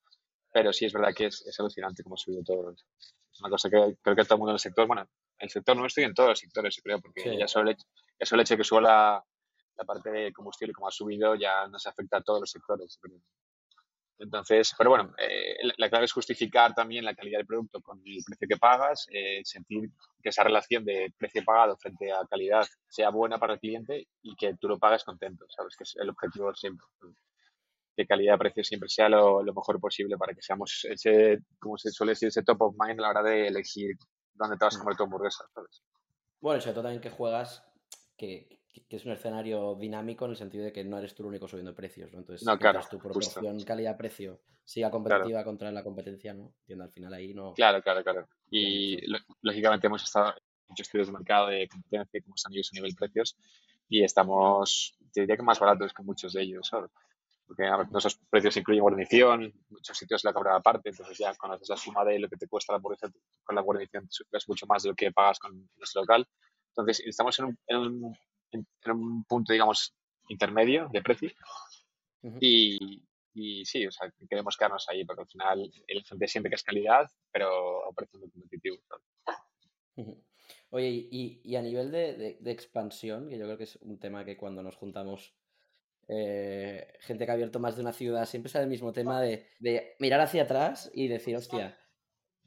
Pero 0.51 0.73
sí 0.73 0.85
es 0.85 0.93
verdad 0.93 1.13
que 1.15 1.27
es, 1.27 1.45
es 1.45 1.59
alucinante 1.59 2.03
cómo 2.03 2.15
ha 2.15 2.17
subido 2.17 2.43
todo. 2.43 2.71
Es 2.71 3.39
una 3.41 3.49
cosa 3.49 3.69
que 3.69 3.97
creo 4.01 4.15
que 4.15 4.23
todo 4.23 4.35
el 4.35 4.39
mundo 4.39 4.51
en 4.51 4.55
el 4.55 4.59
sector, 4.59 4.87
bueno, 4.87 5.07
el 5.39 5.49
sector 5.49 5.77
nuestro 5.77 6.03
y 6.03 6.05
en 6.05 6.13
todos 6.13 6.29
los 6.29 6.39
sectores, 6.39 6.75
yo 6.75 6.81
creo, 6.83 6.99
porque 6.99 7.37
ya, 7.37 7.47
solo 7.47 7.71
el, 7.71 7.77
ya 7.77 8.41
hecho 8.41 8.57
que 8.57 8.63
suba 8.63 8.81
la, 8.81 9.23
la, 9.77 9.85
parte 9.85 10.11
de 10.11 10.33
combustible 10.33 10.73
como 10.73 10.87
ha 10.87 10.91
subido 10.91 11.35
ya 11.35 11.67
nos 11.67 11.85
afecta 11.87 12.17
a 12.17 12.21
todos 12.21 12.41
los 12.41 12.51
sectores. 12.51 12.99
Entonces, 14.19 14.75
pero 14.77 14.89
bueno, 14.89 15.13
eh, 15.17 15.55
la 15.77 15.89
clave 15.89 16.03
es 16.03 16.11
justificar 16.11 16.75
también 16.75 17.05
la 17.05 17.15
calidad 17.15 17.39
del 17.39 17.47
producto 17.47 17.81
con 17.81 18.01
el 18.05 18.21
precio 18.25 18.47
que 18.49 18.57
pagas, 18.57 19.07
eh, 19.11 19.39
sentir 19.45 19.89
que 20.21 20.29
esa 20.29 20.43
relación 20.43 20.83
de 20.83 21.13
precio 21.17 21.41
pagado 21.45 21.77
frente 21.77 22.11
a 22.11 22.25
calidad 22.29 22.67
sea 22.89 23.11
buena 23.11 23.37
para 23.37 23.53
el 23.53 23.59
cliente 23.59 24.07
y 24.21 24.35
que 24.35 24.55
tú 24.59 24.67
lo 24.67 24.77
pagues 24.77 25.05
contento, 25.05 25.45
¿sabes? 25.47 25.77
Que 25.77 25.85
es 25.85 25.95
el 25.95 26.09
objetivo 26.09 26.53
siempre. 26.53 26.85
Que 27.95 28.05
calidad-precio 28.05 28.63
siempre 28.63 28.87
sea 28.87 29.09
lo, 29.09 29.43
mejor 29.43 29.79
posible 29.79 30.17
para 30.17 30.33
que 30.33 30.41
seamos 30.41 30.85
ese, 30.89 31.39
como 31.59 31.77
se 31.77 31.91
suele 31.91 32.13
decir, 32.13 32.29
ese 32.29 32.43
top 32.43 32.61
of 32.61 32.75
mind 32.79 32.99
a 32.99 33.03
la 33.03 33.09
hora 33.09 33.23
de 33.23 33.47
elegir 33.47 33.97
dónde 34.33 34.57
te 34.57 34.65
vas 34.65 34.77
a 34.77 34.79
comer 34.79 34.95
tu 34.95 35.03
hamburguesa, 35.03 35.45
¿sabes? 35.53 35.83
Bueno, 36.39 36.61
sobre 36.61 36.73
todo 36.73 36.83
también 36.83 37.01
que 37.01 37.09
juegas, 37.09 37.65
que, 38.15 38.59
que 38.87 38.95
es 38.95 39.05
un 39.05 39.11
escenario 39.11 39.75
dinámico 39.75 40.25
en 40.25 40.31
el 40.31 40.37
sentido 40.37 40.63
de 40.63 40.71
que 40.71 40.83
no 40.83 40.97
eres 40.97 41.13
tú 41.13 41.23
el 41.23 41.29
único 41.29 41.47
subiendo 41.47 41.75
precios, 41.75 42.11
¿no? 42.13 42.19
Entonces, 42.19 42.45
no, 42.45 42.57
claro, 42.57 42.79
tu 42.89 42.99
proporción 42.99 43.61
calidad-precio 43.63 44.39
siga 44.63 44.91
competitiva 44.91 45.43
contra 45.43 45.71
la 45.71 45.83
competencia, 45.83 46.33
¿no? 46.33 46.53
Entiendo, 46.61 46.85
al 46.85 46.91
final 46.91 47.13
ahí 47.13 47.33
no... 47.33 47.53
Claro, 47.53 47.81
claro, 47.81 48.03
claro. 48.03 48.27
Y 48.51 48.99
lógicamente 49.41 49.87
hemos 49.87 50.03
estado 50.03 50.33
muchos 50.67 50.85
estudios 50.85 51.07
de 51.07 51.13
mercado 51.13 51.47
de 51.47 51.67
competencia, 51.67 52.21
como 52.21 52.35
están 52.35 52.53
ellos 52.53 52.69
a 52.71 52.75
nivel 52.75 52.95
precios, 52.95 53.35
y 53.89 54.03
estamos, 54.03 54.95
te 55.11 55.21
diría 55.21 55.35
que 55.35 55.43
más 55.43 55.59
baratos 55.59 55.93
que 55.93 56.03
muchos 56.03 56.33
de 56.33 56.43
ellos, 56.43 56.67
¿sabes? 56.67 56.91
Porque 57.49 57.63
nuestros 57.89 58.19
precios 58.29 58.55
incluyen 58.57 58.83
guarnición, 58.83 59.51
muchos 59.69 59.97
sitios 59.97 60.23
la 60.23 60.33
cobran 60.33 60.57
aparte, 60.57 60.89
entonces 60.89 61.17
ya 61.17 61.33
conoces 61.33 61.67
la 61.67 61.77
suma 61.77 62.05
de 62.05 62.19
lo 62.19 62.29
que 62.29 62.37
te 62.37 62.47
cuesta 62.47 62.73
la 62.73 62.77
hamburguesa 62.77 63.09
con 63.43 63.55
la 63.55 63.61
guarnición, 63.61 64.07
es 64.07 64.47
mucho 64.47 64.67
más 64.67 64.83
de 64.83 64.89
lo 64.89 64.95
que 64.95 65.11
pagas 65.11 65.39
con 65.39 65.67
nuestro 65.75 66.01
local. 66.01 66.27
Entonces, 66.69 67.01
estamos 67.07 67.39
en 67.39 67.45
un, 67.45 67.57
en 67.65 67.77
un 67.77 68.15
en, 68.51 68.67
un 68.91 69.23
punto, 69.25 69.53
digamos, 69.53 69.95
intermedio 70.27 70.89
de 70.91 71.01
precio. 71.01 71.31
y, 72.39 73.03
y, 73.33 73.65
sí, 73.65 73.85
o 73.85 73.91
sea, 73.91 74.11
queremos 74.29 74.57
quedarnos 74.57 74.87
ahí, 74.89 75.05
porque 75.05 75.21
al 75.21 75.27
final 75.27 75.71
el 75.87 76.03
gente 76.03 76.27
siempre 76.27 76.49
que 76.49 76.55
es 76.55 76.63
calidad, 76.63 77.09
pero 77.31 77.85
a 77.87 77.93
precio 77.93 78.19
muy 78.19 78.29
competitivo. 78.29 78.77
Oye, 80.71 80.89
y, 80.89 81.41
y, 81.43 81.55
a 81.55 81.61
nivel 81.61 81.91
de, 81.91 82.37
de, 82.39 82.51
expansión, 82.51 83.27
que 83.27 83.37
yo 83.37 83.45
creo 83.45 83.57
que 83.57 83.63
es 83.63 83.77
un 83.81 83.99
tema 83.99 84.23
que 84.23 84.37
cuando 84.37 84.63
nos 84.63 84.75
juntamos 84.75 85.33
eh, 86.11 86.87
gente 87.01 87.25
que 87.25 87.31
ha 87.31 87.35
abierto 87.35 87.59
más 87.59 87.75
de 87.75 87.83
una 87.83 87.93
ciudad, 87.93 88.25
siempre 88.25 88.51
sale 88.51 88.63
el 88.63 88.69
mismo 88.69 88.91
tema 88.91 89.21
de, 89.21 89.45
de, 89.59 89.95
mirar 89.99 90.19
hacia 90.19 90.43
atrás 90.43 90.89
y 90.91 91.07
decir, 91.07 91.35
hostia, 91.35 91.77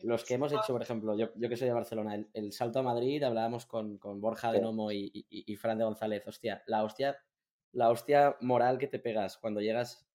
los 0.03 0.25
que 0.25 0.35
hemos 0.35 0.53
hecho, 0.53 0.73
por 0.73 0.83
ejemplo, 0.83 1.17
yo, 1.17 1.29
yo 1.37 1.49
que 1.49 1.57
soy 1.57 1.69
de 1.69 1.75
Barcelona, 1.75 2.27
el, 2.33 2.53
salto 2.53 2.81
a 2.81 2.83
Madrid, 2.83 3.23
hablábamos 3.23 3.65
con, 3.67 3.99
con 3.99 4.21
Borja 4.21 4.51
de 4.51 4.61
Nomo 4.61 4.91
y, 4.91 5.11
y, 5.31 5.57
Fran 5.57 5.79
de 5.79 5.85
González, 5.85 6.27
hostia, 6.27 6.65
la 6.67 6.83
hostia, 6.83 7.17
la 7.71 7.91
hostia 7.91 8.37
moral 8.41 8.79
que 8.79 8.89
te 8.89 8.99
pegas 8.99 9.39
cuando 9.39 9.61
llegas 9.61 10.09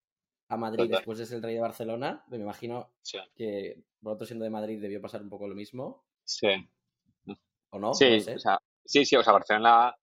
a 0.49 0.57
Madrid 0.57 0.89
después 0.89 1.17
de 1.17 1.25
ser 1.25 1.37
el 1.37 1.43
rey 1.43 1.55
de 1.55 1.61
Barcelona, 1.61 2.25
me 2.27 2.35
imagino 2.35 2.91
que 3.33 3.81
vosotros 4.01 4.27
siendo 4.27 4.43
de 4.43 4.51
Madrid 4.51 4.81
debió 4.81 5.01
pasar 5.01 5.21
un 5.21 5.29
poco 5.29 5.47
lo 5.47 5.55
mismo. 5.55 6.05
Sí. 6.25 6.49
¿O 7.69 7.79
no? 7.79 7.93
Sí, 7.93 8.17
o 8.17 8.39
sea, 8.39 8.59
sí, 8.83 9.05
sí, 9.05 9.15
o 9.15 9.23
sea, 9.23 9.31
Barcelona 9.31 9.95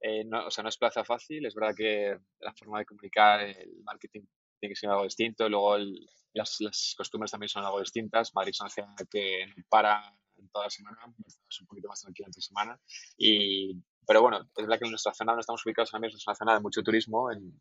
eh, 0.00 0.24
no, 0.24 0.46
o 0.46 0.50
sea, 0.50 0.62
no 0.62 0.68
es 0.68 0.78
plaza 0.78 1.04
fácil, 1.04 1.46
es 1.46 1.54
verdad 1.54 1.74
que 1.76 2.18
la 2.40 2.54
forma 2.54 2.78
de 2.78 2.86
comunicar, 2.86 3.40
el 3.42 3.82
marketing 3.84 4.22
tiene 4.58 4.72
que 4.74 4.76
ser 4.76 4.90
algo 4.90 5.04
distinto, 5.04 5.48
luego 5.48 5.76
el, 5.76 6.08
las, 6.34 6.94
costumbres 6.96 7.30
también 7.30 7.48
son 7.48 7.64
algo 7.64 7.80
distintas. 7.80 8.34
Madrid 8.34 8.50
es 8.50 8.60
una 8.60 8.70
ciudad 8.70 8.88
que 9.10 9.46
para 9.68 10.14
toda 10.52 10.66
la 10.66 10.70
semana, 10.70 10.98
es 11.26 11.60
un 11.60 11.66
poquito 11.66 11.88
más 11.88 12.00
tranquila 12.00 12.26
entre 12.26 12.42
semana. 12.42 12.80
Y, 13.16 13.74
pero 14.06 14.22
bueno, 14.22 14.40
es 14.40 14.66
verdad 14.66 14.78
que 14.78 14.84
en 14.86 14.92
nuestra 14.92 15.14
zona 15.14 15.34
no 15.34 15.40
estamos 15.40 15.64
ubicados 15.64 15.92
ahora 15.92 16.06
mismo, 16.06 16.18
es 16.18 16.26
una 16.26 16.34
zona 16.34 16.54
de 16.54 16.60
mucho 16.60 16.82
turismo 16.82 17.30
en, 17.30 17.60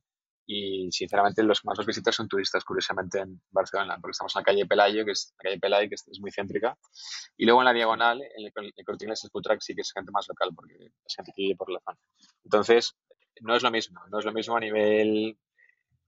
y 0.51 0.91
sinceramente 0.91 1.43
los 1.43 1.61
que 1.61 1.67
más 1.67 1.77
nos 1.77 1.85
visitan 1.85 2.11
son 2.11 2.27
turistas, 2.27 2.65
curiosamente, 2.65 3.19
en 3.19 3.39
Barcelona, 3.51 3.99
porque 4.01 4.13
estamos 4.13 4.35
en 4.35 4.39
la 4.39 4.43
calle 4.43 4.65
Pelayo, 4.65 5.05
que 5.05 5.11
es 5.11 5.31
la 5.37 5.43
calle 5.43 5.59
Pelayo, 5.59 5.89
que 5.89 5.93
es, 5.93 6.19
muy 6.19 6.31
céntrica. 6.31 6.75
Y 7.37 7.45
luego 7.45 7.61
en 7.61 7.65
la 7.65 7.73
diagonal, 7.73 8.19
en 8.19 8.45
el, 8.45 8.73
el 8.75 8.83
Corte 8.83 9.05
Inglés, 9.05 9.23
el 9.23 9.29
Futrack 9.29 9.61
sí 9.61 9.75
que 9.75 9.81
es 9.81 9.93
gente 9.93 10.11
más 10.11 10.27
local, 10.27 10.49
porque 10.55 10.73
es 11.05 11.15
gente 11.15 11.31
que 11.35 11.43
vive 11.43 11.55
por 11.55 11.69
la 11.69 11.79
zona. 11.81 11.99
Entonces, 12.43 12.95
no 13.41 13.55
es 13.55 13.61
lo 13.61 13.69
mismo, 13.69 14.01
no 14.09 14.17
es 14.17 14.25
lo 14.25 14.33
mismo 14.33 14.57
a 14.57 14.59
nivel 14.59 15.37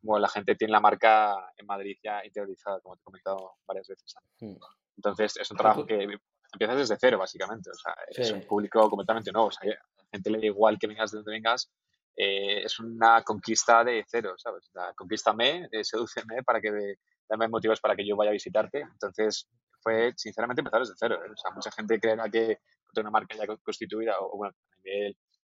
como 0.02 0.18
la 0.18 0.28
gente 0.28 0.56
tiene 0.56 0.72
la 0.72 0.80
marca 0.80 1.36
en 1.56 1.68
Madrid 1.68 1.98
ya 2.04 2.26
interiorizada, 2.26 2.80
como 2.82 2.96
te 2.96 3.02
he 3.02 3.04
comentado 3.04 3.52
varias 3.68 3.88
veces. 3.88 4.16
Hmm. 4.40 4.56
Entonces, 4.98 5.38
es 5.38 5.52
un 5.52 5.58
trabajo 5.58 5.86
que 5.86 6.18
empiezas 6.52 6.78
desde 6.78 6.98
cero, 7.00 7.20
básicamente. 7.20 7.70
O 7.70 7.76
sea, 7.76 7.94
es 8.08 8.32
un 8.32 8.42
público 8.42 8.90
completamente 8.90 9.32
nuevo. 9.32 9.50
O 9.50 9.52
sea, 9.52 9.72
a 9.72 9.76
la 9.76 10.06
gente 10.12 10.32
le 10.32 10.40
da 10.40 10.46
igual 10.48 10.80
que 10.80 10.88
vengas 10.88 11.12
de 11.12 11.20
donde 11.20 11.32
vengas, 11.32 11.72
eh, 12.16 12.64
es 12.64 12.80
una 12.80 13.24
conquista 13.24 13.84
de 13.84 14.06
cero, 14.08 14.34
¿sabes? 14.38 14.70
O 14.76 14.96
conquístame, 14.96 15.68
eh, 15.72 15.84
sedúceme 15.84 16.44
para 16.44 16.60
que 16.60 16.96
dame 17.30 17.48
motivos 17.48 17.80
para 17.80 17.96
que 17.96 18.06
yo 18.06 18.16
vaya 18.16 18.32
a 18.32 18.34
visitarte. 18.34 18.82
Entonces, 18.82 19.48
fue 19.82 20.14
sinceramente 20.16 20.62
empezar 20.62 20.82
desde 20.82 20.96
cero. 20.98 21.20
¿eh? 21.26 21.32
O 21.32 21.38
sea, 21.38 21.52
mucha 21.52 21.72
gente 21.72 22.00
creerá 22.00 22.30
que 22.30 22.60
con 22.94 23.04
una 23.04 23.12
marca 23.12 23.36
ya 23.36 23.48
constituida 23.64 24.16
o, 24.20 24.38
bueno, 24.38 24.54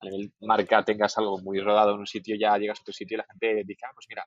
a 0.01 0.07
nivel, 0.07 0.33
marca 0.41 0.85
tengas 0.85 1.17
algo 1.19 1.39
muy 1.41 1.61
rodado 1.61 1.95
en 1.95 2.01
un 2.01 2.07
sitio, 2.07 2.37
ya 2.39 2.57
llegas 2.59 2.81
a 2.81 2.85
tu 2.85 2.93
sitio 2.93 3.17
y 3.17 3.19
la 3.19 3.27
gente 3.27 3.63
dice, 3.67 3.85
ah, 3.87 3.93
pues 3.95 4.07
mira, 4.09 4.27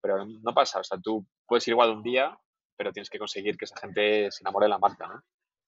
pero 0.00 0.24
no 0.26 0.54
pasa. 0.54 0.80
O 0.80 0.84
sea, 0.84 0.98
tú 0.98 1.26
puedes 1.46 1.66
ir 1.68 1.72
igual 1.72 1.90
un 1.90 2.02
día, 2.02 2.38
pero 2.76 2.92
tienes 2.92 3.10
que 3.10 3.18
conseguir 3.18 3.56
que 3.56 3.66
esa 3.66 3.78
gente 3.78 4.30
se 4.30 4.42
enamore 4.42 4.66
de 4.66 4.70
la 4.70 4.78
marca. 4.78 5.22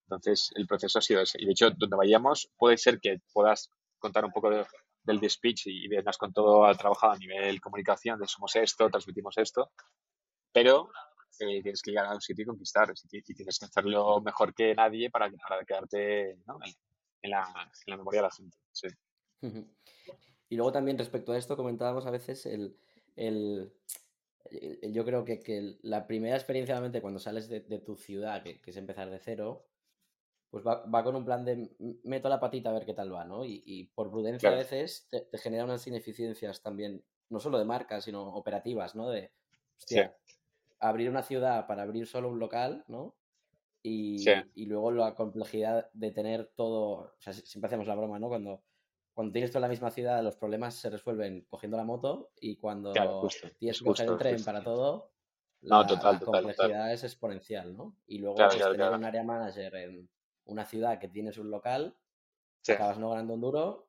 Entonces, 0.06 0.50
el 0.54 0.66
proceso 0.66 0.98
ha 0.98 1.02
sido 1.02 1.20
ese. 1.20 1.38
Y 1.40 1.46
de 1.46 1.52
hecho, 1.52 1.70
donde 1.70 1.96
vayamos, 1.96 2.50
puede 2.56 2.78
ser 2.78 2.98
que 3.00 3.18
puedas 3.32 3.70
contar 3.98 4.24
un 4.24 4.32
poco 4.32 4.50
de, 4.50 4.64
del 5.02 5.30
speech 5.30 5.66
y 5.66 5.88
vengas 5.88 6.18
con 6.18 6.32
todo 6.32 6.64
al 6.64 6.76
trabajado 6.76 7.14
a 7.14 7.18
nivel 7.18 7.60
comunicación, 7.60 8.18
de 8.18 8.26
somos 8.26 8.54
esto, 8.56 8.90
transmitimos 8.90 9.36
esto, 9.38 9.70
pero 10.52 10.90
eh, 11.40 11.62
tienes 11.62 11.82
que 11.82 11.90
llegar 11.90 12.06
a 12.06 12.14
un 12.14 12.20
sitio 12.20 12.42
y 12.42 12.46
conquistar 12.46 12.92
y, 13.10 13.34
tienes 13.34 13.58
que 13.58 13.66
hacerlo 13.66 14.20
mejor 14.20 14.54
que 14.54 14.74
nadie 14.74 15.10
para, 15.10 15.30
quedarte 15.66 16.32
en, 16.32 16.42
la, 16.46 16.58
en, 17.22 17.30
la, 17.86 17.96
memoria 17.96 18.20
de 18.20 18.26
la 18.26 18.34
gente. 18.34 18.58
Sí. 18.72 18.88
Y 20.50 20.56
luego 20.56 20.72
también 20.72 20.98
respecto 20.98 21.32
a 21.32 21.38
esto 21.38 21.56
comentábamos 21.56 22.06
a 22.06 22.10
veces 22.10 22.46
el, 22.46 22.76
el, 23.16 23.72
yo 24.92 25.04
creo 25.04 25.24
que, 25.24 25.40
que, 25.40 25.78
la 25.82 26.06
primera 26.06 26.36
experiencia 26.36 26.74
realmente 26.74 27.00
cuando 27.00 27.20
sales 27.20 27.48
de, 27.48 27.60
tu 27.80 27.96
ciudad, 27.96 28.42
que, 28.42 28.60
es 28.64 28.76
empezar 28.76 29.10
de 29.10 29.18
cero, 29.18 29.66
pues 30.50 30.66
va, 30.66 30.84
va, 30.86 31.04
con 31.04 31.14
un 31.14 31.24
plan 31.24 31.44
de 31.44 31.70
meto 32.04 32.28
la 32.28 32.40
patita 32.40 32.70
a 32.70 32.72
ver 32.72 32.86
qué 32.86 32.94
tal 32.94 33.12
va, 33.12 33.24
¿no? 33.24 33.44
Y, 33.44 33.62
y 33.66 33.84
por 33.84 34.10
prudencia 34.10 34.50
a 34.50 34.54
veces 34.54 35.08
te, 35.10 35.26
genera 35.38 35.64
unas 35.64 35.86
ineficiencias 35.86 36.62
también, 36.62 37.04
no 37.28 37.38
solo 37.38 37.58
de 37.58 37.64
marca, 37.64 38.00
sino 38.00 38.34
operativas, 38.34 38.94
¿no? 38.94 39.10
De, 39.10 39.30
hostia, 39.76 40.16
abrir 40.80 41.10
una 41.10 41.22
ciudad 41.22 41.66
para 41.66 41.82
abrir 41.82 42.06
solo 42.06 42.28
un 42.28 42.38
local, 42.38 42.84
¿no? 42.88 43.14
Y, 43.82 44.24
y, 44.54 44.66
luego 44.66 44.90
la 44.90 45.14
complejidad 45.14 45.88
de 45.92 46.10
tener 46.10 46.50
todo, 46.56 46.90
o 46.90 47.20
sea, 47.20 47.32
siempre 47.32 47.68
hacemos 47.68 47.86
la 47.86 47.94
broma, 47.94 48.18
¿no? 48.18 48.28
Cuando, 48.28 48.62
cuando 49.14 49.32
tienes 49.32 49.50
toda 49.50 49.62
la 49.62 49.68
misma 49.68 49.90
ciudad, 49.90 50.22
los 50.22 50.36
problemas 50.36 50.74
se 50.74 50.90
resuelven 50.90 51.46
cogiendo 51.48 51.76
la 51.76 51.84
moto 51.84 52.30
y 52.40 52.56
cuando 52.56 52.92
tienes 53.58 53.78
que 53.78 53.84
coger 53.84 54.08
el 54.08 54.18
tren 54.18 54.44
para 54.44 54.62
todo, 54.62 55.12
la, 55.60 55.86
complejidad 56.24 56.92
es 56.92 57.04
exponencial, 57.04 57.76
¿no? 57.76 57.96
Y 58.06 58.18
luego 58.18 58.36
pues, 58.36 58.58
tener 58.58 58.92
un 58.92 59.04
área 59.04 59.22
manager 59.22 59.74
en 59.76 60.08
una 60.48 60.66
ciudad 60.66 60.98
que 60.98 61.08
tienes 61.08 61.38
un 61.38 61.50
local, 61.50 61.96
acabas 62.68 62.98
no 62.98 63.10
ganando 63.10 63.34
un 63.34 63.40
duro 63.40 63.88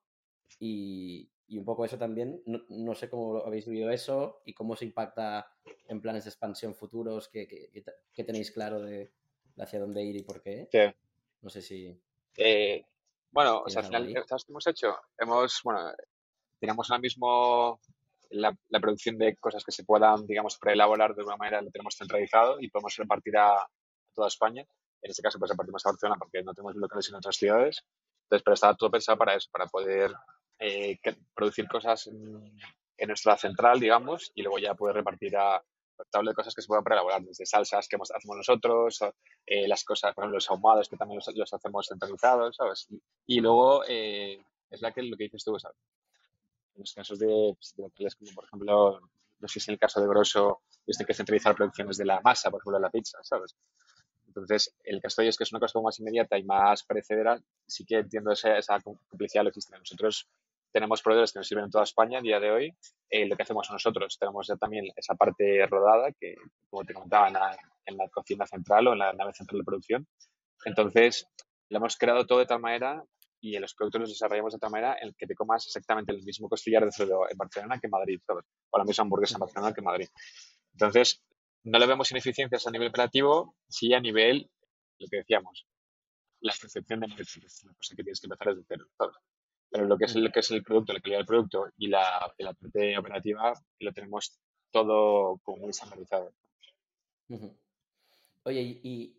y, 0.59 1.29
un 1.51 1.65
poco 1.65 1.83
eso 1.83 1.97
también, 1.97 2.43
no, 2.45 2.95
sé 2.95 3.09
cómo 3.09 3.39
habéis 3.39 3.65
vivido 3.65 3.89
eso 3.89 4.41
y 4.45 4.53
cómo 4.53 4.75
se 4.75 4.85
impacta 4.85 5.51
en 5.87 5.99
planes 5.99 6.25
de 6.25 6.29
expansión 6.29 6.75
futuros 6.75 7.27
que, 7.27 7.47
que, 7.47 8.23
tenéis 8.23 8.51
claro 8.51 8.81
de, 8.81 9.11
hacia 9.57 9.79
dónde 9.79 10.03
ir 10.03 10.15
y 10.15 10.23
por 10.23 10.41
qué. 10.41 10.69
No 11.41 11.49
sé 11.49 11.61
si... 11.61 11.99
Eh, 12.37 12.85
bueno, 13.31 13.63
o 13.65 13.69
sea, 13.69 13.81
al 13.81 13.87
final, 13.87 14.25
¿sabes 14.27 14.45
qué 14.45 14.51
hemos 14.51 14.67
hecho? 14.67 14.95
Hemos, 15.17 15.59
bueno, 15.63 15.91
tenemos 16.59 16.89
ahora 16.89 17.01
mismo 17.01 17.79
la, 18.29 18.55
producción 18.79 19.17
de 19.17 19.35
cosas 19.37 19.63
que 19.63 19.71
se 19.71 19.83
puedan, 19.83 20.25
digamos, 20.25 20.57
preelaborar 20.57 21.13
de 21.13 21.21
alguna 21.21 21.37
manera, 21.37 21.61
lo 21.61 21.71
tenemos 21.71 21.95
centralizado 21.95 22.59
y 22.59 22.69
podemos 22.69 22.95
repartir 22.95 23.37
a 23.37 23.67
toda 24.13 24.27
España. 24.27 24.65
En 25.01 25.11
este 25.11 25.21
caso, 25.21 25.39
pues 25.39 25.51
repartimos 25.51 25.85
a 25.85 25.89
Barcelona 25.89 26.17
porque 26.19 26.43
no 26.43 26.53
tenemos 26.53 26.75
locales 26.75 27.09
en 27.09 27.15
otras 27.15 27.35
ciudades. 27.35 27.83
Entonces, 28.23 28.43
pero 28.43 28.53
está 28.53 28.75
todo 28.75 28.91
pensado 28.91 29.17
para 29.17 29.35
eso, 29.35 29.49
para 29.51 29.65
poder 29.67 30.13
eh, 30.59 30.99
producir 31.33 31.67
cosas 31.67 32.07
en, 32.07 33.07
nuestra 33.07 33.37
central, 33.37 33.79
digamos, 33.79 34.31
y 34.35 34.41
luego 34.41 34.59
ya 34.59 34.75
poder 34.75 34.97
repartir 34.97 35.35
a 35.37 35.63
tabla 36.09 36.31
de 36.31 36.35
cosas 36.35 36.53
que 36.53 36.61
se 36.61 36.67
puedan 36.67 36.83
preelaborar, 36.83 37.21
desde 37.21 37.45
salsas 37.45 37.87
que 37.87 37.97
hacemos 37.97 38.37
nosotros, 38.37 38.99
eh, 39.45 39.67
las 39.67 39.83
cosas, 39.83 40.13
por 40.13 40.23
ejemplo, 40.23 40.37
los 40.37 40.49
ahumados 40.49 40.89
que 40.89 40.97
también 40.97 41.19
los, 41.35 41.53
hacemos 41.53 41.87
centralizados, 41.87 42.55
¿sabes? 42.55 42.87
Y, 43.25 43.39
luego 43.41 43.83
eh, 43.87 44.41
es 44.69 44.81
la 44.81 44.91
que 44.91 45.03
lo 45.03 45.17
que 45.17 45.25
dices 45.25 45.43
tú, 45.43 45.57
¿sabes? 45.59 45.77
En 46.75 46.81
los 46.81 46.93
casos 46.93 47.19
de, 47.19 47.55
locales 47.77 48.15
como, 48.15 48.31
por 48.33 48.45
ejemplo, 48.45 48.99
no 49.39 49.47
sé 49.47 49.59
si 49.59 49.71
en 49.71 49.73
el 49.73 49.79
caso 49.79 50.01
de 50.01 50.07
Grosso, 50.07 50.61
tienen 50.85 51.05
que 51.05 51.13
centralizar 51.13 51.55
producciones 51.55 51.97
de 51.97 52.05
la 52.05 52.21
masa, 52.21 52.49
por 52.49 52.61
ejemplo, 52.61 52.77
de 52.77 52.83
la 52.83 52.89
pizza, 52.89 53.17
¿sabes? 53.23 53.55
Entonces, 54.29 54.75
el 54.83 55.01
caso 55.01 55.21
de 55.21 55.25
ellos, 55.25 55.37
que 55.37 55.43
es 55.43 55.51
una 55.51 55.59
cosa 55.59 55.81
más 55.81 55.99
inmediata 55.99 56.37
y 56.37 56.43
más 56.43 56.83
perecedera, 56.83 57.39
sí 57.67 57.83
que 57.83 57.95
entiendo 57.95 58.31
esa, 58.31 58.57
esa 58.57 58.79
complicidad 58.79 59.43
logística. 59.43 59.77
Nosotros 59.79 60.29
tenemos 60.71 61.01
proveedores 61.01 61.33
que 61.33 61.39
nos 61.39 61.47
sirven 61.47 61.65
en 61.65 61.71
toda 61.71 61.83
España 61.83 62.19
a 62.19 62.21
día 62.21 62.39
de 62.39 62.51
hoy. 62.51 62.77
Eh, 63.09 63.25
lo 63.27 63.35
que 63.35 63.41
hacemos 63.41 63.67
nosotros, 63.71 64.17
tenemos 64.19 64.47
ya 64.47 64.55
también 64.55 64.85
esa 64.95 65.15
parte 65.15 65.65
rodada, 65.65 66.11
que 66.11 66.35
como 66.69 66.85
te 66.85 66.93
comentaba, 66.93 67.27
en 67.85 67.97
la, 67.97 68.07
cocina 68.09 68.45
central 68.45 68.87
o 68.87 68.93
en 68.93 68.99
la 68.99 69.13
nave 69.13 69.33
central 69.33 69.61
de 69.61 69.65
producción. 69.65 70.07
Entonces, 70.63 71.25
lo 71.69 71.77
hemos 71.77 71.97
creado 71.97 72.27
todo 72.27 72.37
de 72.37 72.45
tal 72.45 72.59
manera 72.59 73.03
y 73.41 73.55
en 73.55 73.63
los 73.63 73.73
productos 73.73 74.01
los 74.01 74.09
desarrollamos 74.09 74.53
de 74.53 74.59
tal 74.59 74.69
manera 74.69 74.95
en 75.01 75.11
que 75.17 75.25
te 75.25 75.33
comas 75.33 75.65
exactamente 75.65 76.11
el 76.11 76.21
mismo 76.23 76.47
costillar 76.47 76.85
de 76.85 76.91
cerdo 76.91 77.27
en 77.27 77.37
Barcelona 77.37 77.79
que 77.79 77.87
en 77.87 77.91
Madrid, 77.91 78.21
o 78.27 78.77
la 78.77 78.83
misma 78.83 79.03
hamburguesa 79.03 79.35
en 79.35 79.39
Barcelona 79.39 79.73
que 79.73 79.81
Madrid. 79.81 80.07
Entonces, 80.73 81.23
no 81.63 81.79
le 81.79 81.87
vemos 81.87 82.11
ineficiencias 82.11 82.65
a 82.67 82.71
nivel 82.71 82.89
operativo, 82.89 83.55
sí 83.67 83.93
a 83.93 83.99
nivel, 83.99 84.49
lo 84.97 85.07
que 85.07 85.17
decíamos, 85.17 85.65
la 86.41 86.53
percepción 86.59 87.01
de 87.01 87.07
marketing, 87.07 87.41
es 87.45 87.63
una 87.63 87.73
cosa 87.73 87.95
que 87.95 88.03
tienes 88.03 88.19
que 88.19 88.27
empezar 88.27 88.55
desde 88.55 88.65
cero, 88.67 88.85
Pero 89.69 89.85
lo 89.85 89.97
que 89.97 90.05
es 90.05 90.15
el, 90.15 90.31
que 90.31 90.39
es 90.39 90.51
el 90.51 90.63
producto, 90.63 90.93
la 90.93 91.01
calidad 91.01 91.19
del 91.19 91.25
producto 91.25 91.67
y 91.77 91.87
la, 91.87 92.33
la 92.37 92.53
parte 92.53 92.97
operativa, 92.97 93.53
lo 93.79 93.93
tenemos 93.93 94.39
todo 94.71 95.39
como 95.43 95.57
muy 95.57 95.69
estandarizado. 95.69 96.33
Oye, 98.43 98.61
y, 98.61 99.15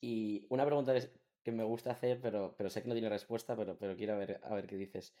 y, 0.00 0.46
una 0.48 0.64
pregunta 0.64 0.94
que 1.42 1.52
me 1.52 1.64
gusta 1.64 1.92
hacer, 1.92 2.20
pero, 2.20 2.54
pero 2.56 2.70
sé 2.70 2.82
que 2.82 2.88
no 2.88 2.94
tiene 2.94 3.08
respuesta, 3.08 3.56
pero, 3.56 3.76
pero 3.76 3.96
quiero 3.96 4.16
ver, 4.18 4.40
a 4.42 4.54
ver 4.54 4.66
qué 4.66 4.76
dices. 4.76 5.14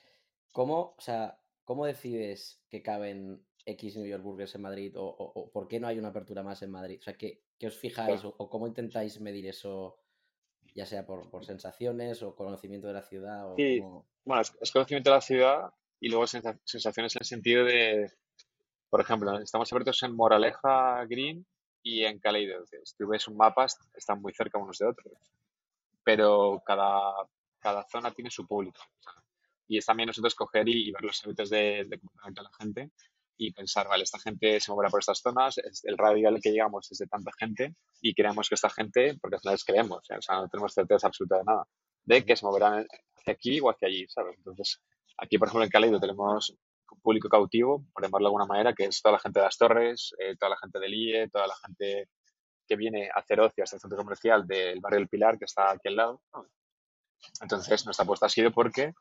¿Cómo, 0.50 0.94
o 0.96 1.00
sea, 1.00 1.38
¿cómo 1.64 1.86
decides 1.86 2.62
que 2.68 2.82
caben 2.82 3.44
X 3.64 3.96
New 3.96 4.06
York 4.06 4.22
Burgers 4.22 4.54
en 4.54 4.62
Madrid 4.62 4.94
o, 4.96 5.50
por 5.52 5.68
qué 5.68 5.78
no 5.78 5.86
hay 5.86 5.98
una 5.98 6.08
apertura 6.08 6.42
más 6.42 6.62
en 6.62 6.70
Madrid? 6.70 6.98
O 7.00 7.02
sea, 7.02 7.14
¿qué, 7.14 7.42
os 7.64 7.76
fijáis 7.76 8.22
o, 8.24 8.48
cómo 8.48 8.66
intentáis 8.66 9.20
medir 9.20 9.46
eso, 9.46 9.98
ya 10.74 10.86
sea 10.86 11.06
por, 11.06 11.44
sensaciones 11.44 12.22
o 12.22 12.34
conocimiento 12.34 12.88
de 12.88 12.92
la 12.94 13.02
ciudad? 13.02 13.54
Sí, 13.56 13.80
bueno, 14.24 14.42
es, 14.60 14.72
conocimiento 14.72 15.10
de 15.10 15.16
la 15.16 15.20
ciudad 15.20 15.72
y 16.00 16.08
luego 16.08 16.26
sensaciones 16.26 17.14
en 17.16 17.20
el 17.20 17.26
sentido 17.26 17.64
de, 17.64 18.10
por 18.90 19.00
ejemplo, 19.00 19.38
estamos 19.38 19.72
abiertos 19.72 20.02
en 20.02 20.16
Moraleja 20.16 21.04
Green 21.06 21.46
y 21.82 22.04
en 22.04 22.18
Caleido. 22.18 22.64
Si 22.66 22.96
tú 22.96 23.08
ves 23.08 23.28
un 23.28 23.36
mapa, 23.36 23.66
están 23.94 24.20
muy 24.20 24.32
cerca 24.32 24.58
unos 24.58 24.78
de 24.78 24.86
otros, 24.86 25.12
pero 26.02 26.62
cada, 26.66 27.14
cada 27.60 27.84
zona 27.84 28.10
tiene 28.10 28.30
su 28.30 28.46
público. 28.46 28.80
Y 29.68 29.78
es 29.78 29.86
también 29.86 30.08
nosotros 30.08 30.34
coger 30.34 30.68
y, 30.68 30.90
ver 30.90 31.02
los 31.02 31.24
hábitos 31.24 31.48
de, 31.48 31.86
de 31.88 31.98
comportamiento 32.00 32.42
de 32.42 32.48
la 32.48 32.56
gente 32.58 32.90
y 33.46 33.52
pensar, 33.52 33.88
vale, 33.88 34.04
esta 34.04 34.20
gente 34.20 34.60
se 34.60 34.70
moverá 34.70 34.88
por 34.88 35.00
estas 35.00 35.18
zonas, 35.18 35.56
el 35.82 35.98
radio 35.98 36.28
al 36.28 36.40
que 36.40 36.52
llegamos 36.52 36.90
es 36.92 36.98
de 36.98 37.06
tanta 37.06 37.32
gente 37.36 37.74
y 38.00 38.14
creemos 38.14 38.48
que 38.48 38.54
esta 38.54 38.70
gente, 38.70 39.18
porque 39.20 39.36
al 39.36 39.40
final 39.40 39.58
creemos, 39.66 40.10
¿eh? 40.10 40.16
o 40.18 40.22
sea, 40.22 40.36
no 40.36 40.48
tenemos 40.48 40.72
certeza 40.72 41.08
absoluta 41.08 41.38
de 41.38 41.44
nada, 41.44 41.66
de 42.04 42.24
que 42.24 42.36
se 42.36 42.46
moverán 42.46 42.86
hacia 43.16 43.32
aquí 43.32 43.60
o 43.60 43.68
hacia 43.68 43.88
allí, 43.88 44.06
¿sabes? 44.08 44.36
Entonces, 44.38 44.80
aquí, 45.18 45.38
por 45.38 45.48
ejemplo, 45.48 45.64
en 45.64 45.70
Caleido 45.70 45.98
tenemos 45.98 46.50
un 46.90 47.00
público 47.00 47.28
cautivo, 47.28 47.84
por 47.92 48.04
llamarlo 48.04 48.26
de 48.26 48.28
alguna 48.28 48.46
manera, 48.46 48.74
que 48.74 48.84
es 48.84 49.02
toda 49.02 49.14
la 49.14 49.18
gente 49.18 49.40
de 49.40 49.46
las 49.46 49.58
torres, 49.58 50.14
eh, 50.18 50.36
toda 50.38 50.50
la 50.50 50.58
gente 50.58 50.78
del 50.78 50.94
IE, 50.94 51.28
toda 51.28 51.48
la 51.48 51.56
gente 51.66 52.08
que 52.68 52.76
viene 52.76 53.10
a 53.12 53.18
hacer 53.18 53.40
ocio 53.40 53.64
hasta 53.64 53.76
el 53.76 53.80
centro 53.80 53.98
comercial 53.98 54.46
del 54.46 54.80
barrio 54.80 55.00
del 55.00 55.08
Pilar, 55.08 55.36
que 55.36 55.46
está 55.46 55.72
aquí 55.72 55.88
al 55.88 55.96
lado. 55.96 56.22
Entonces, 57.40 57.84
nuestra 57.84 58.04
apuesta 58.04 58.26
ha 58.26 58.28
sido 58.28 58.52
porque 58.52 58.92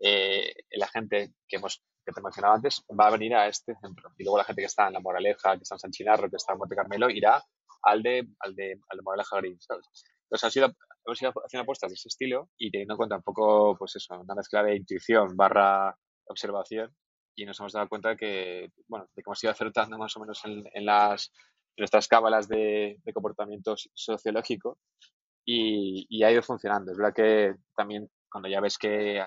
eh, 0.00 0.54
la 0.72 0.88
gente 0.88 1.32
que 1.48 1.56
hemos 1.56 1.82
que 2.04 2.12
te 2.12 2.22
mencionaba 2.22 2.54
antes 2.54 2.84
va 2.98 3.08
a 3.08 3.10
venir 3.10 3.34
a 3.34 3.48
este 3.48 3.74
centro 3.80 4.12
y 4.16 4.22
luego 4.22 4.38
la 4.38 4.44
gente 4.44 4.62
que 4.62 4.66
está 4.66 4.86
en 4.86 4.92
La 4.92 5.00
Moraleja, 5.00 5.56
que 5.56 5.62
está 5.62 5.74
en 5.74 5.80
San 5.80 5.90
Chinarro, 5.90 6.30
que 6.30 6.36
está 6.36 6.52
en 6.52 6.58
Monte 6.60 6.76
Carmelo 6.76 7.10
irá 7.10 7.42
al 7.82 8.02
de, 8.02 8.28
al 8.40 8.54
de, 8.54 8.80
al 8.88 8.98
de 8.98 9.02
modelaje 9.02 9.36
green, 9.38 9.60
¿sabes? 9.60 9.86
Entonces 10.22 10.52
sido, 10.52 10.72
hemos 11.04 11.22
ido 11.22 11.32
haciendo 11.44 11.62
apuestas 11.62 11.90
de 11.90 11.94
ese 11.94 12.08
estilo 12.08 12.50
y 12.56 12.70
teniendo 12.70 12.94
en 12.94 12.98
cuenta 12.98 13.16
un 13.16 13.22
poco, 13.22 13.76
pues 13.76 13.96
eso, 13.96 14.20
una 14.20 14.34
mezcla 14.34 14.62
de 14.62 14.76
intuición 14.76 15.36
barra 15.36 15.96
observación 16.26 16.94
y 17.36 17.44
nos 17.44 17.58
hemos 17.60 17.72
dado 17.72 17.88
cuenta 17.88 18.16
que, 18.16 18.70
bueno, 18.88 19.06
de 19.14 19.22
que 19.22 19.28
hemos 19.28 19.42
ido 19.42 19.52
acertando 19.52 19.98
más 19.98 20.16
o 20.16 20.20
menos 20.20 20.44
en, 20.44 20.64
en 20.72 20.84
las 20.84 21.32
nuestras 21.76 22.08
cábalas 22.08 22.48
de, 22.48 22.98
de 23.04 23.12
comportamiento 23.12 23.74
sociológico 23.94 24.78
y, 25.44 26.06
y, 26.08 26.22
ha 26.22 26.32
ido 26.32 26.42
funcionando. 26.42 26.90
Es 26.90 26.98
verdad 26.98 27.14
que 27.14 27.54
también 27.76 28.08
cuando 28.30 28.48
ya 28.48 28.60
ves 28.60 28.78
que 28.78 29.24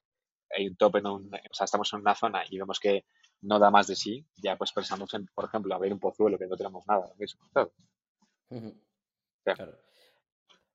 hay 0.56 0.68
un 0.68 0.76
top 0.76 0.98
en 0.98 1.08
un, 1.08 1.34
o 1.34 1.54
sea, 1.54 1.66
estamos 1.66 1.92
en 1.94 2.00
una 2.02 2.16
zona 2.16 2.44
y 2.50 2.58
vemos 2.58 2.80
que 2.80 3.06
no 3.42 3.60
da 3.60 3.72
más 3.72 3.88
de 3.88 3.96
sí, 3.96 4.26
ya 4.36 4.58
pues 4.58 4.72
pensamos 4.72 5.14
en, 5.14 5.26
por 5.28 5.46
ejemplo, 5.46 5.74
abrir 5.74 5.94
un 5.94 6.00
pozuelo 6.00 6.38
que 6.38 6.48
no 6.48 6.58
tenemos 6.58 6.86
nada. 6.88 7.12
Mismo, 7.18 7.42
¿sabes? 7.54 7.72
Claro. 9.44 9.78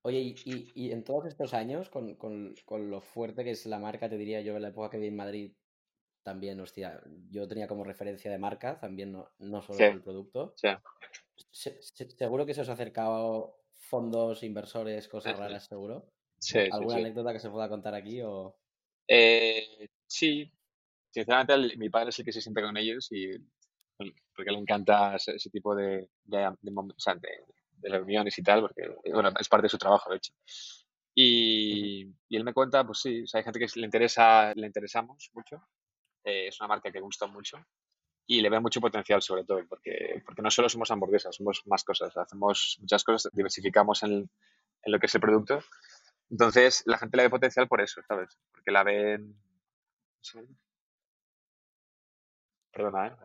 Oye, 0.02 0.20
y, 0.20 0.34
y, 0.44 0.72
y, 0.74 0.92
en 0.92 1.02
todos 1.02 1.26
estos 1.26 1.54
años, 1.54 1.88
con, 1.88 2.14
con, 2.16 2.54
con, 2.66 2.90
lo 2.90 3.00
fuerte 3.00 3.42
que 3.42 3.52
es 3.52 3.64
la 3.66 3.78
marca, 3.78 4.08
te 4.08 4.18
diría 4.18 4.42
yo, 4.42 4.56
en 4.56 4.62
la 4.62 4.68
época 4.68 4.90
que 4.90 4.98
vi 4.98 5.06
en 5.06 5.16
Madrid, 5.16 5.52
también, 6.22 6.60
hostia, 6.60 7.02
yo 7.30 7.48
tenía 7.48 7.68
como 7.68 7.84
referencia 7.84 8.30
de 8.30 8.38
marca, 8.38 8.78
también 8.78 9.12
no, 9.12 9.30
no 9.38 9.62
solo 9.62 9.78
sí. 9.78 9.84
el 9.84 10.02
producto. 10.02 10.54
Sí. 10.56 10.68
Se, 11.50 11.80
se, 11.82 12.10
seguro 12.10 12.44
que 12.44 12.54
se 12.54 12.62
os 12.62 12.68
ha 12.68 12.72
acercado 12.72 13.60
fondos, 13.72 14.42
inversores, 14.42 15.08
cosas 15.08 15.34
Sí. 15.34 15.38
raras, 15.38 15.66
seguro. 15.66 16.10
Sí, 16.38 16.58
¿Alguna 16.70 16.96
anécdota 16.96 17.32
que 17.32 17.40
se 17.40 17.50
pueda 17.50 17.68
contar 17.68 17.94
aquí? 17.94 18.20
O... 18.22 18.56
Eh, 19.08 19.88
sí, 20.06 20.50
sinceramente 21.10 21.54
el- 21.54 21.78
mi 21.78 21.90
padre 21.90 22.12
sí 22.12 22.24
que 22.24 22.32
se 22.32 22.40
siente 22.42 22.62
con 22.62 22.76
ellos 22.76 23.08
y 23.12 23.30
porque 24.34 24.50
le 24.50 24.58
encanta 24.58 25.16
ese, 25.16 25.36
ese 25.36 25.50
tipo 25.50 25.74
de, 25.74 26.08
de, 26.24 26.38
de 26.60 26.72
o 26.76 26.94
sea, 26.98 27.14
de 27.16 27.88
reuniones 27.90 28.38
y 28.38 28.42
tal, 28.42 28.62
porque 28.62 28.82
bueno, 29.12 29.30
es 29.38 29.48
parte 29.48 29.64
de 29.66 29.68
su 29.70 29.78
trabajo, 29.78 30.10
de 30.10 30.16
hecho. 30.16 30.32
Y, 31.14 32.04
y 32.28 32.36
él 32.36 32.44
me 32.44 32.52
cuenta, 32.54 32.84
pues 32.86 33.00
sí, 33.00 33.22
o 33.22 33.26
sea, 33.26 33.38
hay 33.38 33.44
gente 33.44 33.60
que 33.60 33.66
le 33.80 33.86
interesa, 33.86 34.52
le 34.54 34.66
interesamos 34.66 35.30
mucho, 35.34 35.62
eh, 36.24 36.48
es 36.48 36.60
una 36.60 36.68
marca 36.68 36.92
que 36.92 37.00
gusta 37.00 37.26
mucho 37.26 37.58
y 38.26 38.40
le 38.42 38.50
ve 38.50 38.60
mucho 38.60 38.80
potencial 38.80 39.22
sobre 39.22 39.44
todo, 39.44 39.60
porque, 39.68 40.22
porque 40.26 40.42
no 40.42 40.50
solo 40.50 40.68
somos 40.68 40.90
hamburguesas, 40.90 41.36
somos 41.36 41.62
más 41.66 41.84
cosas, 41.84 42.16
hacemos 42.16 42.78
muchas 42.80 43.04
cosas, 43.04 43.32
diversificamos 43.34 44.02
en, 44.04 44.12
en 44.14 44.92
lo 44.92 44.98
que 45.00 45.06
es 45.06 45.14
el 45.16 45.20
producto. 45.22 45.60
Entonces, 46.30 46.82
la 46.86 46.98
gente 46.98 47.16
le 47.16 47.24
ve 47.24 47.30
potencial 47.30 47.68
por 47.68 47.80
eso, 47.80 48.00
¿sabes? 48.06 48.38
Porque 48.52 48.70
la 48.70 48.82
ven... 48.82 49.36
sí. 50.20 50.38
Perdona, 52.72 53.06
¿eh? 53.06 53.16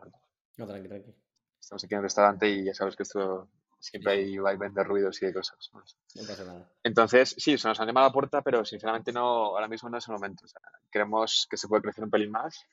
No, 0.58 0.66
tranqui, 0.66 0.88
tranqui. 0.88 1.14
Estamos 1.58 1.84
aquí 1.84 1.94
en 1.94 1.98
el 1.98 2.04
restaurante 2.04 2.48
y 2.48 2.64
ya 2.64 2.74
sabes 2.74 2.96
que 2.96 3.02
esto 3.02 3.48
siempre 3.80 4.12
hay 4.12 4.38
vaivén 4.38 4.74
de 4.74 4.84
ruidos 4.84 5.20
y 5.22 5.26
de 5.26 5.34
cosas. 5.34 5.70
¿no? 5.72 5.80
No 5.80 6.28
pasa 6.28 6.44
nada. 6.44 6.70
Entonces, 6.82 7.34
sí, 7.36 7.58
se 7.58 7.68
nos 7.68 7.80
han 7.80 7.86
llamado 7.86 8.06
a 8.06 8.08
la 8.10 8.12
puerta, 8.12 8.42
pero 8.42 8.64
sinceramente 8.64 9.12
no, 9.12 9.46
ahora 9.46 9.68
mismo 9.68 9.88
no 9.88 9.98
es 9.98 10.06
el 10.06 10.14
momento. 10.14 10.44
O 10.44 10.48
sea, 10.48 10.60
creemos 10.90 11.46
que 11.50 11.56
se 11.56 11.66
puede 11.66 11.82
crecer 11.82 12.04
un 12.04 12.10
pelín 12.10 12.30
más 12.30 12.66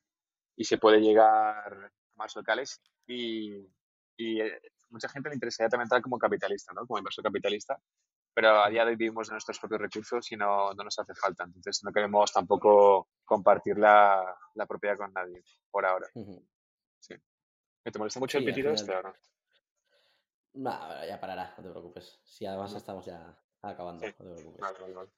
y 0.56 0.66
se 0.66 0.78
puede 0.78 1.00
llegar 1.00 1.74
a 1.74 1.92
más 2.16 2.36
locales 2.36 2.82
y, 3.08 3.56
y 4.18 4.42
eh, 4.42 4.62
mucha 4.90 5.10
gente 5.10 5.30
le 5.30 5.36
interesaría 5.36 5.70
también 5.70 5.86
estar 5.86 6.02
como 6.02 6.18
capitalista, 6.18 6.74
¿no? 6.74 6.86
Como 6.86 7.00
inversor 7.00 7.24
capitalista, 7.24 7.80
pero 8.38 8.64
a 8.64 8.70
día 8.70 8.86
de 8.86 8.92
hoy 8.92 8.96
vivimos 8.96 9.30
de 9.30 9.32
nuestros 9.32 9.58
propios 9.58 9.82
recursos 9.82 10.32
y 10.32 10.38
no, 10.38 10.72
no 10.72 10.84
nos 10.84 11.00
hace 11.00 11.16
falta. 11.16 11.44
Entonces, 11.46 11.84
no 11.84 11.92
queremos 11.92 12.32
tampoco 12.32 13.08
compartir 13.26 13.80
la, 13.80 14.24
la 14.54 14.68
propiedad 14.68 14.96
con 14.96 15.12
nadie 15.12 15.44
por 15.72 15.88
ahora. 15.88 16.08
Sí. 17.00 17.16
¿Me 17.84 17.92
te 17.92 17.98
molesta 17.98 18.20
mucho 18.20 18.38
Sí, 18.38 18.44
el 18.44 18.54
pitido 18.54 18.72
este 18.72 18.96
o 18.96 19.02
no? 19.02 19.16
Ya 21.08 21.20
parará, 21.20 21.56
no 21.58 21.64
te 21.64 21.70
preocupes. 21.72 22.20
Si 22.26 22.46
además 22.46 22.76
estamos 22.76 23.08
ya 23.08 23.36
acabando, 23.64 24.06
no 24.06 24.14
te 24.14 24.24
preocupes. 24.24 24.62
Vale, 24.62 24.80
vale, 24.82 24.94
vale. 24.94 25.10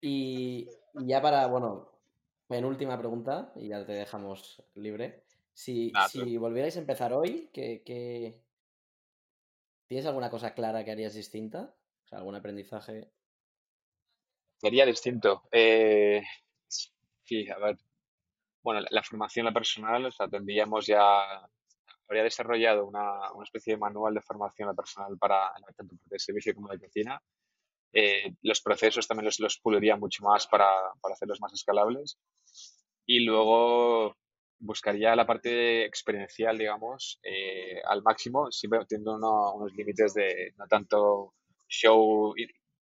Y 0.00 0.68
ya 0.94 1.20
para, 1.20 1.48
bueno, 1.48 1.90
penúltima 2.46 2.96
pregunta, 3.00 3.52
y 3.56 3.66
ya 3.66 3.84
te 3.84 3.94
dejamos 3.94 4.62
libre. 4.74 5.24
Si, 5.52 5.92
si 6.08 6.36
volvierais 6.36 6.76
a 6.76 6.80
empezar 6.80 7.12
hoy, 7.12 7.50
¿qué, 7.52 7.82
qué... 7.84 8.40
¿tienes 9.88 10.06
alguna 10.06 10.30
cosa 10.30 10.54
clara 10.54 10.84
que 10.84 10.92
harías 10.92 11.14
distinta? 11.14 11.74
Sea, 12.10 12.18
algún 12.18 12.34
aprendizaje. 12.34 13.10
Sería 14.58 14.84
distinto. 14.86 15.42
Eh, 15.50 16.22
sí, 17.24 17.48
a 17.50 17.58
ver. 17.58 17.76
Bueno, 18.62 18.82
la, 18.90 19.02
formación 19.02 19.46
la 19.46 19.52
personal, 19.52 20.06
o 20.06 20.12
tendríamos 20.28 20.86
ya, 20.86 21.00
habría 22.08 22.24
desarrollado 22.24 22.86
una, 22.86 23.32
una 23.32 23.44
especie 23.44 23.74
de 23.74 23.80
manual 23.80 24.14
de 24.14 24.22
formación 24.22 24.68
la 24.68 24.74
personal 24.74 25.16
para 25.18 25.52
tanto 25.76 25.96
de 26.06 26.18
servicio 26.18 26.54
como 26.54 26.68
de 26.70 26.80
cocina. 26.80 27.22
Eh, 27.92 28.34
los 28.42 28.60
procesos 28.62 29.08
también 29.08 29.26
los, 29.26 29.40
los 29.40 29.58
puliría 29.60 29.96
mucho 29.96 30.24
más 30.24 30.46
para, 30.48 30.68
para 31.00 31.14
hacerlos 31.14 31.40
más 31.40 31.52
escalables. 31.54 32.18
Y 33.06 33.20
luego 33.20 34.16
buscaría 34.60 35.16
la 35.16 35.26
parte 35.26 35.84
experiencial, 35.84 36.58
digamos, 36.58 37.20
eh, 37.22 37.80
al 37.88 38.02
máximo, 38.02 38.50
siempre 38.52 38.84
teniendo 38.86 39.14
uno- 39.16 39.54
unos 39.54 39.74
límites 39.74 40.14
de 40.14 40.52
no 40.58 40.66
tanto 40.68 41.34
show 41.70 42.34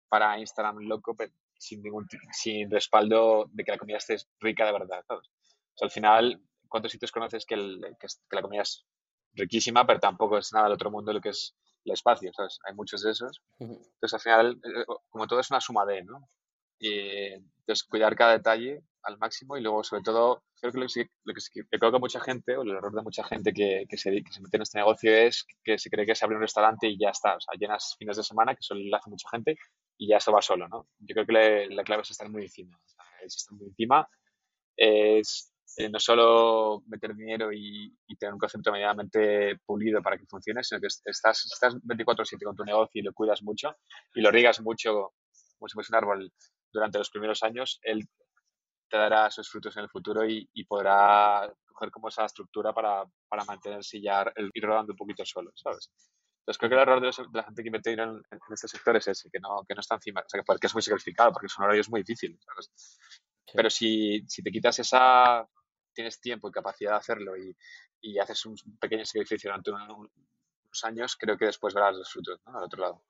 para 0.09 0.39
Instagram 0.39 0.79
loco, 0.81 1.15
pero 1.17 1.33
sin 1.59 1.83
ningún 1.83 2.07
sin 2.33 2.71
respaldo 2.71 3.47
de 3.53 3.65
que 3.65 3.73
la 3.73 3.79
comida 3.79 3.99
esté 3.99 4.17
rica 4.41 4.67
de 4.67 4.73
verdad, 4.73 5.05
¿sabes? 5.09 5.29
O 5.29 5.77
sea, 5.79 5.87
al 5.87 5.91
final, 5.91 6.43
¿cuántos 6.69 6.93
sitios 6.93 7.13
conoces 7.13 7.47
que, 7.47 7.55
el- 7.55 7.81
que 7.99 8.07
que 8.31 8.37
la 8.37 8.43
comida 8.43 8.63
es 8.63 8.85
riquísima, 9.35 9.87
pero 9.87 10.01
tampoco 10.01 10.39
es 10.39 10.53
nada 10.53 10.67
del 10.67 10.75
otro 10.75 10.91
mundo 10.91 11.13
lo 11.13 11.21
que 11.21 11.31
es 11.31 11.57
el 11.85 11.93
espacio, 11.93 12.33
¿sabes? 12.35 12.59
Hay 12.67 12.75
muchos 12.75 13.03
de 13.03 13.11
esos. 13.13 13.43
Entonces, 13.95 14.15
al 14.15 14.21
final, 14.21 14.61
eh, 14.65 14.85
como 15.11 15.27
todo 15.27 15.41
es 15.41 15.51
una 15.51 15.61
suma 15.61 15.85
de, 15.87 16.05
¿no? 16.05 16.29
Y, 16.79 17.35
entonces, 17.67 17.85
cuidar 17.89 18.15
cada 18.15 18.33
detalle 18.33 18.83
al 19.05 19.17
máximo 19.17 19.57
y 19.57 19.63
luego, 19.63 19.83
sobre 19.83 20.03
todo, 20.03 20.43
creo 20.61 20.73
que 20.73 20.81
lo 20.81 20.87
que, 20.87 21.07
que, 21.53 21.79
creo 21.79 21.93
que 21.93 21.99
mucha 21.99 22.21
gente, 22.21 22.57
o 22.59 22.63
el 22.63 22.71
error 22.73 22.93
de 22.93 23.03
mucha 23.03 23.25
gente 23.25 23.55
que, 23.55 23.87
que, 23.89 23.97
se, 23.97 24.11
que 24.11 24.33
se 24.33 24.43
mete 24.43 24.59
en 24.59 24.63
este 24.63 24.79
negocio 24.79 25.15
es 25.15 25.47
que 25.63 25.79
se 25.79 25.89
cree 25.89 26.05
que 26.05 26.13
es 26.13 26.23
abrir 26.23 26.37
un 26.37 26.43
restaurante 26.43 26.87
y 26.87 26.99
ya 26.99 27.09
está. 27.09 27.37
O 27.37 27.41
sea, 27.41 27.59
llenas 27.59 27.97
fines 27.99 28.19
de 28.19 28.23
semana, 28.23 28.55
que 28.55 28.61
eso 28.61 28.75
lo 28.75 28.95
hace 28.95 29.09
mucha 29.09 29.29
gente, 29.31 29.57
y 29.97 30.09
ya 30.09 30.19
eso 30.19 30.31
va 30.31 30.43
solo, 30.43 30.69
¿no? 30.69 30.89
Yo 30.99 31.15
creo 31.15 31.27
que 31.27 31.33
la, 31.33 31.75
la 31.75 31.85
clave 31.85 32.03
es 32.03 32.11
estar 32.11 32.29
muy 32.29 32.43
encima. 32.43 32.77
O 32.77 32.89
sea, 32.89 33.05
es 33.25 33.37
estar 33.37 33.57
muy 33.57 33.69
encima, 33.69 34.07
es 34.77 35.55
eh, 35.79 35.89
no 35.89 35.99
solo 35.99 36.83
meter 36.87 37.15
dinero 37.15 37.51
y, 37.51 37.97
y 38.07 38.17
tener 38.17 38.35
un 38.35 38.39
concepto 38.39 38.73
medianamente 38.73 39.59
pulido 39.65 40.03
para 40.03 40.19
que 40.19 40.27
funcione, 40.27 40.63
sino 40.63 40.81
que 40.83 40.89
estás, 40.89 41.47
estás 41.51 41.75
24/7 41.77 42.45
con 42.45 42.57
tu 42.57 42.65
negocio 42.65 43.01
y 43.01 43.03
lo 43.03 43.15
cuidas 43.15 43.43
mucho 43.43 43.75
y 44.15 44.21
lo 44.21 44.31
riegas 44.31 44.61
mucho, 44.61 45.15
como 45.59 45.69
si 45.69 45.75
fuese 45.75 45.93
un 45.93 45.97
árbol 45.97 46.33
durante 46.75 46.99
los 46.99 47.09
primeros 47.11 47.43
años, 47.43 47.79
él 47.83 48.07
te 48.89 48.99
dará 48.99 49.31
sus 49.31 49.49
frutos 49.49 49.77
en 49.77 49.85
el 49.85 49.89
futuro 49.89 50.29
y, 50.29 50.49
y 50.53 50.65
podrá 50.65 51.51
coger 51.67 51.91
como 51.91 52.09
esa 52.09 52.27
estructura 52.27 52.73
para, 52.75 53.05
para 53.29 53.45
mantenerse 53.45 53.97
y 53.99 54.03
ya 54.03 54.23
el- 54.37 54.51
ir 54.53 54.65
rodando 54.65 54.93
un 54.93 54.97
poquito 54.99 55.25
solo, 55.25 55.51
¿sabes? 55.55 55.91
Entonces 56.41 56.59
creo 56.59 56.69
que 56.71 56.75
el 56.77 56.83
error 56.83 57.01
de, 57.01 57.07
los- 57.07 57.17
de 57.17 57.25
la 57.39 57.45
gente 57.45 57.63
que 57.63 57.69
invierte 57.69 57.91
dinero 57.91 58.13
en, 58.13 58.23
en 58.31 58.53
este 58.53 58.69
sector 58.69 58.97
es 58.97 59.09
ese, 59.09 59.31
que 59.31 59.41
no, 59.41 59.65
que 59.67 59.75
no 59.75 59.81
está 59.81 59.95
encima, 59.95 60.21
o 60.21 60.29
sea, 60.29 60.43
que 60.43 60.67
es 60.67 60.75
muy 60.75 60.83
sacrificado, 60.83 61.33
porque 61.33 61.47
es 61.47 61.59
un 61.59 61.65
horario 61.65 61.81
es 61.81 61.89
muy 61.91 62.03
difícil, 62.03 62.39
¿sabes? 62.45 62.71
Sí. 62.77 63.53
Pero 63.55 63.71
si, 63.71 64.25
si 64.29 64.43
te 64.43 64.51
quitas 64.51 64.79
esa, 64.79 65.49
tienes 65.93 66.21
tiempo 66.21 66.49
y 66.49 66.53
capacidad 66.53 66.91
de 66.93 66.97
hacerlo 66.99 67.37
y, 67.37 67.57
y 68.03 68.19
haces 68.19 68.45
un 68.47 68.57
pequeño 68.79 69.05
sacrificio 69.05 69.49
durante 69.51 69.71
un- 69.71 70.11
unos 70.67 70.85
años, 70.85 71.17
creo 71.17 71.37
que 71.39 71.47
después 71.47 71.73
verás 71.75 71.97
los 71.97 72.11
frutos, 72.11 72.41
¿no? 72.47 72.59
Al 72.59 72.65
otro 72.65 72.81
lado. 72.83 73.05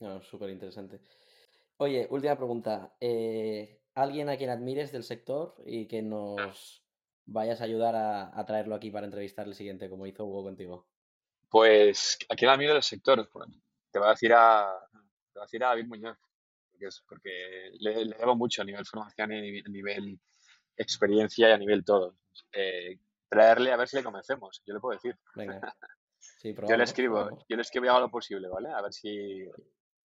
No, 0.00 0.22
súper 0.22 0.50
interesante. 0.50 1.00
Oye, 1.78 2.06
última 2.10 2.36
pregunta. 2.36 2.94
Eh, 3.00 3.80
¿Alguien 3.94 4.28
a 4.28 4.36
quien 4.36 4.50
admires 4.50 4.92
del 4.92 5.04
sector 5.04 5.54
y 5.66 5.86
que 5.86 6.02
nos 6.02 6.84
vayas 7.26 7.60
a 7.60 7.64
ayudar 7.64 7.94
a, 7.96 8.38
a 8.38 8.44
traerlo 8.46 8.74
aquí 8.74 8.90
para 8.90 9.06
entrevistar 9.06 9.46
el 9.46 9.54
siguiente, 9.54 9.88
como 9.88 10.06
hizo 10.06 10.24
Hugo 10.24 10.44
contigo? 10.44 10.88
Pues, 11.48 12.18
¿a 12.28 12.34
quién 12.34 12.50
admiro 12.50 12.74
del 12.74 12.82
sector? 12.82 13.28
Bueno, 13.32 13.54
te 13.90 13.98
voy 13.98 14.08
a 14.08 14.10
decir 14.12 14.32
a, 14.34 14.68
te 14.92 15.38
voy 15.38 15.42
a 15.42 15.46
decir 15.46 15.62
a 15.64 15.68
David 15.68 15.86
Muñoz, 15.86 16.18
porque, 16.70 16.86
es, 16.86 17.04
porque 17.08 17.70
le, 17.78 18.04
le 18.06 18.16
debo 18.16 18.34
mucho 18.34 18.62
a 18.62 18.64
nivel 18.64 18.84
formación 18.84 19.32
y 19.32 19.60
a 19.60 19.68
nivel, 19.68 20.18
experiencia 20.76 21.48
y 21.48 21.52
a 21.52 21.58
nivel 21.58 21.84
todo. 21.84 22.16
Eh, 22.52 22.98
traerle 23.28 23.72
a 23.72 23.76
ver 23.76 23.86
si 23.88 23.96
le 23.96 24.02
convencemos, 24.02 24.62
yo 24.66 24.74
le 24.74 24.80
puedo 24.80 24.96
decir. 24.96 25.16
Venga. 25.34 25.60
Sí, 26.38 26.48
Yo 26.48 26.52
le 26.52 26.54
probamos, 26.56 26.88
escribo, 26.88 27.14
probamos. 27.16 27.44
yo 27.50 27.56
le 27.56 27.62
escribo 27.62 27.84
y 27.84 27.88
hago 27.90 28.00
lo 28.00 28.10
posible, 28.10 28.48
¿vale? 28.48 28.70
A 28.70 28.80
ver 28.80 28.92
si, 28.94 29.44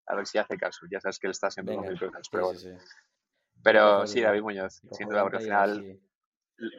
a 0.07 0.15
ver 0.15 0.27
si 0.27 0.37
hace 0.37 0.57
caso. 0.57 0.85
Ya 0.89 0.99
sabes 0.99 1.19
que 1.19 1.27
él 1.27 1.31
está 1.31 1.51
siempre 1.51 1.75
con 1.75 1.83
Venga. 1.85 1.99
mil 1.99 2.11
cosas, 2.11 2.25
Sí, 2.25 2.29
pero 2.31 2.45
sí, 2.47 2.65
bueno. 2.67 2.79
sí. 2.79 2.91
Pero 3.63 3.95
Cojo 3.95 4.07
sí, 4.07 4.21
David 4.21 4.41
Muñoz, 4.41 4.81
sin 4.91 5.09
duda, 5.09 5.21
porque 5.23 5.37
al 5.37 5.43
y 5.43 5.49
a 5.49 5.63
final, 5.63 5.99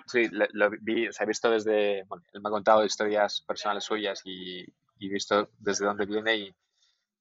sí, 0.06 0.28
le- 0.28 0.48
lo 0.52 0.70
vi, 0.80 1.08
o 1.08 1.12
sea, 1.12 1.24
he 1.24 1.28
visto 1.28 1.50
desde, 1.50 2.04
bueno, 2.04 2.24
él 2.32 2.40
me 2.40 2.48
ha 2.48 2.52
contado 2.52 2.84
historias 2.84 3.42
personales 3.42 3.84
suyas 3.84 4.20
y, 4.24 4.64
y 4.98 5.08
visto 5.08 5.50
desde 5.58 5.84
dónde 5.86 6.06
viene 6.06 6.36
y, 6.36 6.56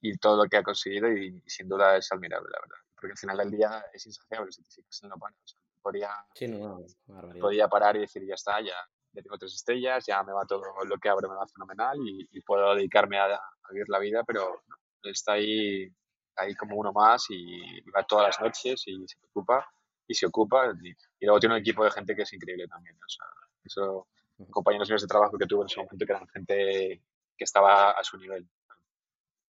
y 0.01 0.17
todo 0.17 0.43
lo 0.43 0.49
que 0.49 0.57
ha 0.57 0.63
conseguido 0.63 1.11
y, 1.11 1.41
y 1.43 1.49
sin 1.49 1.67
duda 1.67 1.97
es 1.97 2.11
admirable, 2.11 2.49
la 2.51 2.59
verdad. 2.61 2.77
Porque 2.95 3.11
al 3.11 3.17
final 3.17 3.37
del 3.37 3.51
día 3.51 3.85
es 3.93 4.05
insaciable 4.05 4.51
si 4.51 4.63
te 4.63 4.69
fijas 4.69 5.03
lo 5.03 5.17
para. 5.17 5.35
O 5.35 5.47
sea, 5.47 5.59
podría, 5.81 6.11
Sí, 6.33 6.47
no, 6.47 6.79
no, 7.07 7.39
podría 7.39 7.67
parar 7.67 7.95
y 7.95 8.01
decir 8.01 8.25
ya 8.25 8.35
está, 8.35 8.61
ya, 8.61 8.75
ya 9.11 9.21
tengo 9.21 9.37
tres 9.37 9.53
estrellas, 9.53 10.05
ya 10.05 10.21
me 10.23 10.33
va 10.33 10.45
todo 10.45 10.63
lo 10.85 10.97
que 10.97 11.09
abro, 11.09 11.29
me 11.29 11.35
va 11.35 11.47
fenomenal 11.47 11.97
y, 12.05 12.41
puedo 12.41 12.75
dedicarme 12.75 13.19
a, 13.19 13.39
vivir 13.69 13.89
la 13.89 13.99
vida, 13.99 14.23
pero 14.23 14.63
está 15.03 15.33
ahí, 15.33 15.89
ahí 16.35 16.55
como 16.55 16.75
uno 16.77 16.91
más 16.93 17.25
y, 17.29 17.81
va 17.91 18.03
todas 18.03 18.27
las 18.27 18.39
noches 18.39 18.83
y 18.87 19.07
se 19.07 19.17
preocupa 19.19 19.67
y 20.07 20.13
se 20.13 20.25
ocupa. 20.25 20.71
Y, 20.83 21.25
luego 21.25 21.39
tiene 21.39 21.55
un 21.55 21.61
equipo 21.61 21.83
de 21.83 21.91
gente 21.91 22.15
que 22.15 22.23
es 22.23 22.33
increíble 22.33 22.67
también. 22.67 22.95
O 22.95 23.09
sea, 23.09 23.25
eso, 23.63 24.07
compañeros 24.49 24.89
míos 24.89 25.01
de 25.01 25.07
trabajo 25.07 25.37
que 25.37 25.45
tuve 25.45 25.61
en 25.61 25.67
ese 25.67 25.81
momento 25.81 26.05
que 26.05 26.11
eran 26.11 26.27
gente 26.27 27.01
que 27.37 27.43
estaba 27.43 27.91
a 27.91 28.03
su 28.03 28.17
nivel. 28.17 28.47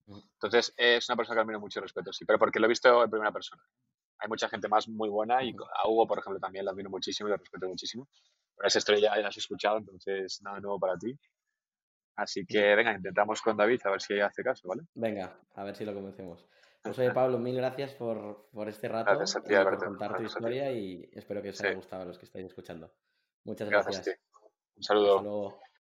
Entonces, 0.07 0.75
es 0.77 1.09
una 1.09 1.17
persona 1.17 1.37
que 1.37 1.43
admiro 1.43 1.61
mucho 1.61 1.81
respeto, 1.81 2.13
sí, 2.13 2.25
pero 2.25 2.39
porque 2.39 2.59
lo 2.59 2.67
he 2.67 2.69
visto 2.69 3.05
en 3.05 3.11
primera 3.11 3.33
persona. 3.33 3.63
Hay 4.19 4.29
mucha 4.29 4.49
gente 4.49 4.69
más 4.69 4.89
muy 4.89 5.09
buena 5.09 5.43
y 5.43 5.55
a 5.77 5.89
Hugo, 5.89 6.07
por 6.07 6.19
ejemplo, 6.19 6.41
también 6.41 6.65
lo 6.65 6.73
admiro 6.73 6.91
muchísimo 6.91 7.29
y 7.29 7.31
lo 7.31 7.37
respeto 7.37 7.69
muchísimo. 7.69 8.09
Pero 8.57 8.69
esa 8.69 8.79
estrella 8.79 9.15
ya 9.15 9.23
la 9.23 9.29
has 9.29 9.37
escuchado, 9.37 9.79
entonces 9.79 10.43
nada 10.43 10.61
nuevo 10.61 10.79
para 10.79 10.99
ti. 10.99 11.19
Así 12.21 12.45
que 12.45 12.75
venga, 12.75 12.93
intentamos 12.93 13.41
con 13.41 13.57
David 13.57 13.81
a 13.85 13.93
ver 13.93 14.03
si 14.03 14.21
hace 14.21 14.43
caso, 14.43 14.69
¿vale? 14.69 14.83
Venga, 14.95 15.39
a 15.55 15.65
ver 15.65 15.75
si 15.75 15.87
lo 15.87 15.95
convencemos. 15.95 16.47
Pues 16.83 16.99
oye, 16.99 17.11
Pablo, 17.15 17.39
mil 17.39 17.57
gracias 17.57 17.95
por, 17.95 18.51
por 18.53 18.69
este 18.69 18.89
rato 18.89 19.19
por 19.65 19.79
contar 19.79 20.19
tu 20.19 20.25
historia 20.25 20.71
y 20.71 21.09
espero 21.15 21.41
que 21.41 21.49
os 21.49 21.61
haya 21.63 21.75
gustado 21.75 22.03
a 22.03 22.05
los 22.05 22.19
que 22.19 22.27
estáis 22.27 22.45
escuchando. 22.45 22.93
Muchas 23.45 23.71
gracias. 23.71 24.21
Un 24.77 24.83
saludo. 24.83 25.61